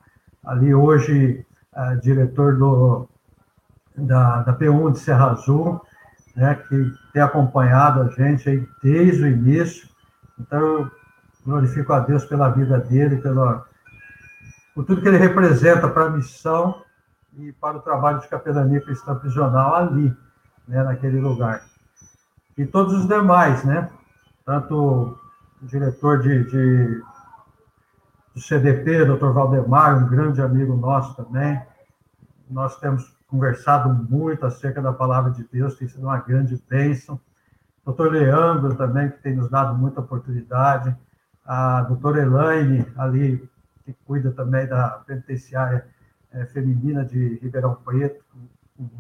ali 0.45 0.73
hoje 0.73 1.45
é, 1.75 1.97
diretor 1.97 2.57
do, 2.57 3.09
da, 3.97 4.43
da 4.43 4.57
P1 4.57 4.93
de 4.93 5.01
Serra 5.01 5.33
Azul, 5.33 5.81
né, 6.37 6.55
que 6.55 6.93
tem 7.13 7.23
acompanhado 7.23 8.03
a 8.03 8.09
gente 8.09 8.49
aí 8.49 8.69
desde 8.85 9.25
o 9.25 9.27
início. 9.27 9.89
Então, 10.39 10.61
eu 10.61 10.91
glorifico 11.45 11.93
a 11.93 11.99
Deus 11.99 12.25
pela 12.25 12.51
vida 12.51 12.79
dele, 12.79 13.17
pela, 13.17 13.67
por 14.77 14.85
tudo 14.85 15.03
que 15.03 15.09
ele 15.09 15.19
representa 15.19 15.89
para 15.89 16.05
a 16.05 16.11
missão 16.11 16.83
e 17.39 17.53
para 17.53 17.79
o 17.79 17.81
trabalho 17.81 18.21
de 18.21 18.29
capelania 18.29 18.81
cristã 18.81 19.15
prisional 19.15 19.75
ali, 19.75 20.15
né, 20.69 20.83
naquele 20.83 21.21
lugar. 21.21 21.65
E 22.57 22.67
todos 22.67 22.95
os 22.95 23.09
demais, 23.09 23.65
né? 23.65 23.91
Tanto 24.45 25.19
o 25.63 25.67
diretor 25.67 26.21
de, 26.21 26.45
de 26.45 27.03
do 28.35 28.41
CDP, 28.41 29.05
doutor 29.05 29.33
Valdemar, 29.33 30.03
um 30.03 30.09
grande 30.09 30.41
amigo 30.41 30.75
nosso 30.77 31.15
também. 31.15 31.61
Nós 32.51 32.79
temos 32.79 33.15
conversado 33.29 33.89
muito 33.89 34.45
acerca 34.45 34.81
da 34.81 34.93
palavra 34.93 35.31
de 35.31 35.45
Deus, 35.45 35.77
tem 35.77 35.89
sido 35.89 36.05
uma 36.05 36.19
grande 36.19 36.63
bênção. 36.69 37.21
Doutor 37.85 38.13
Leandro 38.13 38.75
também, 38.75 39.11
que 39.11 39.19
tem 39.19 39.35
nos 39.35 39.51
dado 39.51 39.75
muita 39.75 40.01
oportunidade 40.01 40.97
a 41.45 41.83
doutora 41.83 42.23
Elaine, 42.23 42.87
ali, 42.97 43.49
que 43.85 43.93
cuida 44.05 44.31
também 44.31 44.67
da 44.67 45.03
penitenciária 45.07 45.87
feminina 46.53 47.05
de 47.05 47.39
Ribeirão 47.43 47.75
Preto, 47.85 48.25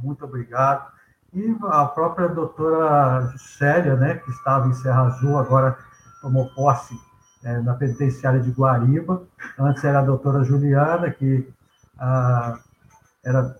muito 0.02 0.24
obrigado. 0.24 0.90
E 1.32 1.56
a 1.62 1.86
própria 1.86 2.28
doutora 2.28 3.32
Célia, 3.38 3.96
né, 3.96 4.16
que 4.16 4.30
estava 4.30 4.68
em 4.68 4.74
Serra 4.74 5.06
Azul, 5.06 5.38
agora 5.38 5.78
tomou 6.20 6.48
posse 6.54 6.94
é, 7.42 7.58
na 7.60 7.74
penitenciária 7.74 8.40
de 8.40 8.50
Guariba. 8.50 9.22
Antes 9.58 9.82
era 9.82 10.00
a 10.00 10.04
doutora 10.04 10.44
Juliana, 10.44 11.10
que 11.10 11.48
ah, 11.98 12.58
era 13.24 13.56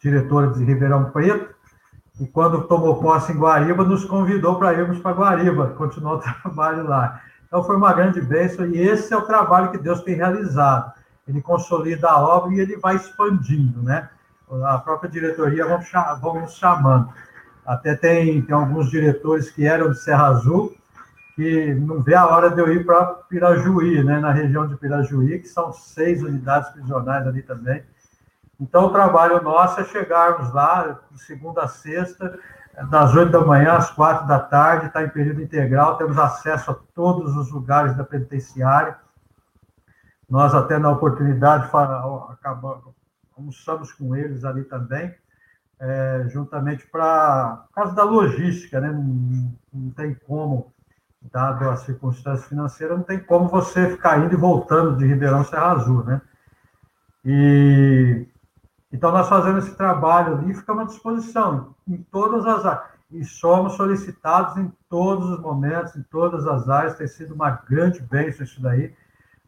diretora 0.00 0.50
de 0.50 0.64
Ribeirão 0.64 1.10
Preto, 1.10 1.54
e 2.20 2.26
quando 2.26 2.66
tomou 2.66 3.00
posse 3.00 3.32
em 3.32 3.38
Guariba, 3.38 3.84
nos 3.84 4.04
convidou 4.04 4.58
para 4.58 4.72
irmos 4.72 4.98
para 4.98 5.14
Guariba, 5.14 5.68
continuar 5.74 6.14
o 6.14 6.18
trabalho 6.42 6.86
lá. 6.88 7.20
Então, 7.46 7.62
foi 7.62 7.76
uma 7.76 7.92
grande 7.92 8.20
bênção, 8.20 8.66
e 8.66 8.78
esse 8.78 9.12
é 9.12 9.16
o 9.16 9.26
trabalho 9.26 9.70
que 9.70 9.78
Deus 9.78 10.02
tem 10.02 10.14
realizado. 10.14 10.92
Ele 11.28 11.42
consolida 11.42 12.08
a 12.08 12.18
obra 12.18 12.54
e 12.54 12.60
ele 12.60 12.76
vai 12.78 12.96
expandindo, 12.96 13.82
né? 13.82 14.08
A 14.64 14.78
própria 14.78 15.10
diretoria 15.10 15.66
vão, 15.66 15.80
vão 16.20 16.40
nos 16.40 16.54
chamando. 16.54 17.12
Até 17.66 17.94
tem, 17.94 18.40
tem 18.40 18.54
alguns 18.54 18.90
diretores 18.90 19.50
que 19.50 19.66
eram 19.66 19.90
de 19.90 19.98
Serra 19.98 20.28
Azul, 20.28 20.74
que 21.36 21.74
não 21.74 22.00
vê 22.00 22.14
a 22.14 22.26
hora 22.26 22.50
de 22.50 22.60
eu 22.60 22.72
ir 22.72 22.84
para 22.86 23.04
Pirajuí, 23.28 24.02
né? 24.02 24.18
Na 24.20 24.32
região 24.32 24.66
de 24.66 24.74
Pirajuí, 24.76 25.38
que 25.38 25.48
são 25.48 25.72
seis 25.72 26.22
unidades 26.22 26.70
prisionais 26.70 27.26
ali 27.26 27.42
também. 27.42 27.84
Então, 28.58 28.86
o 28.86 28.90
trabalho 28.90 29.42
nosso 29.42 29.80
é 29.80 29.84
chegarmos 29.84 30.52
lá, 30.52 30.98
de 31.12 31.22
segunda 31.22 31.62
a 31.62 31.68
sexta, 31.68 32.38
das 32.90 33.14
8 33.14 33.30
da 33.30 33.40
manhã 33.40 33.74
às 33.74 33.90
4 33.90 34.26
da 34.26 34.38
tarde, 34.38 34.86
está 34.86 35.02
em 35.02 35.08
período 35.08 35.42
integral, 35.42 35.96
temos 35.96 36.18
acesso 36.18 36.70
a 36.70 36.76
todos 36.94 37.36
os 37.36 37.50
lugares 37.50 37.96
da 37.96 38.04
penitenciária. 38.04 38.96
Nós, 40.28 40.54
até 40.54 40.78
na 40.78 40.90
oportunidade, 40.90 41.70
almoçamos 43.36 43.92
com 43.92 44.14
eles 44.14 44.44
ali 44.44 44.64
também, 44.64 45.14
é, 45.80 46.26
juntamente 46.28 46.86
para 46.86 47.64
por 47.68 47.74
causa 47.74 47.94
da 47.94 48.02
logística, 48.02 48.80
né? 48.80 48.90
Não, 48.90 49.52
não, 49.72 49.90
tem 49.90 50.14
como, 50.26 50.72
dado 51.32 51.68
as 51.70 51.80
circunstâncias 51.80 52.48
financeiras, 52.48 52.96
não 52.96 53.04
tem 53.04 53.18
como 53.18 53.48
você 53.48 53.90
ficar 53.90 54.18
indo 54.18 54.34
e 54.34 54.36
voltando 54.36 54.96
de 54.96 55.06
Ribeirão 55.06 55.44
Serra 55.44 55.72
Azul, 55.72 56.04
né? 56.04 56.20
E 57.24 58.26
então, 58.92 59.12
nós 59.12 59.28
fazemos 59.28 59.66
esse 59.66 59.76
trabalho 59.76 60.38
ali 60.38 60.50
e 60.50 60.54
ficamos 60.54 60.82
à 60.82 60.86
disposição 60.86 61.74
em 61.86 61.98
todas 62.10 62.46
as 62.46 62.64
áreas. 62.64 62.88
E 63.10 63.24
somos 63.24 63.74
solicitados 63.74 64.56
em 64.56 64.72
todos 64.88 65.30
os 65.30 65.40
momentos, 65.40 65.94
em 65.96 66.02
todas 66.02 66.46
as 66.46 66.68
áreas. 66.68 66.96
Tem 66.96 67.06
sido 67.06 67.34
uma 67.34 67.50
grande 67.50 68.00
bênção 68.00 68.44
isso 68.44 68.60
daí. 68.62 68.94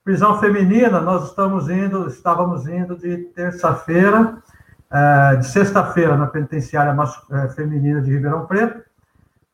Prisão 0.02 0.40
feminina, 0.40 0.98
nós 0.98 1.28
estamos 1.28 1.68
indo, 1.68 2.08
estávamos 2.08 2.66
indo 2.66 2.96
de 2.96 3.18
terça-feira, 3.34 4.38
é, 4.90 5.36
de 5.36 5.46
sexta-feira, 5.46 6.16
na 6.16 6.26
penitenciária 6.26 6.96
é, 7.32 7.48
feminina 7.50 8.00
de 8.00 8.10
Ribeirão 8.10 8.46
Preto, 8.46 8.82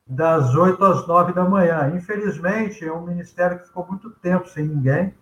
das 0.06 0.54
8 0.54 0.82
às 0.84 1.06
9 1.06 1.32
da 1.32 1.44
manhã. 1.44 1.92
Infelizmente, 1.96 2.86
é 2.86 2.92
um 2.92 3.04
ministério 3.04 3.58
que 3.58 3.66
ficou 3.66 3.84
muito 3.88 4.08
tempo 4.10 4.48
sem 4.48 4.66
ninguém, 4.66 5.12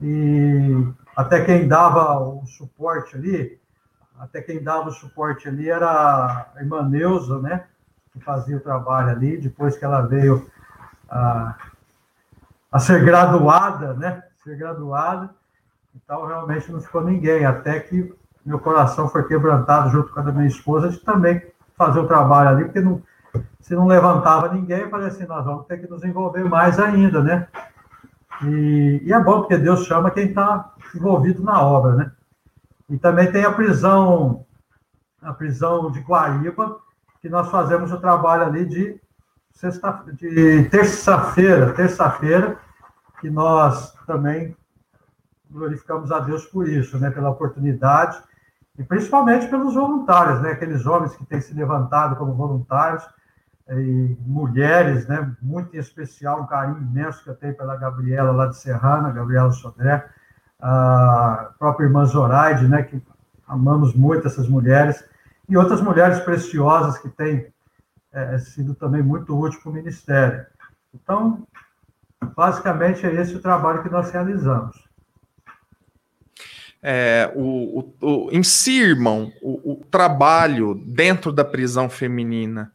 e 0.00 0.86
até 1.14 1.44
quem 1.44 1.68
dava 1.68 2.18
o 2.18 2.46
suporte 2.46 3.16
ali, 3.16 3.60
até 4.18 4.40
quem 4.40 4.62
dava 4.62 4.88
o 4.88 4.92
suporte 4.92 5.46
ali 5.46 5.68
era 5.68 6.48
a 6.54 6.60
irmã 6.60 6.88
Neuza, 6.88 7.38
né? 7.38 7.66
Que 8.12 8.20
fazia 8.20 8.56
o 8.56 8.60
trabalho 8.60 9.10
ali, 9.10 9.36
depois 9.36 9.76
que 9.76 9.84
ela 9.84 10.00
veio 10.02 10.48
a, 11.08 11.54
a 12.72 12.78
ser 12.78 13.04
graduada, 13.04 13.92
né? 13.94 14.22
Ser 14.44 14.56
graduada. 14.56 15.30
Então, 15.96 16.26
realmente 16.26 16.70
não 16.70 16.80
ficou 16.80 17.02
ninguém, 17.02 17.44
até 17.46 17.80
que 17.80 18.14
meu 18.44 18.58
coração 18.58 19.08
foi 19.08 19.26
quebrantado 19.26 19.90
junto 19.90 20.12
com 20.12 20.20
a 20.20 20.22
da 20.22 20.32
minha 20.32 20.46
esposa 20.46 20.90
de 20.90 20.98
também 20.98 21.42
fazer 21.76 21.98
o 22.00 22.06
trabalho 22.06 22.50
ali, 22.50 22.64
porque 22.64 22.80
não, 22.80 23.02
se 23.60 23.74
não 23.74 23.86
levantava 23.86 24.52
ninguém, 24.52 24.80
eu 24.80 24.90
falei 24.90 25.08
assim, 25.08 25.24
nós 25.24 25.44
vamos 25.44 25.66
ter 25.66 25.78
que 25.78 25.90
nos 25.90 26.04
envolver 26.04 26.44
mais 26.44 26.78
ainda, 26.78 27.22
né? 27.22 27.48
E, 28.42 29.02
e 29.04 29.12
é 29.12 29.18
bom, 29.18 29.40
porque 29.40 29.56
Deus 29.56 29.86
chama 29.86 30.10
quem 30.10 30.28
está 30.28 30.72
envolvido 30.94 31.42
na 31.42 31.62
obra, 31.62 31.94
né? 31.94 32.12
E 32.90 32.98
também 32.98 33.32
tem 33.32 33.44
a 33.44 33.52
prisão, 33.52 34.44
a 35.22 35.32
prisão 35.32 35.90
de 35.90 36.00
Guaíba, 36.00 36.78
que 37.22 37.28
nós 37.28 37.50
fazemos 37.50 37.90
o 37.90 38.00
trabalho 38.00 38.44
ali 38.44 38.66
de 38.66 39.00
sexta, 39.52 40.04
de 40.12 40.64
terça-feira, 40.64 41.72
terça-feira, 41.72 42.58
que 43.20 43.30
nós 43.30 43.93
também 44.06 44.56
glorificamos 45.50 46.10
a 46.10 46.20
Deus 46.20 46.46
por 46.46 46.68
isso, 46.68 46.98
né, 46.98 47.10
pela 47.10 47.30
oportunidade 47.30 48.20
e 48.78 48.82
principalmente 48.82 49.46
pelos 49.48 49.74
voluntários, 49.74 50.42
né, 50.42 50.52
aqueles 50.52 50.84
homens 50.84 51.14
que 51.14 51.24
têm 51.24 51.40
se 51.40 51.54
levantado 51.54 52.16
como 52.16 52.34
voluntários 52.34 53.04
e 53.68 54.16
mulheres, 54.26 55.06
né, 55.06 55.34
muito 55.40 55.74
em 55.74 55.78
especial 55.78 56.42
um 56.42 56.46
carinho 56.46 56.78
imenso 56.78 57.22
que 57.22 57.30
eu 57.30 57.36
tenho 57.36 57.56
pela 57.56 57.76
Gabriela 57.76 58.32
lá 58.32 58.46
de 58.46 58.56
Serrana, 58.56 59.12
Gabriela 59.12 59.52
Sodré, 59.52 60.06
a 60.60 61.50
própria 61.58 61.86
irmã 61.86 62.04
Zoraide, 62.04 62.66
né, 62.66 62.82
que 62.82 63.00
amamos 63.46 63.94
muito 63.94 64.26
essas 64.26 64.48
mulheres, 64.48 65.04
e 65.48 65.56
outras 65.56 65.80
mulheres 65.80 66.20
preciosas 66.20 66.98
que 66.98 67.08
têm 67.08 67.52
é, 68.12 68.38
sido 68.38 68.74
também 68.74 69.02
muito 69.02 69.38
útil 69.38 69.60
para 69.60 69.70
o 69.70 69.74
Ministério. 69.74 70.46
Então, 70.94 71.46
basicamente, 72.36 73.06
é 73.06 73.14
esse 73.14 73.34
o 73.34 73.40
trabalho 73.40 73.82
que 73.82 73.90
nós 73.90 74.10
realizamos. 74.10 74.76
É, 76.82 77.32
o, 77.34 77.80
o, 77.80 77.94
o, 78.06 78.30
em 78.30 78.42
si, 78.42 78.78
irmão, 78.78 79.32
o, 79.40 79.72
o 79.72 79.84
trabalho 79.90 80.74
dentro 80.74 81.32
da 81.32 81.44
prisão 81.44 81.88
feminina 81.88 82.70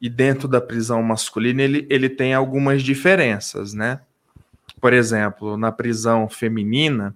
e 0.00 0.08
dentro 0.08 0.48
da 0.48 0.60
prisão 0.60 1.02
masculina, 1.02 1.62
ele, 1.62 1.86
ele 1.90 2.08
tem 2.08 2.32
algumas 2.32 2.82
diferenças, 2.82 3.74
né? 3.74 4.00
Por 4.80 4.92
exemplo, 4.92 5.56
na 5.56 5.70
prisão 5.70 6.28
feminina, 6.28 7.14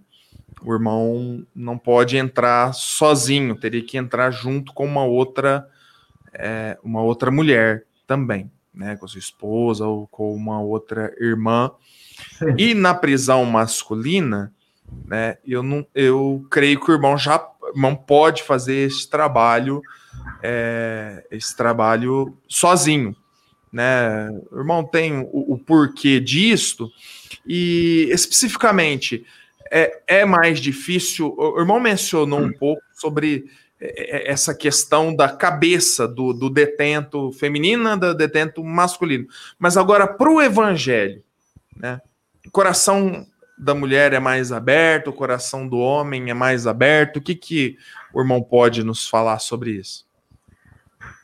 o 0.62 0.72
irmão 0.72 1.46
não 1.54 1.78
pode 1.78 2.16
entrar 2.16 2.74
sozinho, 2.74 3.54
teria 3.54 3.82
que 3.82 3.96
entrar 3.96 4.30
junto 4.30 4.72
com 4.72 4.84
uma 4.84 5.04
outra, 5.04 5.66
é, 6.34 6.78
uma 6.82 7.02
outra 7.02 7.30
mulher 7.30 7.84
também, 8.06 8.50
né, 8.72 8.96
com 8.96 9.04
a 9.04 9.08
sua 9.08 9.18
esposa 9.18 9.86
ou 9.86 10.06
com 10.06 10.34
uma 10.34 10.60
outra 10.60 11.14
irmã. 11.20 11.70
Sim. 12.38 12.54
E 12.58 12.74
na 12.74 12.94
prisão 12.94 13.44
masculina, 13.44 14.52
né, 15.06 15.38
eu 15.46 15.62
não, 15.62 15.86
eu 15.94 16.46
creio 16.50 16.80
que 16.80 16.90
o 16.90 16.94
irmão 16.94 17.16
já 17.16 17.38
o 17.62 17.68
irmão 17.68 17.94
pode 17.94 18.42
fazer 18.42 18.88
esse 18.88 19.08
trabalho, 19.08 19.80
é, 20.42 21.24
esse 21.30 21.56
trabalho 21.56 22.36
sozinho, 22.48 23.14
né? 23.72 24.28
O 24.50 24.58
irmão 24.58 24.82
tem 24.82 25.20
o, 25.20 25.54
o 25.54 25.58
porquê 25.58 26.18
disto 26.18 26.90
e 27.46 28.08
especificamente 28.10 29.24
é, 29.70 30.02
é 30.06 30.24
mais 30.24 30.58
difícil. 30.58 31.34
O 31.38 31.60
irmão 31.60 31.78
mencionou 31.78 32.40
um 32.40 32.52
pouco 32.52 32.82
sobre 32.92 33.44
essa 33.80 34.54
questão 34.54 35.14
da 35.14 35.28
cabeça 35.28 36.06
do, 36.06 36.34
do 36.34 36.50
detento 36.50 37.32
feminina, 37.32 37.96
do 37.96 38.14
detento 38.14 38.62
masculino. 38.62 39.26
Mas 39.58 39.76
agora, 39.76 40.06
para 40.06 40.30
o 40.30 40.40
evangelho, 40.40 41.22
né? 41.74 42.00
O 42.46 42.50
coração 42.50 43.26
da 43.58 43.74
mulher 43.74 44.12
é 44.12 44.18
mais 44.18 44.52
aberto, 44.52 45.08
o 45.08 45.12
coração 45.12 45.66
do 45.68 45.78
homem 45.78 46.30
é 46.30 46.34
mais 46.34 46.66
aberto. 46.66 47.18
O 47.18 47.20
que, 47.20 47.34
que 47.34 47.78
o 48.12 48.20
irmão 48.20 48.42
pode 48.42 48.82
nos 48.82 49.08
falar 49.08 49.38
sobre 49.38 49.72
isso? 49.72 50.06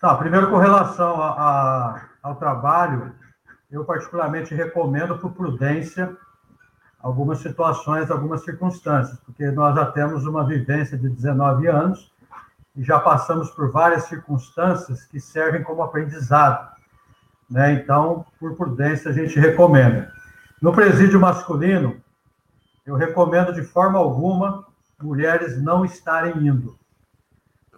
Tá, 0.00 0.14
primeiro 0.14 0.50
com 0.50 0.58
relação 0.58 1.20
a, 1.20 1.30
a, 1.30 2.02
ao 2.22 2.36
trabalho, 2.36 3.12
eu 3.70 3.84
particularmente 3.84 4.54
recomendo 4.54 5.18
por 5.18 5.32
prudência 5.32 6.16
algumas 7.00 7.38
situações, 7.38 8.10
algumas 8.10 8.44
circunstâncias, 8.44 9.18
porque 9.20 9.50
nós 9.50 9.74
já 9.74 9.86
temos 9.86 10.26
uma 10.26 10.46
vivência 10.46 10.96
de 10.98 11.08
19 11.08 11.66
anos 11.66 12.10
e 12.76 12.84
já 12.84 12.98
passamos 12.98 13.50
por 13.50 13.70
várias 13.70 14.04
circunstâncias 14.04 15.04
que 15.04 15.18
servem 15.18 15.62
como 15.62 15.82
aprendizado. 15.82 16.68
Né? 17.48 17.72
Então, 17.74 18.26
por 18.38 18.54
prudência, 18.54 19.10
a 19.10 19.14
gente 19.14 19.38
recomenda. 19.38 20.12
No 20.60 20.72
presídio 20.72 21.18
masculino, 21.20 21.96
eu 22.84 22.94
recomendo 22.94 23.52
de 23.52 23.62
forma 23.62 23.98
alguma 23.98 24.66
mulheres 25.02 25.60
não 25.62 25.84
estarem 25.84 26.46
indo. 26.46 26.78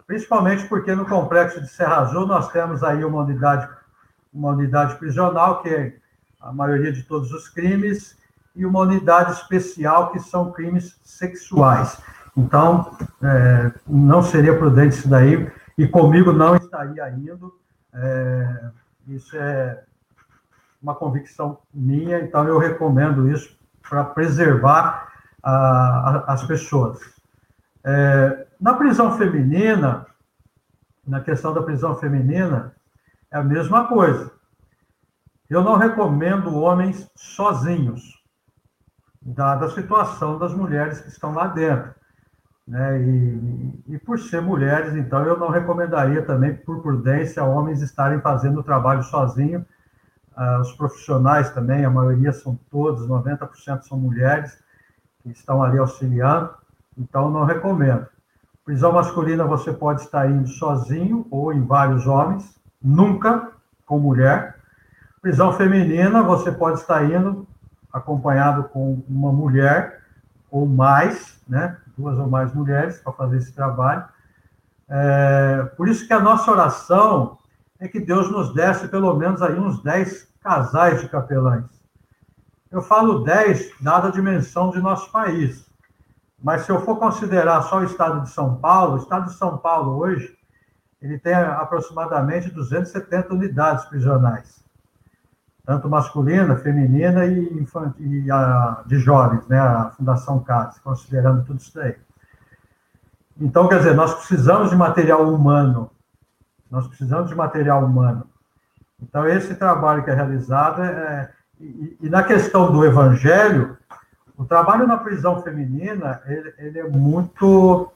Principalmente 0.07 0.65
porque 0.67 0.95
no 0.95 1.05
complexo 1.05 1.61
de 1.61 1.67
Serra 1.67 1.97
Azul 1.97 2.25
nós 2.25 2.51
temos 2.51 2.83
aí 2.83 3.03
uma 3.03 3.21
unidade, 3.21 3.69
uma 4.33 4.49
unidade 4.49 4.95
prisional, 4.95 5.61
que 5.61 5.69
é 5.69 5.95
a 6.41 6.51
maioria 6.51 6.91
de 6.91 7.03
todos 7.03 7.31
os 7.31 7.47
crimes, 7.47 8.17
e 8.55 8.65
uma 8.65 8.79
unidade 8.79 9.33
especial, 9.33 10.11
que 10.11 10.19
são 10.19 10.51
crimes 10.51 10.99
sexuais. 11.03 12.01
Então, 12.39 12.97
é, 13.21 13.73
não 13.85 14.23
seria 14.23 14.57
prudente 14.57 14.95
isso 14.95 15.09
daí, 15.09 15.51
e 15.77 15.85
comigo 15.85 16.31
não 16.31 16.55
estaria 16.55 17.09
indo. 17.11 17.53
É, 17.93 18.69
isso 19.07 19.35
é 19.35 19.83
uma 20.81 20.95
convicção 20.95 21.59
minha, 21.73 22.21
então 22.21 22.47
eu 22.47 22.57
recomendo 22.57 23.29
isso 23.29 23.57
para 23.87 24.05
preservar 24.05 25.11
a, 25.43 25.51
a, 25.51 26.33
as 26.33 26.43
pessoas. 26.45 26.99
É, 27.83 28.47
na 28.59 28.73
prisão 28.73 29.17
feminina, 29.17 30.05
na 31.05 31.19
questão 31.19 31.53
da 31.53 31.61
prisão 31.61 31.95
feminina, 31.95 32.73
é 33.31 33.37
a 33.37 33.43
mesma 33.43 33.87
coisa. 33.87 34.31
Eu 35.49 35.61
não 35.61 35.75
recomendo 35.75 36.55
homens 36.55 37.09
sozinhos, 37.15 38.23
dada 39.21 39.65
a 39.65 39.71
situação 39.71 40.37
das 40.37 40.53
mulheres 40.53 41.01
que 41.01 41.09
estão 41.09 41.33
lá 41.33 41.47
dentro. 41.47 41.98
Né? 42.69 43.01
E, 43.01 43.83
e, 43.95 43.97
por 43.97 44.19
ser 44.19 44.41
mulheres, 44.41 44.93
então, 44.93 45.25
eu 45.25 45.35
não 45.39 45.49
recomendaria 45.49 46.21
também, 46.21 46.53
por 46.53 46.83
prudência, 46.83 47.43
homens 47.43 47.81
estarem 47.81 48.21
fazendo 48.21 48.59
o 48.59 48.63
trabalho 48.63 49.01
sozinho. 49.01 49.65
Ah, 50.35 50.59
os 50.61 50.71
profissionais 50.73 51.49
também, 51.49 51.83
a 51.83 51.89
maioria 51.89 52.31
são 52.31 52.57
todos, 52.69 53.07
90% 53.07 53.81
são 53.81 53.97
mulheres 53.97 54.55
que 55.23 55.31
estão 55.31 55.63
ali 55.63 55.79
auxiliando, 55.79 56.51
então 56.95 57.31
não 57.31 57.43
recomendo. 57.43 58.05
Prisão 58.63 58.91
masculina 58.91 59.45
você 59.45 59.73
pode 59.73 60.01
estar 60.01 60.29
indo 60.29 60.47
sozinho 60.47 61.25
ou 61.31 61.51
em 61.51 61.65
vários 61.65 62.05
homens, 62.05 62.55
nunca 62.79 63.51
com 63.83 63.97
mulher. 63.97 64.57
Prisão 65.23 65.51
feminina 65.53 66.21
você 66.21 66.51
pode 66.51 66.79
estar 66.79 67.03
indo 67.03 67.47
acompanhado 67.91 68.65
com 68.65 69.01
uma 69.09 69.31
mulher 69.33 70.03
ou 70.51 70.67
mais, 70.67 71.41
né? 71.49 71.75
Duas 71.99 72.17
ou 72.17 72.27
mais 72.27 72.53
mulheres 72.53 72.97
para 72.99 73.11
fazer 73.11 73.37
esse 73.37 73.51
trabalho. 73.51 74.05
É, 74.87 75.63
por 75.75 75.87
isso 75.89 76.07
que 76.07 76.13
a 76.13 76.19
nossa 76.19 76.49
oração 76.49 77.37
é 77.79 77.87
que 77.87 77.99
Deus 77.99 78.31
nos 78.31 78.53
desse 78.53 78.87
pelo 78.87 79.13
menos 79.15 79.41
aí 79.41 79.59
uns 79.59 79.83
10 79.83 80.27
casais 80.41 81.01
de 81.01 81.09
capelães. 81.09 81.65
Eu 82.71 82.81
falo 82.81 83.23
10, 83.23 83.73
dada 83.81 84.07
a 84.07 84.11
dimensão 84.11 84.69
de 84.69 84.79
nosso 84.79 85.11
país. 85.11 85.69
Mas 86.41 86.61
se 86.61 86.71
eu 86.71 86.79
for 86.81 86.97
considerar 86.97 87.63
só 87.63 87.79
o 87.79 87.83
estado 87.83 88.21
de 88.21 88.29
São 88.29 88.55
Paulo, 88.55 88.93
o 88.93 88.97
estado 88.97 89.25
de 89.25 89.33
São 89.33 89.57
Paulo 89.57 89.97
hoje, 89.97 90.37
ele 91.01 91.19
tem 91.19 91.33
aproximadamente 91.33 92.49
270 92.49 93.33
unidades 93.33 93.85
prisionais. 93.85 94.63
Tanto 95.65 95.89
masculina, 95.89 96.55
feminina 96.55 97.25
e, 97.25 97.65
e 97.99 98.31
a, 98.31 98.81
de 98.85 98.97
jovens, 98.97 99.47
né, 99.47 99.59
a 99.59 99.91
Fundação 99.91 100.39
CAS, 100.39 100.79
considerando 100.79 101.45
tudo 101.45 101.59
isso 101.59 101.79
aí. 101.79 101.95
Então, 103.39 103.67
quer 103.67 103.77
dizer, 103.77 103.95
nós 103.95 104.13
precisamos 104.15 104.69
de 104.69 104.75
material 104.75 105.33
humano. 105.33 105.89
Nós 106.69 106.87
precisamos 106.87 107.29
de 107.29 107.35
material 107.35 107.85
humano. 107.85 108.25
Então, 109.01 109.27
esse 109.27 109.55
trabalho 109.55 110.03
que 110.03 110.09
é 110.09 110.13
realizado 110.13 110.81
é. 110.83 111.31
E, 111.59 111.97
e 112.01 112.09
na 112.09 112.23
questão 112.23 112.71
do 112.71 112.85
evangelho, 112.85 113.77
o 114.37 114.45
trabalho 114.45 114.87
na 114.87 114.97
prisão 114.97 115.41
feminina, 115.41 116.21
ele, 116.25 116.53
ele 116.57 116.79
é 116.79 116.87
muito 116.87 117.91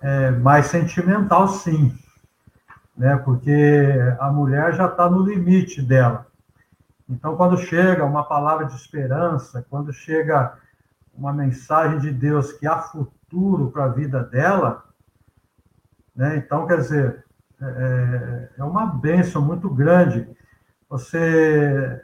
é, 0.00 0.30
mais 0.30 0.66
sentimental, 0.66 1.48
sim. 1.48 1.96
Né? 2.96 3.16
Porque 3.16 3.94
a 4.18 4.30
mulher 4.30 4.74
já 4.74 4.86
está 4.86 5.08
no 5.08 5.22
limite 5.22 5.80
dela. 5.82 6.26
Então, 7.08 7.36
quando 7.36 7.56
chega 7.56 8.04
uma 8.04 8.24
palavra 8.24 8.66
de 8.66 8.74
esperança, 8.74 9.64
quando 9.70 9.92
chega 9.92 10.58
uma 11.14 11.32
mensagem 11.32 11.98
de 11.98 12.10
Deus 12.10 12.52
que 12.52 12.66
há 12.66 12.78
futuro 12.78 13.70
para 13.70 13.84
a 13.84 13.88
vida 13.88 14.22
dela, 14.22 14.84
né? 16.14 16.36
então, 16.36 16.66
quer 16.66 16.78
dizer, 16.78 17.24
é, 17.60 18.48
é 18.58 18.64
uma 18.64 18.86
bênção 18.86 19.40
muito 19.40 19.70
grande 19.70 20.28
você, 20.88 22.02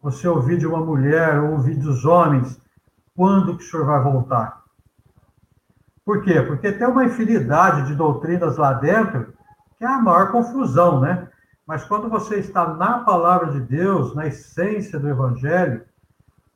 você 0.00 0.28
ouvir 0.28 0.58
de 0.58 0.66
uma 0.66 0.84
mulher 0.84 1.38
ou 1.40 1.52
ouvir 1.52 1.76
dos 1.76 2.04
homens 2.04 2.60
quando 3.14 3.56
que 3.56 3.64
o 3.64 3.66
senhor 3.66 3.86
vai 3.86 4.02
voltar. 4.02 4.62
Por 6.04 6.22
quê? 6.22 6.40
Porque 6.42 6.70
tem 6.70 6.86
uma 6.86 7.04
infinidade 7.04 7.86
de 7.86 7.94
doutrinas 7.94 8.56
lá 8.56 8.72
dentro 8.74 9.34
que 9.78 9.84
é 9.84 9.88
a 9.88 10.00
maior 10.00 10.30
confusão, 10.30 11.00
né? 11.00 11.28
Mas 11.66 11.84
quando 11.84 12.08
você 12.08 12.36
está 12.36 12.74
na 12.74 13.00
palavra 13.00 13.50
de 13.52 13.60
Deus, 13.60 14.14
na 14.14 14.26
essência 14.26 14.98
do 14.98 15.08
evangelho, 15.08 15.84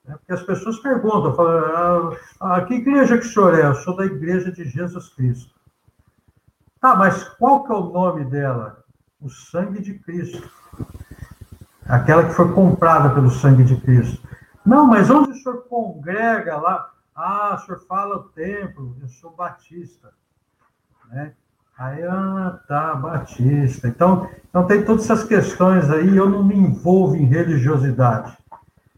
né? 0.05 0.15
porque 0.17 0.33
as 0.33 0.43
pessoas 0.43 0.79
perguntam, 0.79 1.35
falam, 1.35 1.59
ah, 1.59 2.17
ah, 2.41 2.61
que 2.65 2.75
igreja 2.75 3.19
que 3.19 3.27
o 3.27 3.29
senhor 3.29 3.59
é? 3.59 3.67
Eu 3.67 3.75
sou 3.75 3.97
da 3.97 4.07
igreja 4.07 4.53
de 4.53 4.65
Jesus 4.65 5.09
Cristo. 5.11 5.53
Tá, 6.81 6.95
mas 6.95 7.25
qual 7.25 7.65
que 7.65 7.73
é 7.73 7.77
o 7.77 7.91
nome 7.91 8.25
dela? 8.25 8.85
O 9.21 9.29
sangue 9.29 9.83
de 9.83 9.99
Cristo 9.99 10.49
aquela 11.91 12.25
que 12.25 12.35
foi 12.35 12.53
comprada 12.53 13.13
pelo 13.13 13.31
sangue 13.31 13.65
de 13.65 13.77
Cristo. 13.81 14.27
Não, 14.65 14.87
mas 14.87 15.11
onde 15.11 15.33
o 15.33 15.35
senhor 15.35 15.65
congrega 15.65 16.57
lá? 16.57 16.93
Ah, 17.15 17.57
o 17.57 17.67
senhor 17.67 17.81
fala 17.87 18.17
o 18.17 18.29
templo, 18.29 18.97
eu 19.03 19.09
sou 19.09 19.33
batista. 19.33 20.13
Né? 21.09 21.35
Aí, 21.81 22.05
ah, 22.05 22.61
tá, 22.69 22.95
batista. 22.95 23.89
Então, 23.89 24.29
então 24.47 24.67
tem 24.67 24.85
todas 24.85 25.05
essas 25.05 25.25
questões 25.25 25.89
aí, 25.89 26.15
eu 26.15 26.29
não 26.29 26.45
me 26.45 26.55
envolvo 26.55 27.17
em 27.17 27.25
religiosidade. 27.25 28.37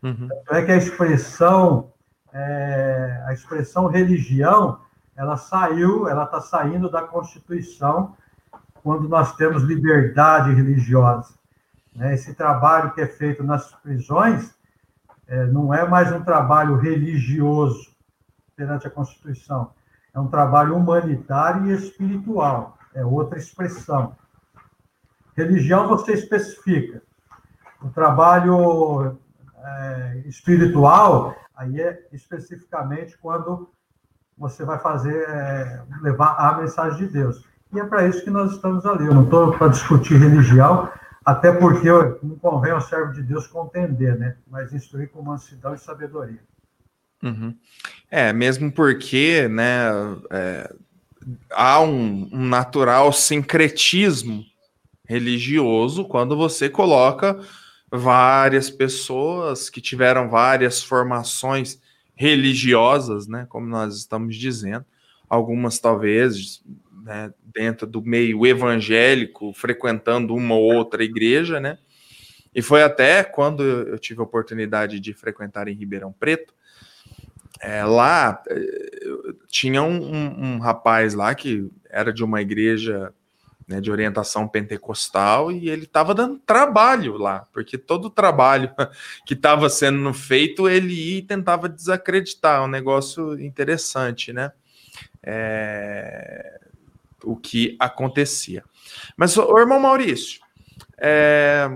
Uhum. 0.03 0.29
É 0.51 0.63
que 0.63 0.73
a 0.73 0.77
expressão, 0.77 1.93
é, 2.33 3.23
a 3.25 3.33
expressão 3.33 3.87
religião, 3.87 4.81
ela 5.15 5.37
saiu, 5.37 6.09
ela 6.09 6.25
está 6.25 6.41
saindo 6.41 6.91
da 6.91 7.03
Constituição 7.03 8.17
quando 8.83 9.09
nós 9.09 9.37
temos 9.37 9.63
liberdade 9.63 10.53
religiosa. 10.53 11.35
Né? 11.95 12.15
Esse 12.15 12.35
trabalho 12.35 12.93
que 12.95 13.01
é 13.01 13.07
feito 13.07 13.45
nas 13.45 13.73
prisões 13.75 14.53
é, 15.29 15.47
não 15.47 15.73
é 15.73 15.89
mais 15.89 16.11
um 16.11 16.25
trabalho 16.25 16.75
religioso 16.79 17.93
perante 18.57 18.89
a 18.89 18.91
Constituição, 18.91 19.71
é 20.15 20.21
um 20.21 20.29
trabalho 20.29 20.77
humanitário 20.77 21.67
e 21.67 21.73
espiritual, 21.73 22.79
é 22.95 23.05
outra 23.05 23.39
expressão. 23.39 24.15
Religião 25.37 25.89
você 25.89 26.13
especifica. 26.13 27.03
O 27.81 27.89
trabalho 27.89 29.19
é, 29.57 30.23
espiritual, 30.27 31.35
aí 31.57 31.81
é 31.81 32.07
especificamente 32.13 33.17
quando 33.19 33.71
você 34.37 34.65
vai 34.65 34.79
fazer, 34.79 35.29
é, 35.29 35.83
levar 36.03 36.35
a 36.35 36.59
mensagem 36.59 37.07
de 37.07 37.13
Deus. 37.13 37.45
E 37.73 37.81
é 37.81 37.85
para 37.85 38.07
isso 38.07 38.23
que 38.23 38.31
nós 38.31 38.53
estamos 38.53 38.85
ali. 38.85 39.07
Eu 39.07 39.15
não 39.15 39.25
estou 39.25 39.57
para 39.57 39.69
discutir 39.69 40.19
religião, 40.19 40.91
Até 41.25 41.53
porque 41.53 41.89
não 42.23 42.37
convém 42.37 42.73
ao 42.73 42.81
servo 42.81 43.13
de 43.13 43.23
Deus 43.23 43.47
contender, 43.47 44.19
né? 44.19 44.37
Mas 44.47 44.73
instruir 44.73 45.09
com 45.11 45.23
mansidão 45.23 45.73
e 45.73 45.79
sabedoria. 45.79 46.41
Uhum. 47.23 47.55
É, 48.11 48.33
mesmo 48.33 48.71
porque, 48.71 49.49
né, 49.49 49.87
é, 50.31 50.75
há 51.51 51.81
um, 51.81 52.29
um, 52.33 52.47
natural 52.47 53.13
sincretismo 53.13 54.45
religioso 55.07 56.05
quando 56.05 56.37
você 56.37 56.69
coloca 56.69 57.39
várias 57.91 58.71
pessoas 58.71 59.71
que 59.71 59.81
tiveram 59.81 60.29
várias 60.29 60.83
formações 60.83 61.81
religiosas, 62.15 63.27
né, 63.27 63.47
como 63.49 63.67
nós 63.67 63.97
estamos 63.97 64.37
dizendo, 64.37 64.85
algumas 65.29 65.79
talvez 65.79 66.63
né, 67.03 67.33
dentro 67.55 67.87
do 67.87 68.03
meio 68.03 68.47
evangélico, 68.47 69.53
frequentando 69.53 70.35
uma 70.35 70.55
ou 70.55 70.75
outra 70.75 71.03
igreja, 71.03 71.59
né? 71.59 71.79
E 72.55 72.61
foi 72.61 72.83
até 72.83 73.25
quando 73.25 73.63
eu 73.63 73.99
tive 73.99 74.21
a 74.21 74.25
oportunidade 74.25 75.01
de 75.01 75.15
frequentar 75.15 75.69
em 75.69 75.75
Ribeirão 75.75 76.13
Preto. 76.13 76.55
É, 77.63 77.85
lá 77.85 78.43
eh, 78.49 79.35
tinha 79.47 79.83
um, 79.85 80.03
um, 80.03 80.45
um, 80.45 80.59
rapaz 80.59 81.15
lá 81.15 81.33
que 81.33 81.71
era 81.89 82.13
de 82.13 82.25
uma 82.25 82.43
igreja 82.43 83.15
né, 83.69 83.81
de 83.81 83.89
orientação 83.89 84.49
pentecostal 84.49 85.53
e 85.53 85.71
ele 85.71 85.85
estava 85.85 86.13
dando 86.13 86.41
trabalho 86.41 87.17
lá, 87.17 87.47
porque 87.53 87.79
todo 87.79 88.07
o 88.07 88.11
trabalho 88.11 88.69
que 89.25 89.35
estava 89.35 89.71
sendo 89.71 90.13
feito 90.13 90.69
ele 90.69 90.93
ia 90.93 91.19
e 91.19 91.23
tentava 91.23 91.69
desacreditar, 91.69 92.65
um 92.65 92.69
negócio 92.69 93.41
interessante, 93.41 94.33
né? 94.33 94.51
É, 95.23 96.59
o 97.23 97.37
que 97.37 97.77
acontecia. 97.79 98.65
Mas, 99.17 99.37
o 99.37 99.57
irmão 99.57 99.79
Maurício, 99.79 100.41
é, 100.99 101.71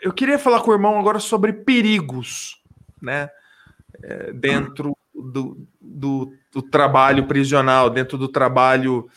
eu 0.00 0.12
queria 0.12 0.38
falar 0.38 0.60
com 0.60 0.70
o 0.70 0.74
irmão 0.74 0.96
agora 0.96 1.18
sobre 1.18 1.52
perigos, 1.52 2.62
né? 3.02 3.30
É, 4.02 4.32
dentro 4.32 4.96
do, 5.14 5.66
do, 5.80 6.32
do, 6.52 6.62
trabalho 6.62 7.26
prisional, 7.26 7.88
dentro 7.88 8.18
do 8.18 8.28
trabalho 8.28 9.08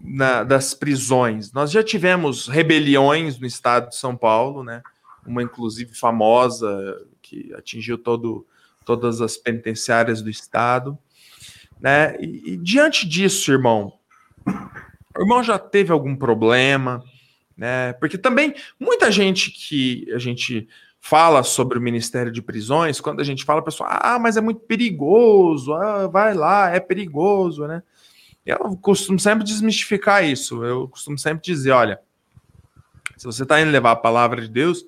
na, 0.00 0.42
das 0.42 0.74
prisões. 0.74 1.52
Nós 1.52 1.70
já 1.70 1.82
tivemos 1.82 2.48
rebeliões 2.48 3.38
no 3.38 3.46
estado 3.46 3.88
de 3.88 3.96
São 3.96 4.16
Paulo, 4.16 4.62
né? 4.62 4.82
Uma 5.26 5.42
inclusive 5.42 5.94
famosa 5.94 7.02
que 7.22 7.52
atingiu 7.54 7.98
todo, 7.98 8.46
todas 8.84 9.20
as 9.20 9.36
penitenciárias 9.36 10.22
do 10.22 10.30
estado. 10.30 10.98
Né? 11.80 12.16
E, 12.20 12.52
e, 12.52 12.56
diante 12.56 13.08
disso, 13.08 13.50
irmão, 13.50 13.92
o 15.16 15.20
irmão 15.22 15.42
já 15.42 15.58
teve 15.58 15.92
algum 15.92 16.14
problema, 16.14 17.02
né? 17.56 17.94
Porque 17.94 18.18
também 18.18 18.54
muita 18.78 19.10
gente 19.10 19.50
que 19.50 20.06
a 20.12 20.18
gente 20.18 20.68
fala 21.08 21.44
sobre 21.44 21.78
o 21.78 21.80
Ministério 21.80 22.32
de 22.32 22.42
Prisões, 22.42 23.00
quando 23.00 23.20
a 23.20 23.24
gente 23.24 23.44
fala, 23.44 23.60
a 23.60 23.62
pessoa, 23.62 23.88
ah, 23.88 24.18
mas 24.18 24.36
é 24.36 24.40
muito 24.40 24.60
perigoso, 24.62 25.72
ah, 25.72 26.08
vai 26.08 26.34
lá, 26.34 26.68
é 26.70 26.80
perigoso, 26.80 27.64
né? 27.64 27.80
Eu 28.44 28.76
costumo 28.76 29.16
sempre 29.16 29.44
desmistificar 29.44 30.24
isso. 30.24 30.64
Eu 30.64 30.88
costumo 30.88 31.16
sempre 31.16 31.44
dizer, 31.44 31.70
olha, 31.70 32.00
se 33.16 33.24
você 33.24 33.44
está 33.44 33.60
indo 33.60 33.70
levar 33.70 33.92
a 33.92 33.96
palavra 33.96 34.40
de 34.40 34.48
Deus, 34.48 34.84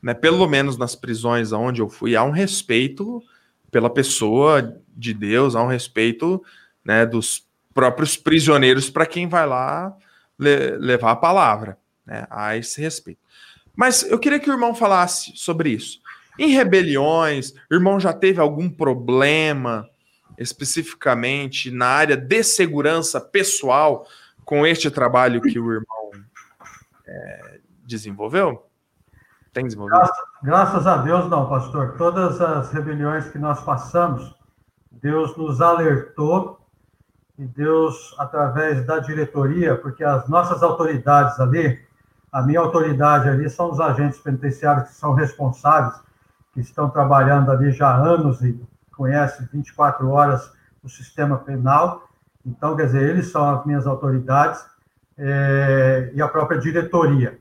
né, 0.00 0.14
pelo 0.14 0.46
menos 0.46 0.76
nas 0.76 0.94
prisões 0.94 1.50
onde 1.50 1.80
eu 1.80 1.88
fui, 1.88 2.14
há 2.14 2.22
um 2.22 2.30
respeito 2.30 3.20
pela 3.68 3.90
pessoa 3.90 4.80
de 4.96 5.12
Deus, 5.12 5.56
há 5.56 5.62
um 5.62 5.68
respeito 5.68 6.40
né, 6.84 7.04
dos 7.04 7.44
próprios 7.74 8.16
prisioneiros 8.16 8.90
para 8.90 9.06
quem 9.06 9.28
vai 9.28 9.46
lá 9.46 9.92
le 10.38 10.76
levar 10.76 11.12
a 11.12 11.16
palavra, 11.16 11.76
né, 12.06 12.26
há 12.30 12.56
esse 12.56 12.80
respeito. 12.80 13.20
Mas 13.78 14.02
eu 14.02 14.18
queria 14.18 14.40
que 14.40 14.50
o 14.50 14.52
irmão 14.52 14.74
falasse 14.74 15.30
sobre 15.36 15.70
isso. 15.70 16.00
Em 16.36 16.48
rebeliões, 16.48 17.52
o 17.70 17.74
irmão 17.74 18.00
já 18.00 18.12
teve 18.12 18.40
algum 18.40 18.68
problema 18.68 19.88
especificamente 20.36 21.70
na 21.70 21.86
área 21.86 22.16
de 22.16 22.42
segurança 22.42 23.20
pessoal 23.20 24.04
com 24.44 24.66
este 24.66 24.90
trabalho 24.90 25.40
que 25.40 25.60
o 25.60 25.72
irmão 25.72 26.10
é, 27.06 27.60
desenvolveu? 27.84 28.66
Tem 29.52 29.64
desenvolvido? 29.64 29.96
Graças, 29.96 30.18
graças 30.42 30.86
a 30.88 30.96
Deus, 30.96 31.30
não, 31.30 31.48
pastor. 31.48 31.94
Todas 31.96 32.40
as 32.40 32.72
rebeliões 32.72 33.28
que 33.28 33.38
nós 33.38 33.62
passamos, 33.62 34.34
Deus 34.90 35.36
nos 35.36 35.60
alertou 35.60 36.58
e 37.38 37.44
Deus, 37.44 38.12
através 38.18 38.84
da 38.84 38.98
diretoria, 38.98 39.76
porque 39.76 40.02
as 40.02 40.28
nossas 40.28 40.64
autoridades 40.64 41.38
ali, 41.38 41.86
a 42.32 42.42
minha 42.42 42.60
autoridade 42.60 43.28
ali 43.28 43.48
são 43.48 43.70
os 43.70 43.80
agentes 43.80 44.18
penitenciários 44.18 44.88
que 44.88 44.94
são 44.94 45.14
responsáveis, 45.14 46.00
que 46.52 46.60
estão 46.60 46.90
trabalhando 46.90 47.50
ali 47.50 47.70
já 47.72 47.88
há 47.88 47.96
anos 47.96 48.42
e 48.42 48.60
conhecem 48.92 49.48
24 49.52 50.08
horas 50.10 50.52
o 50.82 50.88
sistema 50.88 51.38
penal. 51.38 52.08
Então, 52.44 52.76
quer 52.76 52.86
dizer, 52.86 53.08
eles 53.10 53.30
são 53.30 53.48
as 53.48 53.64
minhas 53.64 53.86
autoridades 53.86 54.64
é, 55.16 56.10
e 56.14 56.22
a 56.22 56.28
própria 56.28 56.58
diretoria. 56.58 57.38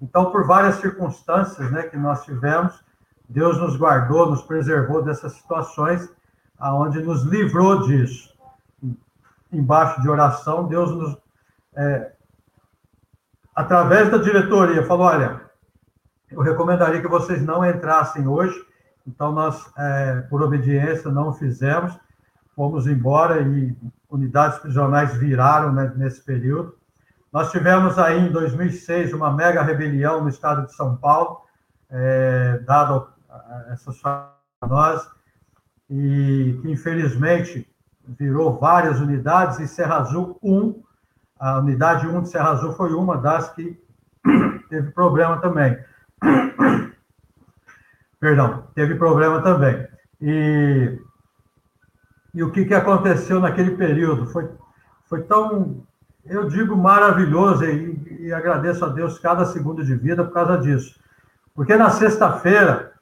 Então, 0.00 0.30
por 0.30 0.46
várias 0.46 0.76
circunstâncias 0.76 1.70
né, 1.70 1.84
que 1.84 1.96
nós 1.96 2.24
tivemos, 2.24 2.84
Deus 3.28 3.58
nos 3.58 3.76
guardou, 3.76 4.30
nos 4.30 4.42
preservou 4.42 5.02
dessas 5.02 5.32
situações, 5.32 6.10
aonde 6.58 7.00
nos 7.00 7.22
livrou 7.22 7.86
disso. 7.86 8.34
Embaixo 9.52 10.00
de 10.02 10.08
oração, 10.08 10.66
Deus 10.66 10.90
nos, 10.90 11.16
é, 11.74 12.12
através 13.54 14.10
da 14.10 14.18
diretoria, 14.18 14.84
falou: 14.84 15.06
olha, 15.06 15.40
eu 16.30 16.40
recomendaria 16.40 17.00
que 17.00 17.08
vocês 17.08 17.42
não 17.42 17.64
entrassem 17.64 18.26
hoje. 18.26 18.54
Então, 19.06 19.32
nós, 19.32 19.70
é, 19.76 20.22
por 20.30 20.42
obediência, 20.42 21.10
não 21.10 21.32
fizemos, 21.32 21.98
fomos 22.56 22.86
embora 22.86 23.42
e 23.42 23.76
unidades 24.10 24.58
prisionais 24.58 25.14
viraram 25.16 25.72
né, 25.72 25.92
nesse 25.96 26.22
período. 26.22 26.74
Nós 27.32 27.50
tivemos 27.50 27.98
aí 27.98 28.28
em 28.28 28.30
2006 28.30 29.12
uma 29.12 29.32
mega 29.32 29.62
rebelião 29.62 30.22
no 30.22 30.28
estado 30.28 30.66
de 30.66 30.74
São 30.74 30.96
Paulo, 30.96 31.40
é, 31.90 32.60
dado 32.64 33.08
essas 33.70 34.00
nós, 34.62 35.06
e 35.90 36.58
que 36.62 36.70
infelizmente 36.70 37.68
virou 38.06 38.56
várias 38.58 39.00
unidades, 39.00 39.58
e 39.58 39.66
Serra 39.66 39.96
Azul 39.96 40.38
1, 40.42 40.82
a 41.44 41.58
unidade 41.58 42.06
1 42.06 42.22
de 42.22 42.30
Serra 42.30 42.52
Azul 42.52 42.72
foi 42.72 42.94
uma 42.94 43.18
das 43.18 43.52
que 43.52 43.78
teve 44.70 44.90
problema 44.92 45.36
também. 45.42 45.78
Perdão, 48.18 48.66
teve 48.74 48.94
problema 48.94 49.42
também. 49.42 49.86
E, 50.22 50.98
e 52.32 52.42
o 52.42 52.50
que, 52.50 52.64
que 52.64 52.72
aconteceu 52.72 53.40
naquele 53.40 53.72
período? 53.72 54.26
Foi, 54.28 54.50
foi 55.04 55.20
tão 55.24 55.84
eu 56.24 56.48
digo 56.48 56.74
maravilhoso 56.74 57.62
e, 57.66 58.22
e, 58.22 58.32
agradeço 58.32 58.82
a 58.82 58.88
Deus 58.88 59.18
cada 59.18 59.44
segundo 59.44 59.84
de 59.84 59.94
vida 59.94 60.24
por 60.24 60.32
causa 60.32 60.56
disso. 60.56 60.98
Porque 61.54 61.76
na 61.76 61.90
sexta-feira 61.90 62.94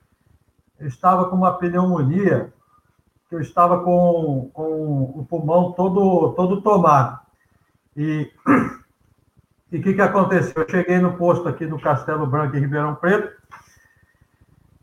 eu 0.80 0.88
estava 0.88 1.26
com 1.26 1.36
uma 1.36 1.56
pneumonia, 1.56 2.52
eu 3.30 3.40
estava 3.40 3.84
com, 3.84 4.50
com 4.52 5.02
o 5.14 5.24
pulmão 5.30 5.70
todo, 5.70 6.32
todo 6.32 6.60
tomado. 6.60 7.21
E 7.96 8.30
o 9.72 9.82
que, 9.82 9.94
que 9.94 10.00
aconteceu? 10.00 10.62
Eu 10.62 10.68
cheguei 10.68 10.98
no 10.98 11.16
posto 11.16 11.48
aqui 11.48 11.66
no 11.66 11.80
Castelo 11.80 12.26
Branco, 12.26 12.56
em 12.56 12.60
Ribeirão 12.60 12.94
Preto, 12.94 13.32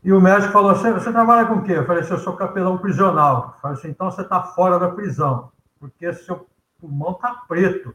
e 0.02 0.12
o 0.12 0.20
médico 0.20 0.52
falou 0.52 0.70
assim: 0.70 0.92
Você 0.92 1.12
trabalha 1.12 1.46
com 1.46 1.56
o 1.56 1.62
quê? 1.62 1.72
Eu 1.72 1.86
falei 1.86 2.02
assim: 2.02 2.12
Eu 2.12 2.18
sou 2.18 2.36
capelão 2.36 2.78
prisional. 2.78 3.54
Eu 3.54 3.60
falei 3.60 3.76
assim: 3.76 3.88
Então 3.88 4.10
você 4.10 4.22
está 4.22 4.42
fora 4.42 4.78
da 4.78 4.88
prisão, 4.88 5.50
porque 5.78 6.12
seu 6.12 6.46
pulmão 6.80 7.12
está 7.12 7.34
preto. 7.46 7.94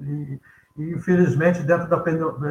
E, 0.00 0.40
e, 0.76 0.92
infelizmente, 0.92 1.62
dentro 1.62 1.88
da, 1.88 1.96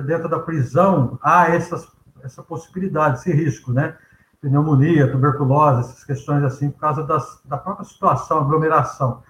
dentro 0.02 0.30
da 0.30 0.40
prisão, 0.40 1.18
há 1.22 1.50
essas, 1.50 1.88
essa 2.24 2.44
possibilidade, 2.44 3.20
esse 3.20 3.32
risco, 3.32 3.72
né? 3.72 3.98
Pneumonia, 4.42 5.10
tuberculose, 5.10 5.90
essas 5.90 6.04
questões 6.04 6.44
assim, 6.44 6.70
por 6.70 6.80
causa 6.80 7.04
das, 7.04 7.42
da 7.46 7.58
própria 7.58 7.86
situação, 7.86 8.40
aglomeração. 8.40 9.24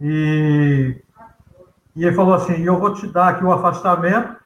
E, 0.00 1.02
e 1.94 2.04
ele 2.04 2.14
falou 2.14 2.34
assim: 2.34 2.62
eu 2.62 2.78
vou 2.78 2.94
te 2.94 3.06
dar 3.06 3.28
aqui 3.28 3.44
o 3.44 3.52
afastamento, 3.52 4.36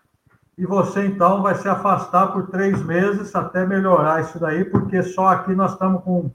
e 0.56 0.64
você 0.66 1.06
então 1.06 1.42
vai 1.42 1.54
se 1.54 1.68
afastar 1.68 2.28
por 2.28 2.48
três 2.48 2.82
meses 2.82 3.34
até 3.34 3.66
melhorar 3.66 4.22
isso 4.22 4.38
daí, 4.38 4.64
porque 4.64 5.02
só 5.02 5.28
aqui 5.28 5.54
nós 5.54 5.72
estamos 5.72 6.02
com, 6.02 6.30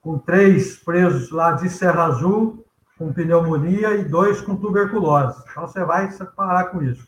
com 0.00 0.18
três 0.18 0.76
presos 0.76 1.30
lá 1.30 1.52
de 1.52 1.68
Serra 1.68 2.04
Azul 2.04 2.64
com 2.98 3.12
pneumonia 3.12 3.94
e 3.94 4.04
dois 4.04 4.40
com 4.40 4.56
tuberculose. 4.56 5.40
Então 5.50 5.66
você 5.66 5.84
vai 5.84 6.10
separar 6.10 6.64
com 6.66 6.82
isso. 6.82 7.06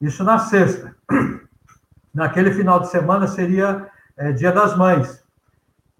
Isso 0.00 0.22
na 0.22 0.38
sexta. 0.38 0.94
Naquele 2.12 2.52
final 2.52 2.80
de 2.80 2.88
semana 2.88 3.26
seria 3.26 3.88
é, 4.16 4.32
Dia 4.32 4.52
das 4.52 4.76
Mães. 4.76 5.24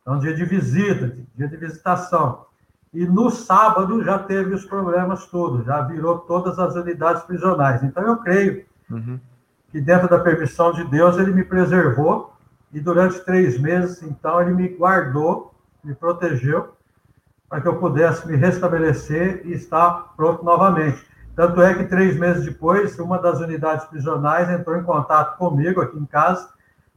Então, 0.00 0.18
dia 0.18 0.34
de 0.34 0.44
visita, 0.44 1.16
dia 1.34 1.48
de 1.48 1.56
visitação. 1.56 2.46
E 2.92 3.04
no 3.06 3.30
sábado 3.30 4.02
já 4.02 4.18
teve 4.18 4.54
os 4.54 4.64
problemas 4.64 5.26
todos, 5.26 5.64
já 5.66 5.82
virou 5.82 6.18
todas 6.20 6.58
as 6.58 6.74
unidades 6.74 7.22
prisionais. 7.22 7.82
Então, 7.82 8.02
eu 8.02 8.16
creio 8.16 8.64
uhum. 8.90 9.20
que 9.70 9.80
dentro 9.80 10.08
da 10.08 10.18
permissão 10.18 10.72
de 10.72 10.84
Deus 10.84 11.18
ele 11.18 11.32
me 11.32 11.44
preservou 11.44 12.32
e 12.72 12.80
durante 12.80 13.20
três 13.20 13.58
meses, 13.58 14.02
então, 14.02 14.40
ele 14.40 14.54
me 14.54 14.68
guardou, 14.68 15.54
me 15.82 15.94
protegeu 15.94 16.74
para 17.48 17.60
que 17.60 17.68
eu 17.68 17.76
pudesse 17.76 18.26
me 18.28 18.36
restabelecer 18.36 19.42
e 19.44 19.52
estar 19.52 20.12
pronto 20.16 20.44
novamente. 20.44 21.06
Tanto 21.34 21.62
é 21.62 21.72
que 21.72 21.84
três 21.84 22.18
meses 22.18 22.44
depois, 22.44 22.98
uma 22.98 23.18
das 23.18 23.40
unidades 23.40 23.86
prisionais 23.86 24.50
entrou 24.50 24.76
em 24.76 24.82
contato 24.82 25.38
comigo 25.38 25.80
aqui 25.80 25.96
em 25.96 26.04
casa, 26.04 26.48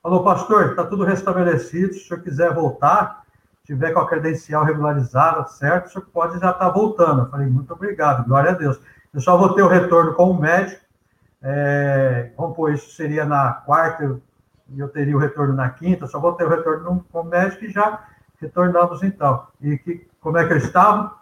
falou, 0.02 0.24
pastor, 0.24 0.72
está 0.72 0.84
tudo 0.84 1.04
restabelecido, 1.04 1.94
se 1.94 2.00
o 2.00 2.08
senhor 2.08 2.24
quiser 2.24 2.54
voltar, 2.54 3.21
tiver 3.72 3.94
com 3.94 4.02
a 4.02 4.08
credencial 4.08 4.66
regularizada, 4.66 5.48
certo, 5.48 5.86
o 5.86 5.90
senhor 5.90 6.06
pode 6.08 6.34
já 6.34 6.52
estar 6.52 6.54
tá 6.66 6.70
voltando. 6.70 7.22
Eu 7.22 7.30
falei, 7.30 7.48
muito 7.48 7.72
obrigado, 7.74 8.28
glória 8.28 8.52
a 8.52 8.54
Deus. 8.54 8.78
Eu 9.14 9.22
só 9.22 9.38
vou 9.38 9.54
ter 9.54 9.62
o 9.62 9.68
retorno 9.70 10.14
com 10.14 10.32
o 10.32 10.40
médico, 10.40 10.82
é, 11.42 12.32
vamos 12.38 12.56
pôr, 12.56 12.74
isso 12.74 12.92
seria 12.92 13.24
na 13.24 13.54
quarta, 13.54 14.20
e 14.70 14.80
eu 14.80 14.90
teria 14.90 15.16
o 15.16 15.20
retorno 15.20 15.54
na 15.54 15.70
quinta, 15.70 16.06
só 16.06 16.20
vou 16.20 16.34
ter 16.34 16.44
o 16.44 16.50
retorno 16.50 17.06
com 17.12 17.22
o 17.22 17.24
médico 17.24 17.64
e 17.64 17.72
já 17.72 18.04
retornamos 18.42 19.04
então. 19.04 19.48
E 19.62 19.78
que, 19.78 20.06
como 20.20 20.38
é 20.38 20.46
que 20.46 20.52
eu 20.52 20.58
estava? 20.58 21.16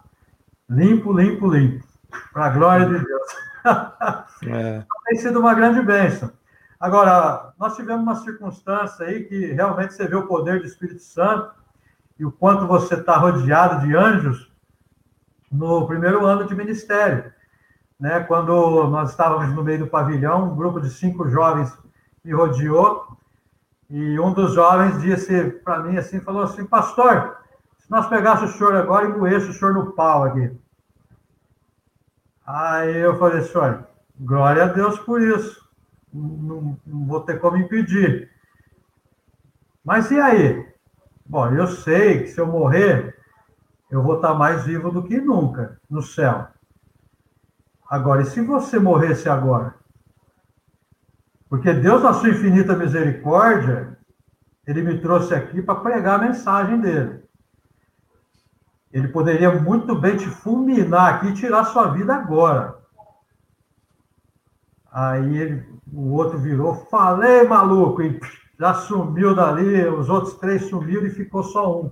Limpo, 0.68 1.12
limpo, 1.12 1.48
limpo. 1.48 1.84
Para 2.32 2.46
a 2.46 2.50
glória 2.50 2.86
de 2.86 2.98
Deus. 3.04 3.50
É. 4.46 4.82
Tem 5.04 5.18
sido 5.18 5.38
uma 5.38 5.52
grande 5.52 5.82
bênção. 5.82 6.32
Agora, 6.80 7.52
nós 7.58 7.76
tivemos 7.76 8.02
uma 8.02 8.14
circunstância 8.14 9.04
aí 9.04 9.24
que 9.24 9.52
realmente 9.52 9.92
você 9.92 10.08
vê 10.08 10.16
o 10.16 10.26
poder 10.26 10.60
do 10.60 10.66
Espírito 10.66 11.02
Santo 11.02 11.59
e 12.20 12.24
o 12.26 12.30
quanto 12.30 12.66
você 12.66 12.96
está 12.96 13.16
rodeado 13.16 13.86
de 13.86 13.96
anjos 13.96 14.52
no 15.50 15.86
primeiro 15.86 16.26
ano 16.26 16.46
de 16.46 16.54
ministério. 16.54 17.32
Né? 17.98 18.20
Quando 18.20 18.86
nós 18.88 19.10
estávamos 19.10 19.54
no 19.54 19.64
meio 19.64 19.78
do 19.78 19.86
pavilhão, 19.86 20.52
um 20.52 20.54
grupo 20.54 20.82
de 20.82 20.90
cinco 20.90 21.30
jovens 21.30 21.74
me 22.22 22.32
rodeou 22.34 23.16
e 23.88 24.20
um 24.20 24.34
dos 24.34 24.52
jovens 24.52 25.00
disse 25.00 25.50
para 25.64 25.78
mim 25.78 25.96
assim, 25.96 26.20
falou 26.20 26.42
assim, 26.42 26.66
pastor, 26.66 27.38
se 27.78 27.90
nós 27.90 28.06
pegássemos 28.06 28.54
o 28.54 28.58
senhor 28.58 28.76
agora 28.76 29.06
e 29.06 29.16
moesse 29.16 29.48
o 29.48 29.54
senhor 29.54 29.72
no 29.72 29.92
pau 29.92 30.24
aqui. 30.24 30.54
Aí 32.46 32.98
eu 32.98 33.18
falei, 33.18 33.40
senhor, 33.44 33.86
glória 34.20 34.64
a 34.64 34.68
Deus 34.68 34.98
por 34.98 35.22
isso. 35.22 35.66
Não, 36.12 36.78
não 36.86 37.06
vou 37.06 37.22
ter 37.22 37.40
como 37.40 37.56
impedir. 37.56 38.30
Mas 39.82 40.10
e 40.10 40.20
aí? 40.20 40.70
Bom, 41.30 41.46
eu 41.54 41.68
sei 41.68 42.24
que 42.24 42.26
se 42.26 42.40
eu 42.40 42.46
morrer, 42.48 43.16
eu 43.88 44.02
vou 44.02 44.16
estar 44.16 44.34
mais 44.34 44.64
vivo 44.64 44.90
do 44.90 45.04
que 45.04 45.20
nunca 45.20 45.80
no 45.88 46.02
céu. 46.02 46.48
Agora, 47.88 48.22
e 48.22 48.26
se 48.26 48.40
você 48.40 48.80
morresse 48.80 49.28
agora? 49.28 49.76
Porque 51.48 51.72
Deus, 51.72 52.02
na 52.02 52.14
sua 52.14 52.30
infinita 52.30 52.74
misericórdia, 52.74 53.96
ele 54.66 54.82
me 54.82 55.00
trouxe 55.00 55.32
aqui 55.32 55.62
para 55.62 55.76
pregar 55.76 56.18
a 56.18 56.24
mensagem 56.24 56.80
dele. 56.80 57.22
Ele 58.92 59.06
poderia 59.06 59.52
muito 59.52 59.94
bem 59.94 60.16
te 60.16 60.26
fulminar 60.26 61.14
aqui 61.14 61.28
e 61.28 61.34
tirar 61.34 61.64
sua 61.66 61.92
vida 61.92 62.12
agora. 62.12 62.76
Aí 64.90 65.38
ele, 65.38 65.80
o 65.92 66.10
outro 66.10 66.38
virou, 66.38 66.74
falei, 66.86 67.44
maluco, 67.44 68.02
e 68.02 68.18
já 68.60 68.74
sumiu 68.74 69.34
dali, 69.34 69.88
os 69.88 70.10
outros 70.10 70.34
três 70.34 70.68
sumiram 70.68 71.06
e 71.06 71.10
ficou 71.10 71.42
só 71.42 71.80
um. 71.80 71.90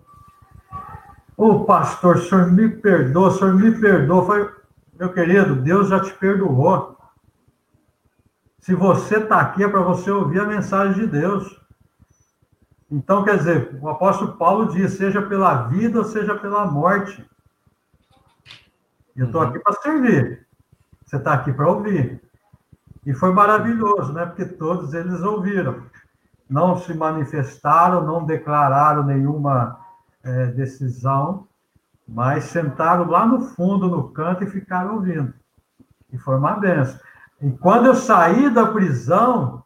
Ô 1.34 1.64
pastor, 1.64 2.16
o 2.16 2.20
senhor 2.20 2.52
me 2.52 2.68
perdoa, 2.68 3.28
o 3.28 3.30
senhor 3.30 3.54
me 3.54 3.80
perdoa. 3.80 4.26
Foi, 4.26 4.54
meu 5.00 5.10
querido, 5.10 5.56
Deus 5.56 5.88
já 5.88 5.98
te 5.98 6.12
perdoou. 6.12 6.94
Se 8.58 8.74
você 8.74 9.16
está 9.16 9.40
aqui 9.40 9.64
é 9.64 9.68
para 9.68 9.80
você 9.80 10.10
ouvir 10.10 10.40
a 10.40 10.44
mensagem 10.44 11.06
de 11.06 11.06
Deus. 11.06 11.58
Então, 12.90 13.24
quer 13.24 13.38
dizer, 13.38 13.78
o 13.80 13.88
apóstolo 13.88 14.36
Paulo 14.36 14.70
diz: 14.70 14.92
seja 14.92 15.22
pela 15.22 15.68
vida 15.68 16.00
ou 16.00 16.04
seja 16.04 16.34
pela 16.34 16.66
morte. 16.66 17.24
Eu 19.16 19.24
estou 19.24 19.40
aqui 19.40 19.58
para 19.58 19.80
servir. 19.80 20.46
Você 21.06 21.16
está 21.16 21.32
aqui 21.32 21.50
para 21.50 21.66
ouvir. 21.66 22.20
E 23.06 23.14
foi 23.14 23.32
maravilhoso, 23.32 24.12
né? 24.12 24.26
Porque 24.26 24.44
todos 24.44 24.92
eles 24.92 25.22
ouviram. 25.22 25.82
Não 26.48 26.76
se 26.78 26.94
manifestaram, 26.94 28.04
não 28.04 28.24
declararam 28.24 29.04
nenhuma 29.04 29.78
é, 30.22 30.46
decisão, 30.46 31.46
mas 32.06 32.44
sentaram 32.44 33.08
lá 33.08 33.26
no 33.26 33.42
fundo, 33.42 33.88
no 33.88 34.08
canto, 34.10 34.44
e 34.44 34.50
ficaram 34.50 34.94
ouvindo. 34.94 35.34
E 36.10 36.16
foi 36.16 36.36
uma 36.36 36.52
benção. 36.52 36.98
E 37.40 37.50
quando 37.50 37.86
eu 37.86 37.94
saí 37.94 38.48
da 38.50 38.66
prisão, 38.66 39.62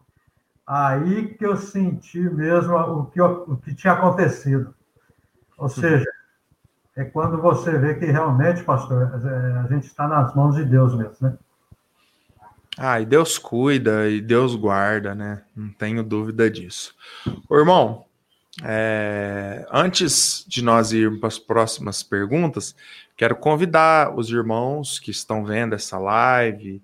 aí 0.67 1.35
que 1.35 1.47
eu 1.47 1.57
senti 1.57 2.21
mesmo 2.21 2.75
o 2.77 3.07
que, 3.07 3.21
o 3.21 3.57
que 3.57 3.75
tinha 3.75 3.93
acontecido. 3.93 4.75
Ou 5.57 5.69
seja, 5.69 6.11
é 6.97 7.05
quando 7.05 7.41
você 7.41 7.79
vê 7.79 7.95
que 7.95 8.07
realmente, 8.07 8.65
pastor, 8.65 9.03
é, 9.03 9.59
a 9.59 9.67
gente 9.69 9.87
está 9.87 10.09
nas 10.09 10.35
mãos 10.35 10.57
de 10.57 10.65
Deus 10.65 10.95
mesmo, 10.95 11.29
né? 11.29 11.39
Ah, 12.77 13.01
e 13.01 13.07
Deus 13.07 13.39
cuida 13.39 14.09
e 14.09 14.21
Deus 14.21 14.55
guarda, 14.55 15.15
né? 15.15 15.43
Não 15.55 15.71
tenho 15.71 16.03
dúvida 16.03 16.51
disso. 16.51 16.95
Ô, 17.49 17.57
irmão, 17.57 18.07
é, 18.63 19.67
antes 19.71 20.45
de 20.47 20.63
nós 20.63 20.93
irmos 20.93 21.21
para 21.21 21.29
as 21.29 21.39
próximas 21.39 22.03
perguntas, 22.03 22.75
quero 23.17 23.37
convidar 23.37 24.17
os 24.17 24.31
irmãos 24.31 24.99
que 24.99 25.11
estão 25.11 25.45
vendo 25.45 25.75
essa 25.75 25.99
live, 25.99 26.83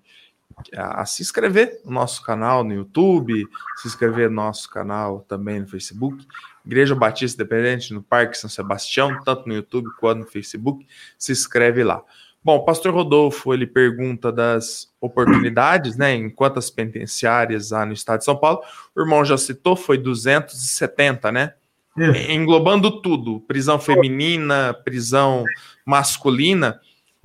a, 0.75 1.01
a, 1.01 1.05
se 1.05 1.21
inscrever 1.21 1.81
no 1.85 1.91
nosso 1.91 2.23
canal 2.23 2.63
no 2.63 2.73
YouTube, 2.73 3.47
se 3.77 3.87
inscrever 3.87 4.29
no 4.29 4.35
nosso 4.35 4.69
canal 4.69 5.21
também 5.21 5.59
no 5.59 5.67
Facebook, 5.67 6.25
Igreja 6.65 6.95
Batista 6.95 7.41
Independente 7.41 7.93
no 7.93 8.03
Parque 8.03 8.37
São 8.37 8.49
Sebastião, 8.49 9.21
tanto 9.23 9.47
no 9.47 9.55
YouTube 9.55 9.89
quanto 9.99 10.19
no 10.19 10.27
Facebook, 10.27 10.85
se 11.17 11.31
inscreve 11.31 11.83
lá. 11.83 12.03
Bom, 12.41 12.55
o 12.55 12.63
pastor 12.63 12.93
Rodolfo, 12.93 13.53
ele 13.53 13.67
pergunta 13.67 14.31
das 14.31 14.89
oportunidades, 15.01 15.97
né, 15.97 16.13
em 16.13 16.29
quantas 16.29 16.69
penitenciárias 16.69 17.73
há 17.73 17.85
no 17.85 17.91
estado 17.91 18.19
de 18.19 18.25
São 18.25 18.37
Paulo. 18.37 18.61
O 18.95 19.01
irmão 19.01 19.25
já 19.25 19.37
citou, 19.37 19.75
foi 19.75 19.97
270, 19.97 21.31
né? 21.31 21.53
Isso. 21.97 22.31
Englobando 22.31 23.01
tudo, 23.01 23.41
prisão 23.41 23.77
feminina, 23.77 24.73
prisão 24.85 25.43
masculina. 25.85 26.79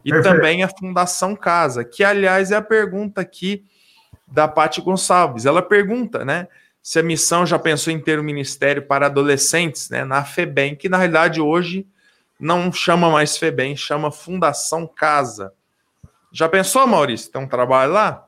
E 0.04 0.10
Perfeito. 0.10 0.34
também 0.34 0.62
a 0.64 0.68
Fundação 0.68 1.36
Casa, 1.36 1.84
que, 1.84 2.02
aliás, 2.02 2.50
é 2.50 2.56
a 2.56 2.62
pergunta 2.62 3.20
aqui 3.20 3.64
da 4.26 4.48
Paty 4.48 4.80
Gonçalves. 4.80 5.46
Ela 5.46 5.62
pergunta, 5.62 6.24
né? 6.24 6.48
Se 6.82 6.98
a 6.98 7.02
missão 7.02 7.46
já 7.46 7.58
pensou 7.58 7.92
em 7.92 8.00
ter 8.00 8.18
um 8.18 8.22
ministério 8.22 8.82
para 8.82 9.06
adolescentes, 9.06 9.88
né? 9.88 10.04
Na 10.04 10.24
FEBEM, 10.24 10.74
que 10.74 10.88
na 10.88 10.98
realidade 10.98 11.40
hoje 11.40 11.86
não 12.38 12.72
chama 12.72 13.10
mais 13.10 13.36
FEBEM, 13.36 13.76
chama 13.76 14.10
Fundação 14.10 14.86
Casa. 14.86 15.52
Já 16.32 16.48
pensou, 16.48 16.86
Maurício, 16.86 17.30
tem 17.30 17.42
um 17.42 17.48
trabalho 17.48 17.92
lá? 17.92 18.26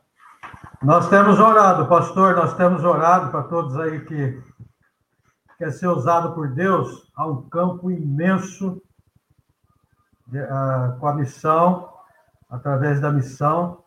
Nós 0.83 1.09
temos 1.09 1.41
orado, 1.41 1.87
pastor, 1.87 2.37
nós 2.37 2.55
temos 2.55 2.85
orado 2.85 3.31
para 3.31 3.43
todos 3.45 3.77
aí 3.79 4.05
que 4.05 4.43
quer 5.59 5.73
ser 5.73 5.89
usado 5.89 6.35
por 6.35 6.49
Deus. 6.49 7.11
Há 7.17 7.27
um 7.27 7.43
campo 7.49 7.91
imenso 7.91 8.81
uh, 10.29 10.99
com 11.01 11.09
a 11.09 11.15
missão, 11.15 11.89
através 12.49 13.01
da 13.01 13.11
missão. 13.11 13.83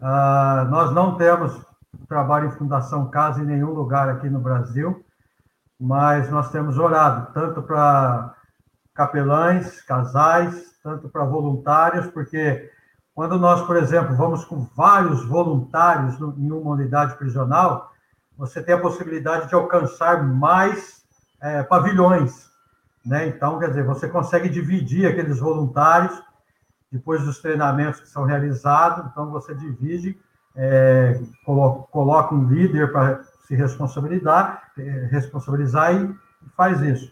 Uh, 0.00 0.64
nós 0.70 0.92
não 0.92 1.16
temos 1.16 1.60
trabalho 2.08 2.48
em 2.48 2.52
Fundação 2.52 3.08
Casa 3.08 3.40
em 3.40 3.46
nenhum 3.46 3.70
lugar 3.70 4.08
aqui 4.08 4.28
no 4.28 4.40
Brasil, 4.40 5.04
mas 5.78 6.28
nós 6.30 6.50
temos 6.50 6.78
orado, 6.78 7.32
tanto 7.32 7.62
para 7.62 8.34
capelães, 9.00 9.80
casais, 9.80 10.78
tanto 10.82 11.08
para 11.08 11.24
voluntários, 11.24 12.06
porque 12.08 12.70
quando 13.14 13.38
nós, 13.38 13.62
por 13.62 13.78
exemplo, 13.78 14.14
vamos 14.14 14.44
com 14.44 14.68
vários 14.76 15.24
voluntários 15.24 16.20
em 16.20 16.52
uma 16.52 16.72
unidade 16.72 17.16
prisional, 17.16 17.90
você 18.36 18.62
tem 18.62 18.74
a 18.74 18.80
possibilidade 18.80 19.48
de 19.48 19.54
alcançar 19.54 20.22
mais 20.22 21.02
é, 21.40 21.62
pavilhões. 21.62 22.50
Né? 23.02 23.28
Então, 23.28 23.58
quer 23.58 23.68
dizer, 23.68 23.84
você 23.84 24.06
consegue 24.06 24.50
dividir 24.50 25.06
aqueles 25.06 25.38
voluntários 25.38 26.22
depois 26.92 27.24
dos 27.24 27.38
treinamentos 27.40 28.00
que 28.00 28.08
são 28.08 28.24
realizados, 28.24 29.06
então 29.10 29.30
você 29.30 29.54
divide, 29.54 30.20
é, 30.54 31.18
coloca, 31.46 32.34
um 32.34 32.46
líder 32.48 32.92
para 32.92 33.22
se 33.46 33.54
responsabilizar, 33.54 34.72
é, 34.76 35.08
responsabilizar 35.10 35.94
e 35.94 36.14
faz 36.54 36.82
isso. 36.82 37.10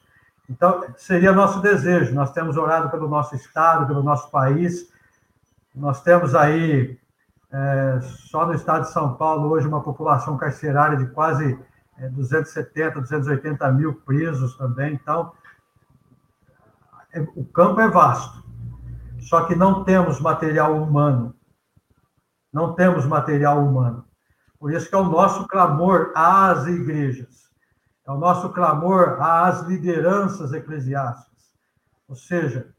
Então, 0.48 0.82
seria 0.96 1.32
nosso 1.32 1.60
desejo. 1.60 2.14
Nós 2.14 2.32
temos 2.32 2.56
orado 2.56 2.88
pelo 2.90 3.08
nosso 3.08 3.36
estado, 3.36 3.86
pelo 3.86 4.02
nosso 4.02 4.30
país. 4.30 4.90
Nós 5.74 6.02
temos 6.02 6.34
aí, 6.34 6.98
é, 7.52 8.00
só 8.00 8.46
no 8.46 8.54
estado 8.54 8.82
de 8.82 8.92
São 8.92 9.14
Paulo, 9.14 9.50
hoje, 9.50 9.68
uma 9.68 9.82
população 9.82 10.36
carcerária 10.36 10.96
de 10.96 11.06
quase 11.08 11.58
é, 11.98 12.08
270, 12.08 13.00
280 13.00 13.72
mil 13.72 13.94
presos 13.94 14.56
também. 14.56 14.94
Então, 14.94 15.32
é, 17.12 17.20
o 17.20 17.44
campo 17.44 17.80
é 17.80 17.88
vasto, 17.88 18.44
só 19.20 19.44
que 19.44 19.54
não 19.54 19.84
temos 19.84 20.20
material 20.20 20.76
humano. 20.82 21.34
Não 22.52 22.72
temos 22.74 23.04
material 23.04 23.62
humano. 23.62 24.04
Por 24.58 24.72
isso 24.72 24.88
que 24.88 24.94
é 24.94 24.98
o 24.98 25.04
nosso 25.04 25.46
clamor 25.46 26.12
às 26.14 26.66
igrejas, 26.66 27.47
é 28.08 28.10
o 28.10 28.16
nosso 28.16 28.48
clamor 28.48 29.20
às 29.20 29.66
lideranças 29.66 30.54
eclesiásticas. 30.54 31.52
Ou 32.08 32.16
seja, 32.16 32.74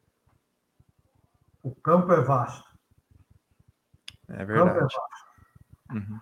o 1.62 1.70
campo 1.70 2.12
é 2.12 2.22
vasto. 2.22 2.68
É 4.28 4.44
verdade. 4.44 4.78
É 4.78 4.82
vasto. 4.82 5.00
Uhum. 5.92 6.20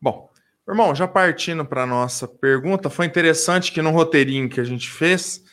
Bom, 0.00 0.30
irmão, 0.68 0.94
já 0.94 1.08
partindo 1.08 1.64
para 1.64 1.82
a 1.82 1.86
nossa 1.86 2.28
pergunta, 2.28 2.88
foi 2.88 3.06
interessante 3.06 3.72
que 3.72 3.82
no 3.82 3.90
roteirinho 3.90 4.48
que 4.48 4.60
a 4.60 4.64
gente 4.64 4.88
fez, 4.88 5.44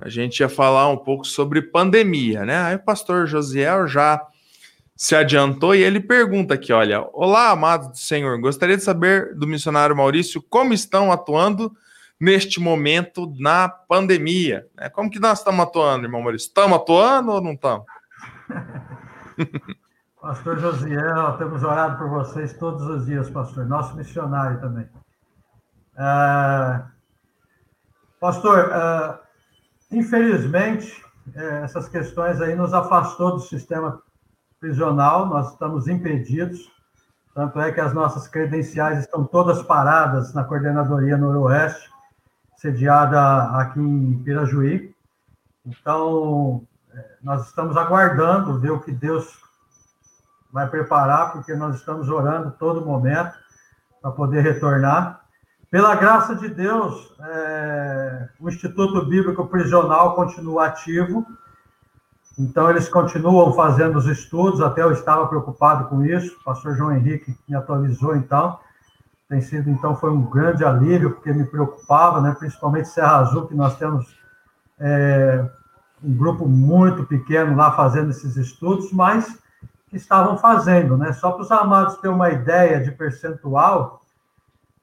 a 0.00 0.08
gente 0.08 0.40
ia 0.40 0.48
falar 0.48 0.88
um 0.88 0.96
pouco 0.96 1.24
sobre 1.24 1.62
pandemia, 1.62 2.44
né? 2.44 2.62
Aí 2.62 2.74
o 2.74 2.84
pastor 2.84 3.28
Josiel 3.28 3.86
já 3.86 4.26
se 4.96 5.14
adiantou 5.14 5.72
e 5.72 5.82
ele 5.84 6.00
pergunta 6.00 6.54
aqui: 6.54 6.72
olha, 6.72 7.08
olá, 7.12 7.50
amado 7.50 7.90
do 7.92 7.96
Senhor, 7.96 8.40
gostaria 8.40 8.76
de 8.76 8.82
saber 8.82 9.36
do 9.36 9.46
missionário 9.46 9.96
Maurício 9.96 10.42
como 10.42 10.72
estão 10.72 11.12
atuando 11.12 11.72
neste 12.20 12.60
momento 12.60 13.32
na 13.38 13.68
pandemia. 13.68 14.66
Né? 14.74 14.88
Como 14.88 15.10
que 15.10 15.20
nós 15.20 15.38
estamos 15.38 15.60
atuando, 15.60 16.06
irmão 16.06 16.22
Maurício? 16.22 16.48
Estamos 16.48 16.78
atuando 16.78 17.32
ou 17.32 17.40
não 17.40 17.52
estamos? 17.52 17.86
pastor 20.20 20.58
Josiel, 20.58 21.38
temos 21.38 21.62
orado 21.62 21.96
por 21.96 22.08
vocês 22.10 22.52
todos 22.54 22.82
os 22.82 23.06
dias, 23.06 23.30
pastor, 23.30 23.66
nosso 23.66 23.96
missionário 23.96 24.60
também. 24.60 24.88
Uh, 25.94 26.84
pastor, 28.20 28.70
uh, 28.70 29.18
infelizmente, 29.90 31.04
é, 31.34 31.62
essas 31.62 31.88
questões 31.88 32.40
aí 32.40 32.54
nos 32.54 32.72
afastou 32.72 33.32
do 33.32 33.40
sistema 33.40 34.02
prisional, 34.60 35.26
nós 35.26 35.52
estamos 35.52 35.86
impedidos, 35.86 36.70
tanto 37.34 37.60
é 37.60 37.70
que 37.70 37.80
as 37.80 37.94
nossas 37.94 38.26
credenciais 38.26 39.00
estão 39.00 39.24
todas 39.24 39.62
paradas 39.62 40.34
na 40.34 40.44
Coordenadoria 40.44 41.16
Noroeste, 41.16 41.88
sediada 42.58 43.44
aqui 43.58 43.80
em 43.80 44.18
Pirajuí. 44.22 44.94
Então, 45.64 46.62
é, 46.92 47.04
nós 47.22 47.46
estamos 47.46 47.76
aguardando 47.76 48.58
ver 48.58 48.70
o 48.70 48.80
que 48.80 48.92
Deus 48.92 49.38
vai 50.52 50.68
preparar, 50.68 51.32
porque 51.32 51.54
nós 51.54 51.76
estamos 51.76 52.08
orando 52.08 52.50
todo 52.58 52.84
momento 52.84 53.32
para 54.02 54.10
poder 54.10 54.42
retornar. 54.42 55.20
Pela 55.70 55.94
graça 55.94 56.34
de 56.34 56.48
Deus, 56.48 57.14
é, 57.20 58.28
o 58.40 58.48
Instituto 58.48 59.04
Bíblico 59.06 59.46
Prisional 59.46 60.16
continua 60.16 60.66
ativo, 60.66 61.26
então 62.38 62.70
eles 62.70 62.88
continuam 62.88 63.52
fazendo 63.52 63.98
os 63.98 64.06
estudos, 64.06 64.60
até 64.60 64.82
eu 64.82 64.92
estava 64.92 65.28
preocupado 65.28 65.88
com 65.88 66.04
isso, 66.04 66.36
o 66.40 66.44
pastor 66.44 66.74
João 66.74 66.92
Henrique 66.92 67.36
me 67.48 67.54
atualizou 67.54 68.16
então, 68.16 68.58
tem 69.28 69.40
sido, 69.40 69.68
então, 69.68 69.94
foi 69.94 70.10
um 70.10 70.22
grande 70.22 70.64
alívio, 70.64 71.12
porque 71.12 71.32
me 71.32 71.44
preocupava, 71.44 72.20
né, 72.20 72.34
principalmente 72.38 72.88
Serra 72.88 73.18
Azul, 73.18 73.46
que 73.46 73.54
nós 73.54 73.76
temos 73.76 74.16
é, 74.80 75.44
um 76.02 76.14
grupo 76.14 76.48
muito 76.48 77.04
pequeno 77.04 77.54
lá 77.54 77.72
fazendo 77.72 78.10
esses 78.10 78.36
estudos, 78.36 78.90
mas 78.92 79.38
que 79.88 79.96
estavam 79.96 80.38
fazendo, 80.38 80.96
né? 80.96 81.12
Só 81.12 81.32
para 81.32 81.42
os 81.42 81.50
amados 81.50 81.96
terem 81.96 82.14
uma 82.14 82.30
ideia 82.30 82.80
de 82.80 82.90
percentual, 82.90 84.02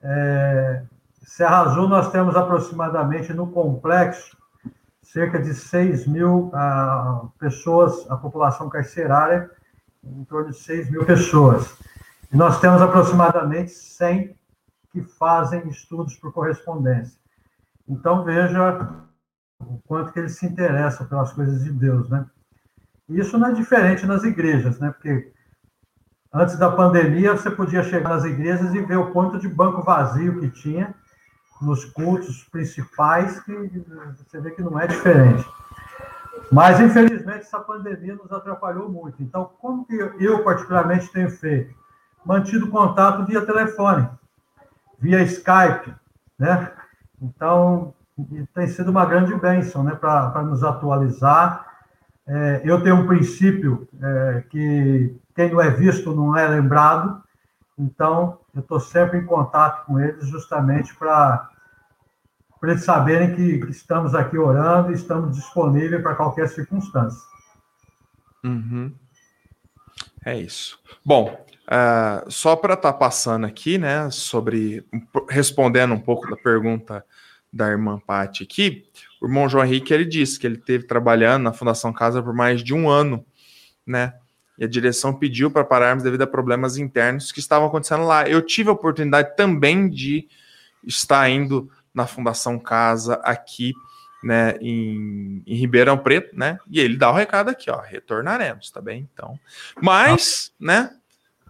é, 0.02 0.82
Serra 1.22 1.62
Azul 1.62 1.88
nós 1.88 2.10
temos 2.10 2.36
aproximadamente 2.36 3.32
no 3.32 3.48
complexo 3.48 4.36
cerca 5.02 5.40
de 5.40 5.54
6 5.54 6.06
mil 6.06 6.50
ah, 6.52 7.22
pessoas, 7.38 8.08
a 8.10 8.16
população 8.16 8.68
carcerária, 8.68 9.50
em 10.04 10.24
torno 10.24 10.50
de 10.50 10.58
6 10.58 10.90
mil 10.90 11.04
pessoas. 11.06 11.78
E 12.32 12.36
nós 12.36 12.60
temos 12.60 12.82
aproximadamente 12.82 13.70
100 13.70 14.36
que 14.90 15.02
fazem 15.02 15.68
estudos 15.68 16.16
por 16.16 16.32
correspondência. 16.32 17.18
Então, 17.88 18.24
veja 18.24 19.04
o 19.60 19.78
quanto 19.86 20.12
que 20.12 20.18
eles 20.18 20.36
se 20.36 20.46
interessam 20.46 21.06
pelas 21.06 21.32
coisas 21.32 21.62
de 21.62 21.72
Deus, 21.72 22.08
né? 22.08 22.26
Isso 23.08 23.38
não 23.38 23.48
é 23.48 23.52
diferente 23.52 24.04
nas 24.06 24.24
igrejas, 24.24 24.78
né? 24.80 24.90
Porque 24.90 25.32
antes 26.32 26.58
da 26.58 26.70
pandemia 26.70 27.32
você 27.32 27.50
podia 27.50 27.84
chegar 27.84 28.08
nas 28.08 28.24
igrejas 28.24 28.74
e 28.74 28.80
ver 28.80 28.96
o 28.96 29.12
quanto 29.12 29.38
de 29.38 29.48
banco 29.48 29.82
vazio 29.82 30.40
que 30.40 30.50
tinha 30.50 30.94
nos 31.62 31.84
cultos 31.84 32.44
principais, 32.44 33.40
que 33.40 33.52
você 34.18 34.40
vê 34.40 34.50
que 34.50 34.62
não 34.62 34.78
é 34.78 34.86
diferente. 34.86 35.46
Mas, 36.50 36.80
infelizmente, 36.80 37.40
essa 37.40 37.60
pandemia 37.60 38.14
nos 38.14 38.30
atrapalhou 38.30 38.88
muito. 38.88 39.22
Então, 39.22 39.50
como 39.58 39.86
que 39.86 39.94
eu, 39.94 40.44
particularmente, 40.44 41.10
tenho 41.12 41.30
feito? 41.30 41.74
Mantido 42.26 42.68
contato 42.68 43.24
via 43.24 43.46
telefone, 43.46 44.08
via 44.98 45.22
Skype, 45.22 45.94
né? 46.38 46.72
Então, 47.22 47.94
tem 48.54 48.66
sido 48.68 48.90
uma 48.90 49.06
grande 49.06 49.34
bênção, 49.34 49.82
né, 49.82 49.94
para 49.94 50.42
nos 50.42 50.62
atualizar 50.62 51.66
é, 52.26 52.62
eu 52.64 52.82
tenho 52.82 52.96
um 52.96 53.06
princípio 53.06 53.88
é, 54.02 54.44
que 54.50 55.16
quem 55.34 55.52
não 55.52 55.60
é 55.60 55.70
visto 55.70 56.12
não 56.12 56.36
é 56.36 56.48
lembrado, 56.48 57.22
então 57.78 58.40
eu 58.52 58.60
estou 58.60 58.80
sempre 58.80 59.18
em 59.18 59.24
contato 59.24 59.86
com 59.86 60.00
eles 60.00 60.26
justamente 60.26 60.94
para 60.96 61.48
eles 62.64 62.82
saberem 62.82 63.36
que, 63.36 63.70
estamos 63.70 64.12
aqui 64.12 64.36
orando 64.36 64.90
e 64.90 64.94
estamos 64.94 65.36
disponíveis 65.36 66.02
para 66.02 66.16
qualquer 66.16 66.48
circunstância. 66.48 67.22
Uhum. 68.42 68.92
É 70.24 70.36
isso. 70.36 70.80
Bom, 71.04 71.46
uh, 71.66 72.30
só 72.30 72.56
para 72.56 72.74
estar 72.74 72.92
tá 72.92 72.98
passando 72.98 73.46
aqui, 73.46 73.78
né, 73.78 74.10
sobre 74.10 74.84
respondendo 75.28 75.94
um 75.94 76.00
pouco 76.00 76.28
da 76.28 76.36
pergunta 76.36 77.04
da 77.52 77.68
irmã 77.68 77.98
Paty 77.98 78.42
aqui, 78.42 78.84
o 79.20 79.26
irmão 79.26 79.48
João 79.48 79.64
Henrique 79.64 79.92
ele 79.92 80.04
disse 80.04 80.38
que 80.38 80.46
ele 80.46 80.58
teve 80.58 80.84
trabalhando 80.84 81.44
na 81.44 81.52
Fundação 81.52 81.92
Casa 81.92 82.22
por 82.22 82.34
mais 82.34 82.62
de 82.62 82.74
um 82.74 82.88
ano, 82.88 83.24
né? 83.86 84.14
E 84.58 84.64
a 84.64 84.68
direção 84.68 85.12
pediu 85.12 85.50
para 85.50 85.64
pararmos 85.64 86.02
devido 86.02 86.22
a 86.22 86.26
problemas 86.26 86.78
internos 86.78 87.30
que 87.30 87.40
estavam 87.40 87.68
acontecendo 87.68 88.04
lá. 88.04 88.26
Eu 88.26 88.40
tive 88.40 88.70
a 88.70 88.72
oportunidade 88.72 89.36
também 89.36 89.88
de 89.88 90.28
estar 90.82 91.28
indo 91.28 91.70
na 91.92 92.06
Fundação 92.06 92.58
Casa 92.58 93.14
aqui, 93.22 93.74
né, 94.22 94.56
em, 94.60 95.42
em 95.46 95.54
Ribeirão 95.54 95.98
Preto, 95.98 96.36
né? 96.36 96.58
E 96.70 96.80
ele 96.80 96.96
dá 96.96 97.10
o 97.10 97.14
recado 97.14 97.50
aqui, 97.50 97.70
ó, 97.70 97.80
retornaremos, 97.80 98.70
tá 98.70 98.80
bem? 98.80 99.08
Então, 99.12 99.38
mas, 99.80 100.52
né? 100.58 100.90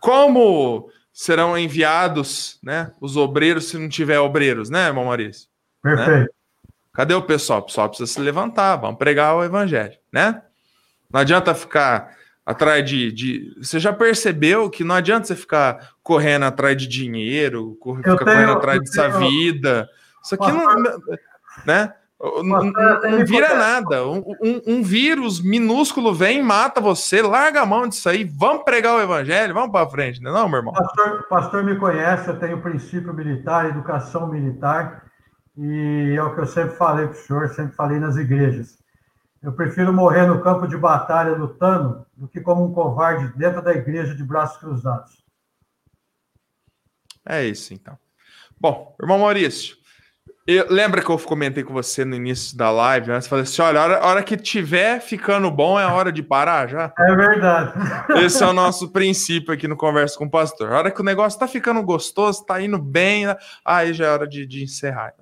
Como 0.07 0.89
serão 1.13 1.59
enviados, 1.59 2.61
né, 2.63 2.93
os 3.01 3.17
obreiros 3.17 3.69
se 3.69 3.77
não 3.77 3.89
tiver 3.89 4.21
obreiros, 4.21 4.71
né, 4.71 4.87
irmão 4.87 5.07
Maurício? 5.07 5.49
Perfeito. 5.83 6.11
Né? 6.13 6.27
Cadê 6.95 7.13
o 7.13 7.23
pessoal? 7.23 7.59
O 7.59 7.63
pessoal 7.65 7.89
precisa 7.89 8.13
se 8.13 8.21
levantar, 8.21 8.77
vamos 8.77 8.99
pregar 8.99 9.35
o 9.35 9.43
evangelho, 9.43 9.99
né? 10.13 10.43
Não 11.13 11.21
adianta 11.21 11.53
ficar 11.57 12.17
atrás 12.45 12.89
de, 12.89 13.11
de, 13.11 13.57
Você 13.61 13.81
já 13.81 13.93
percebeu 13.93 14.71
que 14.71 14.85
não 14.85 14.95
adianta 14.95 15.27
você 15.27 15.35
ficar 15.35 15.95
correndo 16.05 16.45
atrás 16.45 16.77
de 16.77 16.87
dinheiro, 16.87 17.77
ficar 17.83 18.03
tenho, 18.03 18.19
correndo 18.19 18.53
atrás 18.53 18.79
dessa 18.79 19.11
tenho... 19.11 19.29
vida. 19.29 19.91
Isso 20.23 20.37
aqui 20.37 20.53
não. 20.53 21.01
Né? 21.67 21.93
Não, 22.19 22.65
não, 22.65 23.27
vira 23.27 23.55
nada. 23.55 24.07
Um, 24.07 24.23
um, 24.43 24.63
um, 24.67 24.83
vírus 24.83 25.41
minúsculo 25.41 26.15
vem, 26.15 26.43
mata 26.43 26.81
você, 26.81 27.21
larga 27.21 27.61
a 27.61 27.67
mão 27.67 27.87
disso 27.87 28.09
aí, 28.09 28.25
vamos 28.25 28.65
pregar 28.65 28.95
o 28.95 29.01
evangelho, 29.03 29.53
vamos 29.53 29.71
para 29.71 29.89
frente, 29.89 30.23
não, 30.23 30.31
é 30.31 30.35
não, 30.35 30.49
meu 30.49 30.59
irmão? 30.59 30.73
Pastor, 30.73 31.27
pastor 31.29 31.65
me 31.65 31.77
conhece, 31.77 32.29
eu 32.29 32.39
tenho 32.39 32.63
princípio 32.63 33.13
militar, 33.13 33.67
educação 33.67 34.29
militar. 34.29 35.05
E 35.59 36.15
é 36.17 36.23
o 36.23 36.35
que 36.35 36.41
eu 36.41 36.47
sempre 36.47 36.77
falei 36.77 37.07
para 37.07 37.17
o 37.17 37.21
senhor, 37.21 37.49
sempre 37.51 37.75
falei 37.75 37.99
nas 37.99 38.17
igrejas. 38.17 38.79
Eu 39.43 39.53
prefiro 39.53 39.93
morrer 39.93 40.27
no 40.27 40.43
campo 40.43 40.67
de 40.67 40.77
batalha 40.77 41.37
lutando 41.37 42.05
do 42.17 42.27
que 42.29 42.41
como 42.41 42.65
um 42.65 42.73
covarde 42.73 43.29
dentro 43.37 43.63
da 43.63 43.73
igreja 43.73 44.15
de 44.15 44.25
braços 44.25 44.59
cruzados. 44.59 45.25
É 47.25 47.45
isso, 47.45 47.75
então. 47.75 47.99
Bom, 48.59 48.95
irmão 49.01 49.19
Maurício, 49.19 49.77
eu, 50.47 50.67
lembra 50.69 51.03
que 51.03 51.11
eu 51.11 51.19
comentei 51.19 51.65
com 51.65 51.73
você 51.73 52.05
no 52.05 52.15
início 52.15 52.57
da 52.57 52.71
live, 52.71 53.09
né? 53.09 53.21
Você 53.21 53.29
falou 53.29 53.43
assim: 53.43 53.63
olha, 53.63 53.81
a 53.81 53.85
hora, 53.85 53.99
a 53.99 54.07
hora 54.07 54.23
que 54.23 54.37
tiver 54.37 55.01
ficando 55.01 55.51
bom 55.51 55.79
é 55.79 55.85
hora 55.85 56.13
de 56.13 56.23
parar 56.23 56.69
já. 56.69 56.93
É 56.99 57.15
verdade. 57.17 57.73
Esse 58.25 58.43
é 58.45 58.47
o 58.47 58.53
nosso 58.53 58.91
princípio 58.91 59.53
aqui 59.53 59.67
no 59.67 59.77
Conversa 59.77 60.17
com 60.17 60.27
o 60.27 60.31
Pastor. 60.31 60.73
A 60.73 60.79
hora 60.79 60.91
que 60.91 61.01
o 61.01 61.05
negócio 61.05 61.39
tá 61.39 61.49
ficando 61.49 61.83
gostoso, 61.83 62.47
tá 62.47 62.63
indo 62.63 62.79
bem, 62.79 63.25
aí 63.65 63.93
já 63.93 64.07
é 64.07 64.11
hora 64.11 64.29
de, 64.29 64.47
de 64.47 64.63
encerrar. 64.63 65.15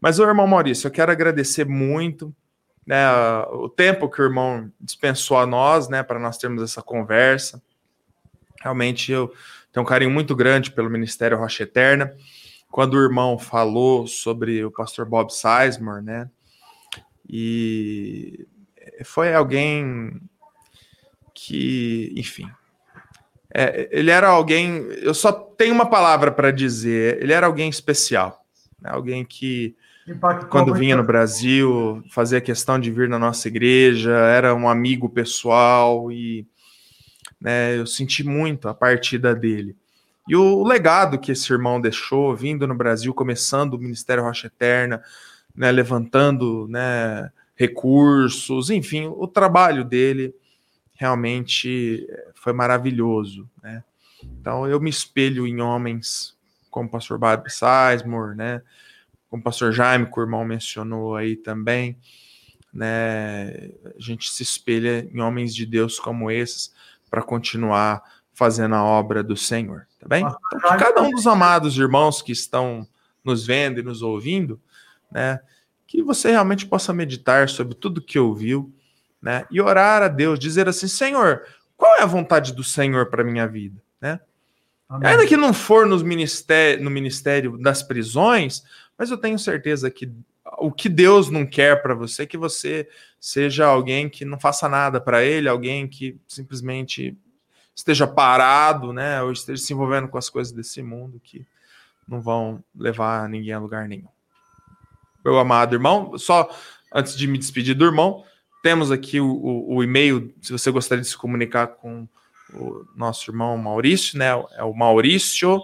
Mas, 0.00 0.18
o 0.18 0.24
irmão 0.24 0.46
Maurício, 0.46 0.86
eu 0.86 0.90
quero 0.90 1.12
agradecer 1.12 1.66
muito 1.66 2.34
né, 2.86 3.06
o 3.52 3.68
tempo 3.68 4.08
que 4.08 4.20
o 4.20 4.24
irmão 4.24 4.70
dispensou 4.80 5.38
a 5.38 5.46
nós, 5.46 5.88
né, 5.88 6.02
para 6.02 6.18
nós 6.18 6.38
termos 6.38 6.62
essa 6.62 6.82
conversa. 6.82 7.62
Realmente 8.60 9.12
eu 9.12 9.32
tenho 9.72 9.84
um 9.84 9.88
carinho 9.88 10.10
muito 10.10 10.34
grande 10.34 10.70
pelo 10.70 10.90
Ministério 10.90 11.38
Rocha 11.38 11.64
Eterna. 11.64 12.14
Quando 12.70 12.94
o 12.94 13.02
irmão 13.02 13.38
falou 13.38 14.06
sobre 14.06 14.64
o 14.64 14.70
pastor 14.70 15.04
Bob 15.04 15.30
Sizemore, 15.30 16.04
né, 16.04 16.30
e 17.28 18.46
foi 19.04 19.34
alguém 19.34 20.20
que, 21.34 22.12
enfim, 22.16 22.50
É, 23.52 23.88
ele 23.90 24.12
era 24.12 24.28
alguém, 24.28 24.76
eu 25.02 25.12
só 25.12 25.32
tenho 25.32 25.74
uma 25.74 25.86
palavra 25.90 26.30
para 26.30 26.52
dizer, 26.52 27.20
ele 27.20 27.32
era 27.32 27.46
alguém 27.46 27.68
especial, 27.68 28.44
né? 28.80 28.90
alguém 28.92 29.24
que 29.24 29.74
Impactou 30.06 30.48
quando 30.48 30.72
vinha 30.72 30.96
no 30.96 31.02
Brasil 31.02 32.00
fazia 32.10 32.40
questão 32.40 32.78
de 32.78 32.92
vir 32.92 33.08
na 33.08 33.18
nossa 33.18 33.48
igreja, 33.48 34.12
era 34.12 34.54
um 34.54 34.68
amigo 34.68 35.08
pessoal 35.08 36.12
e 36.12 36.46
né, 37.40 37.76
eu 37.76 37.86
senti 37.86 38.22
muito 38.22 38.68
a 38.68 38.74
partida 38.74 39.34
dele. 39.34 39.76
E 40.30 40.36
o 40.36 40.62
legado 40.62 41.18
que 41.18 41.32
esse 41.32 41.52
irmão 41.52 41.80
deixou, 41.80 42.36
vindo 42.36 42.64
no 42.64 42.72
Brasil, 42.76 43.12
começando 43.12 43.74
o 43.74 43.78
Ministério 43.80 44.22
Rocha 44.22 44.46
Eterna, 44.46 45.02
né, 45.52 45.72
levantando 45.72 46.68
né, 46.68 47.32
recursos, 47.56 48.70
enfim, 48.70 49.08
o 49.08 49.26
trabalho 49.26 49.84
dele 49.84 50.32
realmente 50.94 52.06
foi 52.36 52.52
maravilhoso. 52.52 53.50
Né? 53.60 53.82
Então 54.22 54.68
eu 54.68 54.78
me 54.78 54.88
espelho 54.88 55.48
em 55.48 55.60
homens 55.60 56.36
como 56.70 56.86
o 56.86 56.92
pastor 56.92 57.18
Bob 57.18 57.50
Sizemore, 57.50 58.36
né? 58.36 58.62
como 59.28 59.40
o 59.40 59.44
pastor 59.44 59.72
Jaime, 59.72 60.06
que 60.06 60.16
o 60.16 60.22
irmão 60.22 60.44
mencionou 60.44 61.16
aí 61.16 61.34
também. 61.34 61.98
Né? 62.72 63.72
A 63.84 63.98
gente 63.98 64.30
se 64.30 64.44
espelha 64.44 65.10
em 65.12 65.20
homens 65.20 65.52
de 65.52 65.66
Deus 65.66 65.98
como 65.98 66.30
esses 66.30 66.72
para 67.10 67.20
continuar 67.20 68.19
fazendo 68.40 68.74
a 68.74 68.82
obra 68.82 69.22
do 69.22 69.36
Senhor, 69.36 69.86
tá 69.98 70.08
bem? 70.08 70.24
Então, 70.24 70.38
que 70.70 70.82
cada 70.82 71.02
um 71.02 71.10
dos 71.10 71.26
amados 71.26 71.76
irmãos 71.76 72.22
que 72.22 72.32
estão 72.32 72.88
nos 73.22 73.46
vendo 73.46 73.80
e 73.80 73.82
nos 73.82 74.00
ouvindo, 74.00 74.58
né, 75.12 75.40
que 75.86 76.02
você 76.02 76.30
realmente 76.30 76.64
possa 76.64 76.90
meditar 76.90 77.50
sobre 77.50 77.74
tudo 77.74 78.00
que 78.00 78.18
ouviu, 78.18 78.72
né, 79.20 79.44
e 79.50 79.60
orar 79.60 80.02
a 80.02 80.08
Deus, 80.08 80.38
dizer 80.38 80.70
assim, 80.70 80.88
Senhor, 80.88 81.42
qual 81.76 81.96
é 81.96 82.02
a 82.02 82.06
vontade 82.06 82.54
do 82.54 82.64
Senhor 82.64 83.10
para 83.10 83.22
minha 83.22 83.46
vida, 83.46 83.78
né? 84.00 84.18
Amém. 84.88 85.10
Ainda 85.10 85.26
que 85.26 85.36
não 85.36 85.52
for 85.52 85.86
nos 85.86 86.02
ministério, 86.02 86.82
no 86.82 86.90
ministério 86.90 87.58
das 87.58 87.82
prisões, 87.82 88.64
mas 88.96 89.10
eu 89.10 89.18
tenho 89.18 89.38
certeza 89.38 89.90
que 89.90 90.10
o 90.56 90.72
que 90.72 90.88
Deus 90.88 91.28
não 91.28 91.44
quer 91.44 91.82
para 91.82 91.94
você 91.94 92.22
é 92.22 92.26
que 92.26 92.38
você 92.38 92.88
seja 93.20 93.66
alguém 93.66 94.08
que 94.08 94.24
não 94.24 94.40
faça 94.40 94.66
nada 94.66 94.98
para 94.98 95.22
Ele, 95.22 95.46
alguém 95.46 95.86
que 95.86 96.18
simplesmente 96.26 97.14
esteja 97.74 98.06
parado, 98.06 98.92
né, 98.92 99.22
ou 99.22 99.32
esteja 99.32 99.62
se 99.62 99.72
envolvendo 99.72 100.08
com 100.08 100.18
as 100.18 100.28
coisas 100.28 100.52
desse 100.52 100.82
mundo 100.82 101.20
que 101.22 101.46
não 102.06 102.20
vão 102.20 102.62
levar 102.74 103.28
ninguém 103.28 103.52
a 103.52 103.58
lugar 103.58 103.88
nenhum. 103.88 104.08
Meu 105.24 105.38
amado 105.38 105.74
irmão, 105.74 106.16
só 106.18 106.48
antes 106.92 107.16
de 107.16 107.26
me 107.26 107.38
despedir 107.38 107.74
do 107.74 107.84
irmão, 107.84 108.24
temos 108.62 108.90
aqui 108.90 109.20
o, 109.20 109.30
o, 109.30 109.76
o 109.76 109.84
e-mail, 109.84 110.34
se 110.40 110.52
você 110.52 110.70
gostaria 110.70 111.02
de 111.02 111.08
se 111.08 111.16
comunicar 111.16 111.68
com 111.68 112.06
o 112.52 112.84
nosso 112.96 113.30
irmão 113.30 113.56
Maurício, 113.56 114.18
né, 114.18 114.30
é 114.56 114.64
o 114.64 114.74
Maurício 114.74 115.62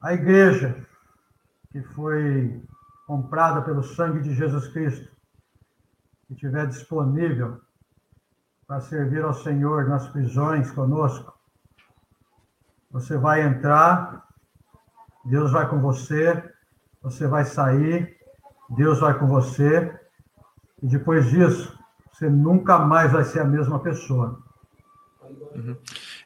a 0.00 0.14
igreja 0.14 0.86
que 1.70 1.82
foi 1.82 2.62
comprada 3.06 3.62
pelo 3.62 3.82
sangue 3.82 4.20
de 4.20 4.34
Jesus 4.34 4.68
Cristo, 4.68 5.10
que 6.26 6.34
estiver 6.34 6.66
disponível 6.66 7.60
para 8.72 8.80
servir 8.80 9.22
ao 9.22 9.34
Senhor 9.34 9.86
nas 9.86 10.08
prisões 10.08 10.70
conosco. 10.70 11.30
Você 12.90 13.18
vai 13.18 13.42
entrar, 13.42 14.26
Deus 15.26 15.52
vai 15.52 15.68
com 15.68 15.78
você, 15.78 16.42
você 17.02 17.26
vai 17.26 17.44
sair, 17.44 18.16
Deus 18.70 19.00
vai 19.00 19.18
com 19.18 19.26
você, 19.26 19.94
e 20.82 20.86
depois 20.86 21.28
disso, 21.28 21.78
você 22.10 22.30
nunca 22.30 22.78
mais 22.78 23.12
vai 23.12 23.24
ser 23.24 23.40
a 23.40 23.44
mesma 23.44 23.78
pessoa. 23.78 24.42
Uhum. 25.54 25.76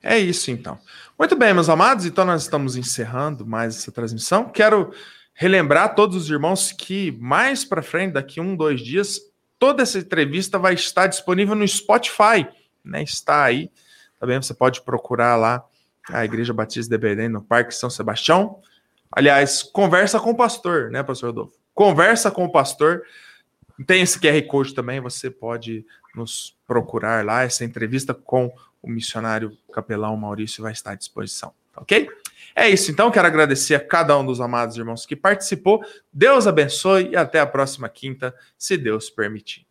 É 0.01 0.17
isso 0.17 0.49
então. 0.53 0.79
Muito 1.19 1.35
bem, 1.35 1.53
meus 1.53 1.69
amados, 1.69 2.07
então 2.07 2.25
nós 2.25 2.43
estamos 2.43 2.77
encerrando 2.77 3.45
mais 3.45 3.77
essa 3.77 3.91
transmissão. 3.91 4.51
Quero 4.51 4.93
relembrar 5.35 5.87
a 5.87 5.89
todos 5.89 6.15
os 6.17 6.31
irmãos 6.31 6.71
que 6.71 7.11
mais 7.21 7.65
para 7.65 7.83
frente, 7.83 8.13
daqui 8.13 8.41
um, 8.41 8.55
dois 8.55 8.81
dias, 8.81 9.21
Toda 9.59 9.83
essa 9.83 9.99
entrevista 9.99 10.59
vai 10.59 10.75
estar 10.75 11.07
disponível 11.07 11.55
no 11.55 11.67
Spotify, 11.67 12.47
né? 12.85 13.03
Está 13.03 13.45
aí, 13.45 13.71
tá 14.21 14.27
bem? 14.27 14.41
Você 14.41 14.55
pode 14.55 14.83
procurar 14.83 15.37
lá 15.37 15.65
a 16.11 16.25
Igreja 16.25 16.53
Batista 16.53 16.91
de 16.91 16.99
Belém 16.99 17.29
no 17.29 17.43
Parque 17.43 17.75
São 17.75 17.91
Sebastião. 17.91 18.61
Aliás, 19.11 19.63
conversa 19.63 20.21
com 20.21 20.31
o 20.31 20.37
pastor, 20.37 20.91
né, 20.91 21.03
pastor 21.03 21.31
Rodolfo? 21.31 21.57
Conversa 21.75 22.31
com 22.31 22.45
o 22.45 22.53
pastor. 22.53 23.03
Tem 23.87 24.03
esse 24.03 24.19
QR 24.19 24.41
Code 24.47 24.75
também, 24.75 25.01
você 25.01 25.31
pode 25.31 25.85
nos 26.15 26.57
procurar 26.67 27.25
lá. 27.25 27.43
Essa 27.43 27.65
entrevista 27.65 28.15
com 28.15 28.53
o 28.83 28.89
missionário 28.89 29.57
capelão 29.73 30.17
Maurício 30.17 30.63
vai 30.63 30.73
estar 30.73 30.93
à 30.93 30.95
disposição, 30.95 31.53
tá 31.73 31.83
ok? 31.83 32.09
É 32.57 32.71
isso, 32.71 32.91
então. 32.91 33.11
Quero 33.11 33.27
agradecer 33.27 33.75
a 33.75 33.81
cada 33.81 34.19
um 34.19 34.25
dos 34.25 34.41
amados 34.41 34.79
irmãos 34.79 35.05
que 35.05 35.15
participou. 35.15 35.85
Deus 36.11 36.47
abençoe 36.47 37.11
e 37.11 37.17
até 37.17 37.39
a 37.39 37.47
próxima 37.47 37.87
quinta, 37.87 38.35
se 38.57 38.79
Deus 38.79 39.11
permitir. 39.11 39.67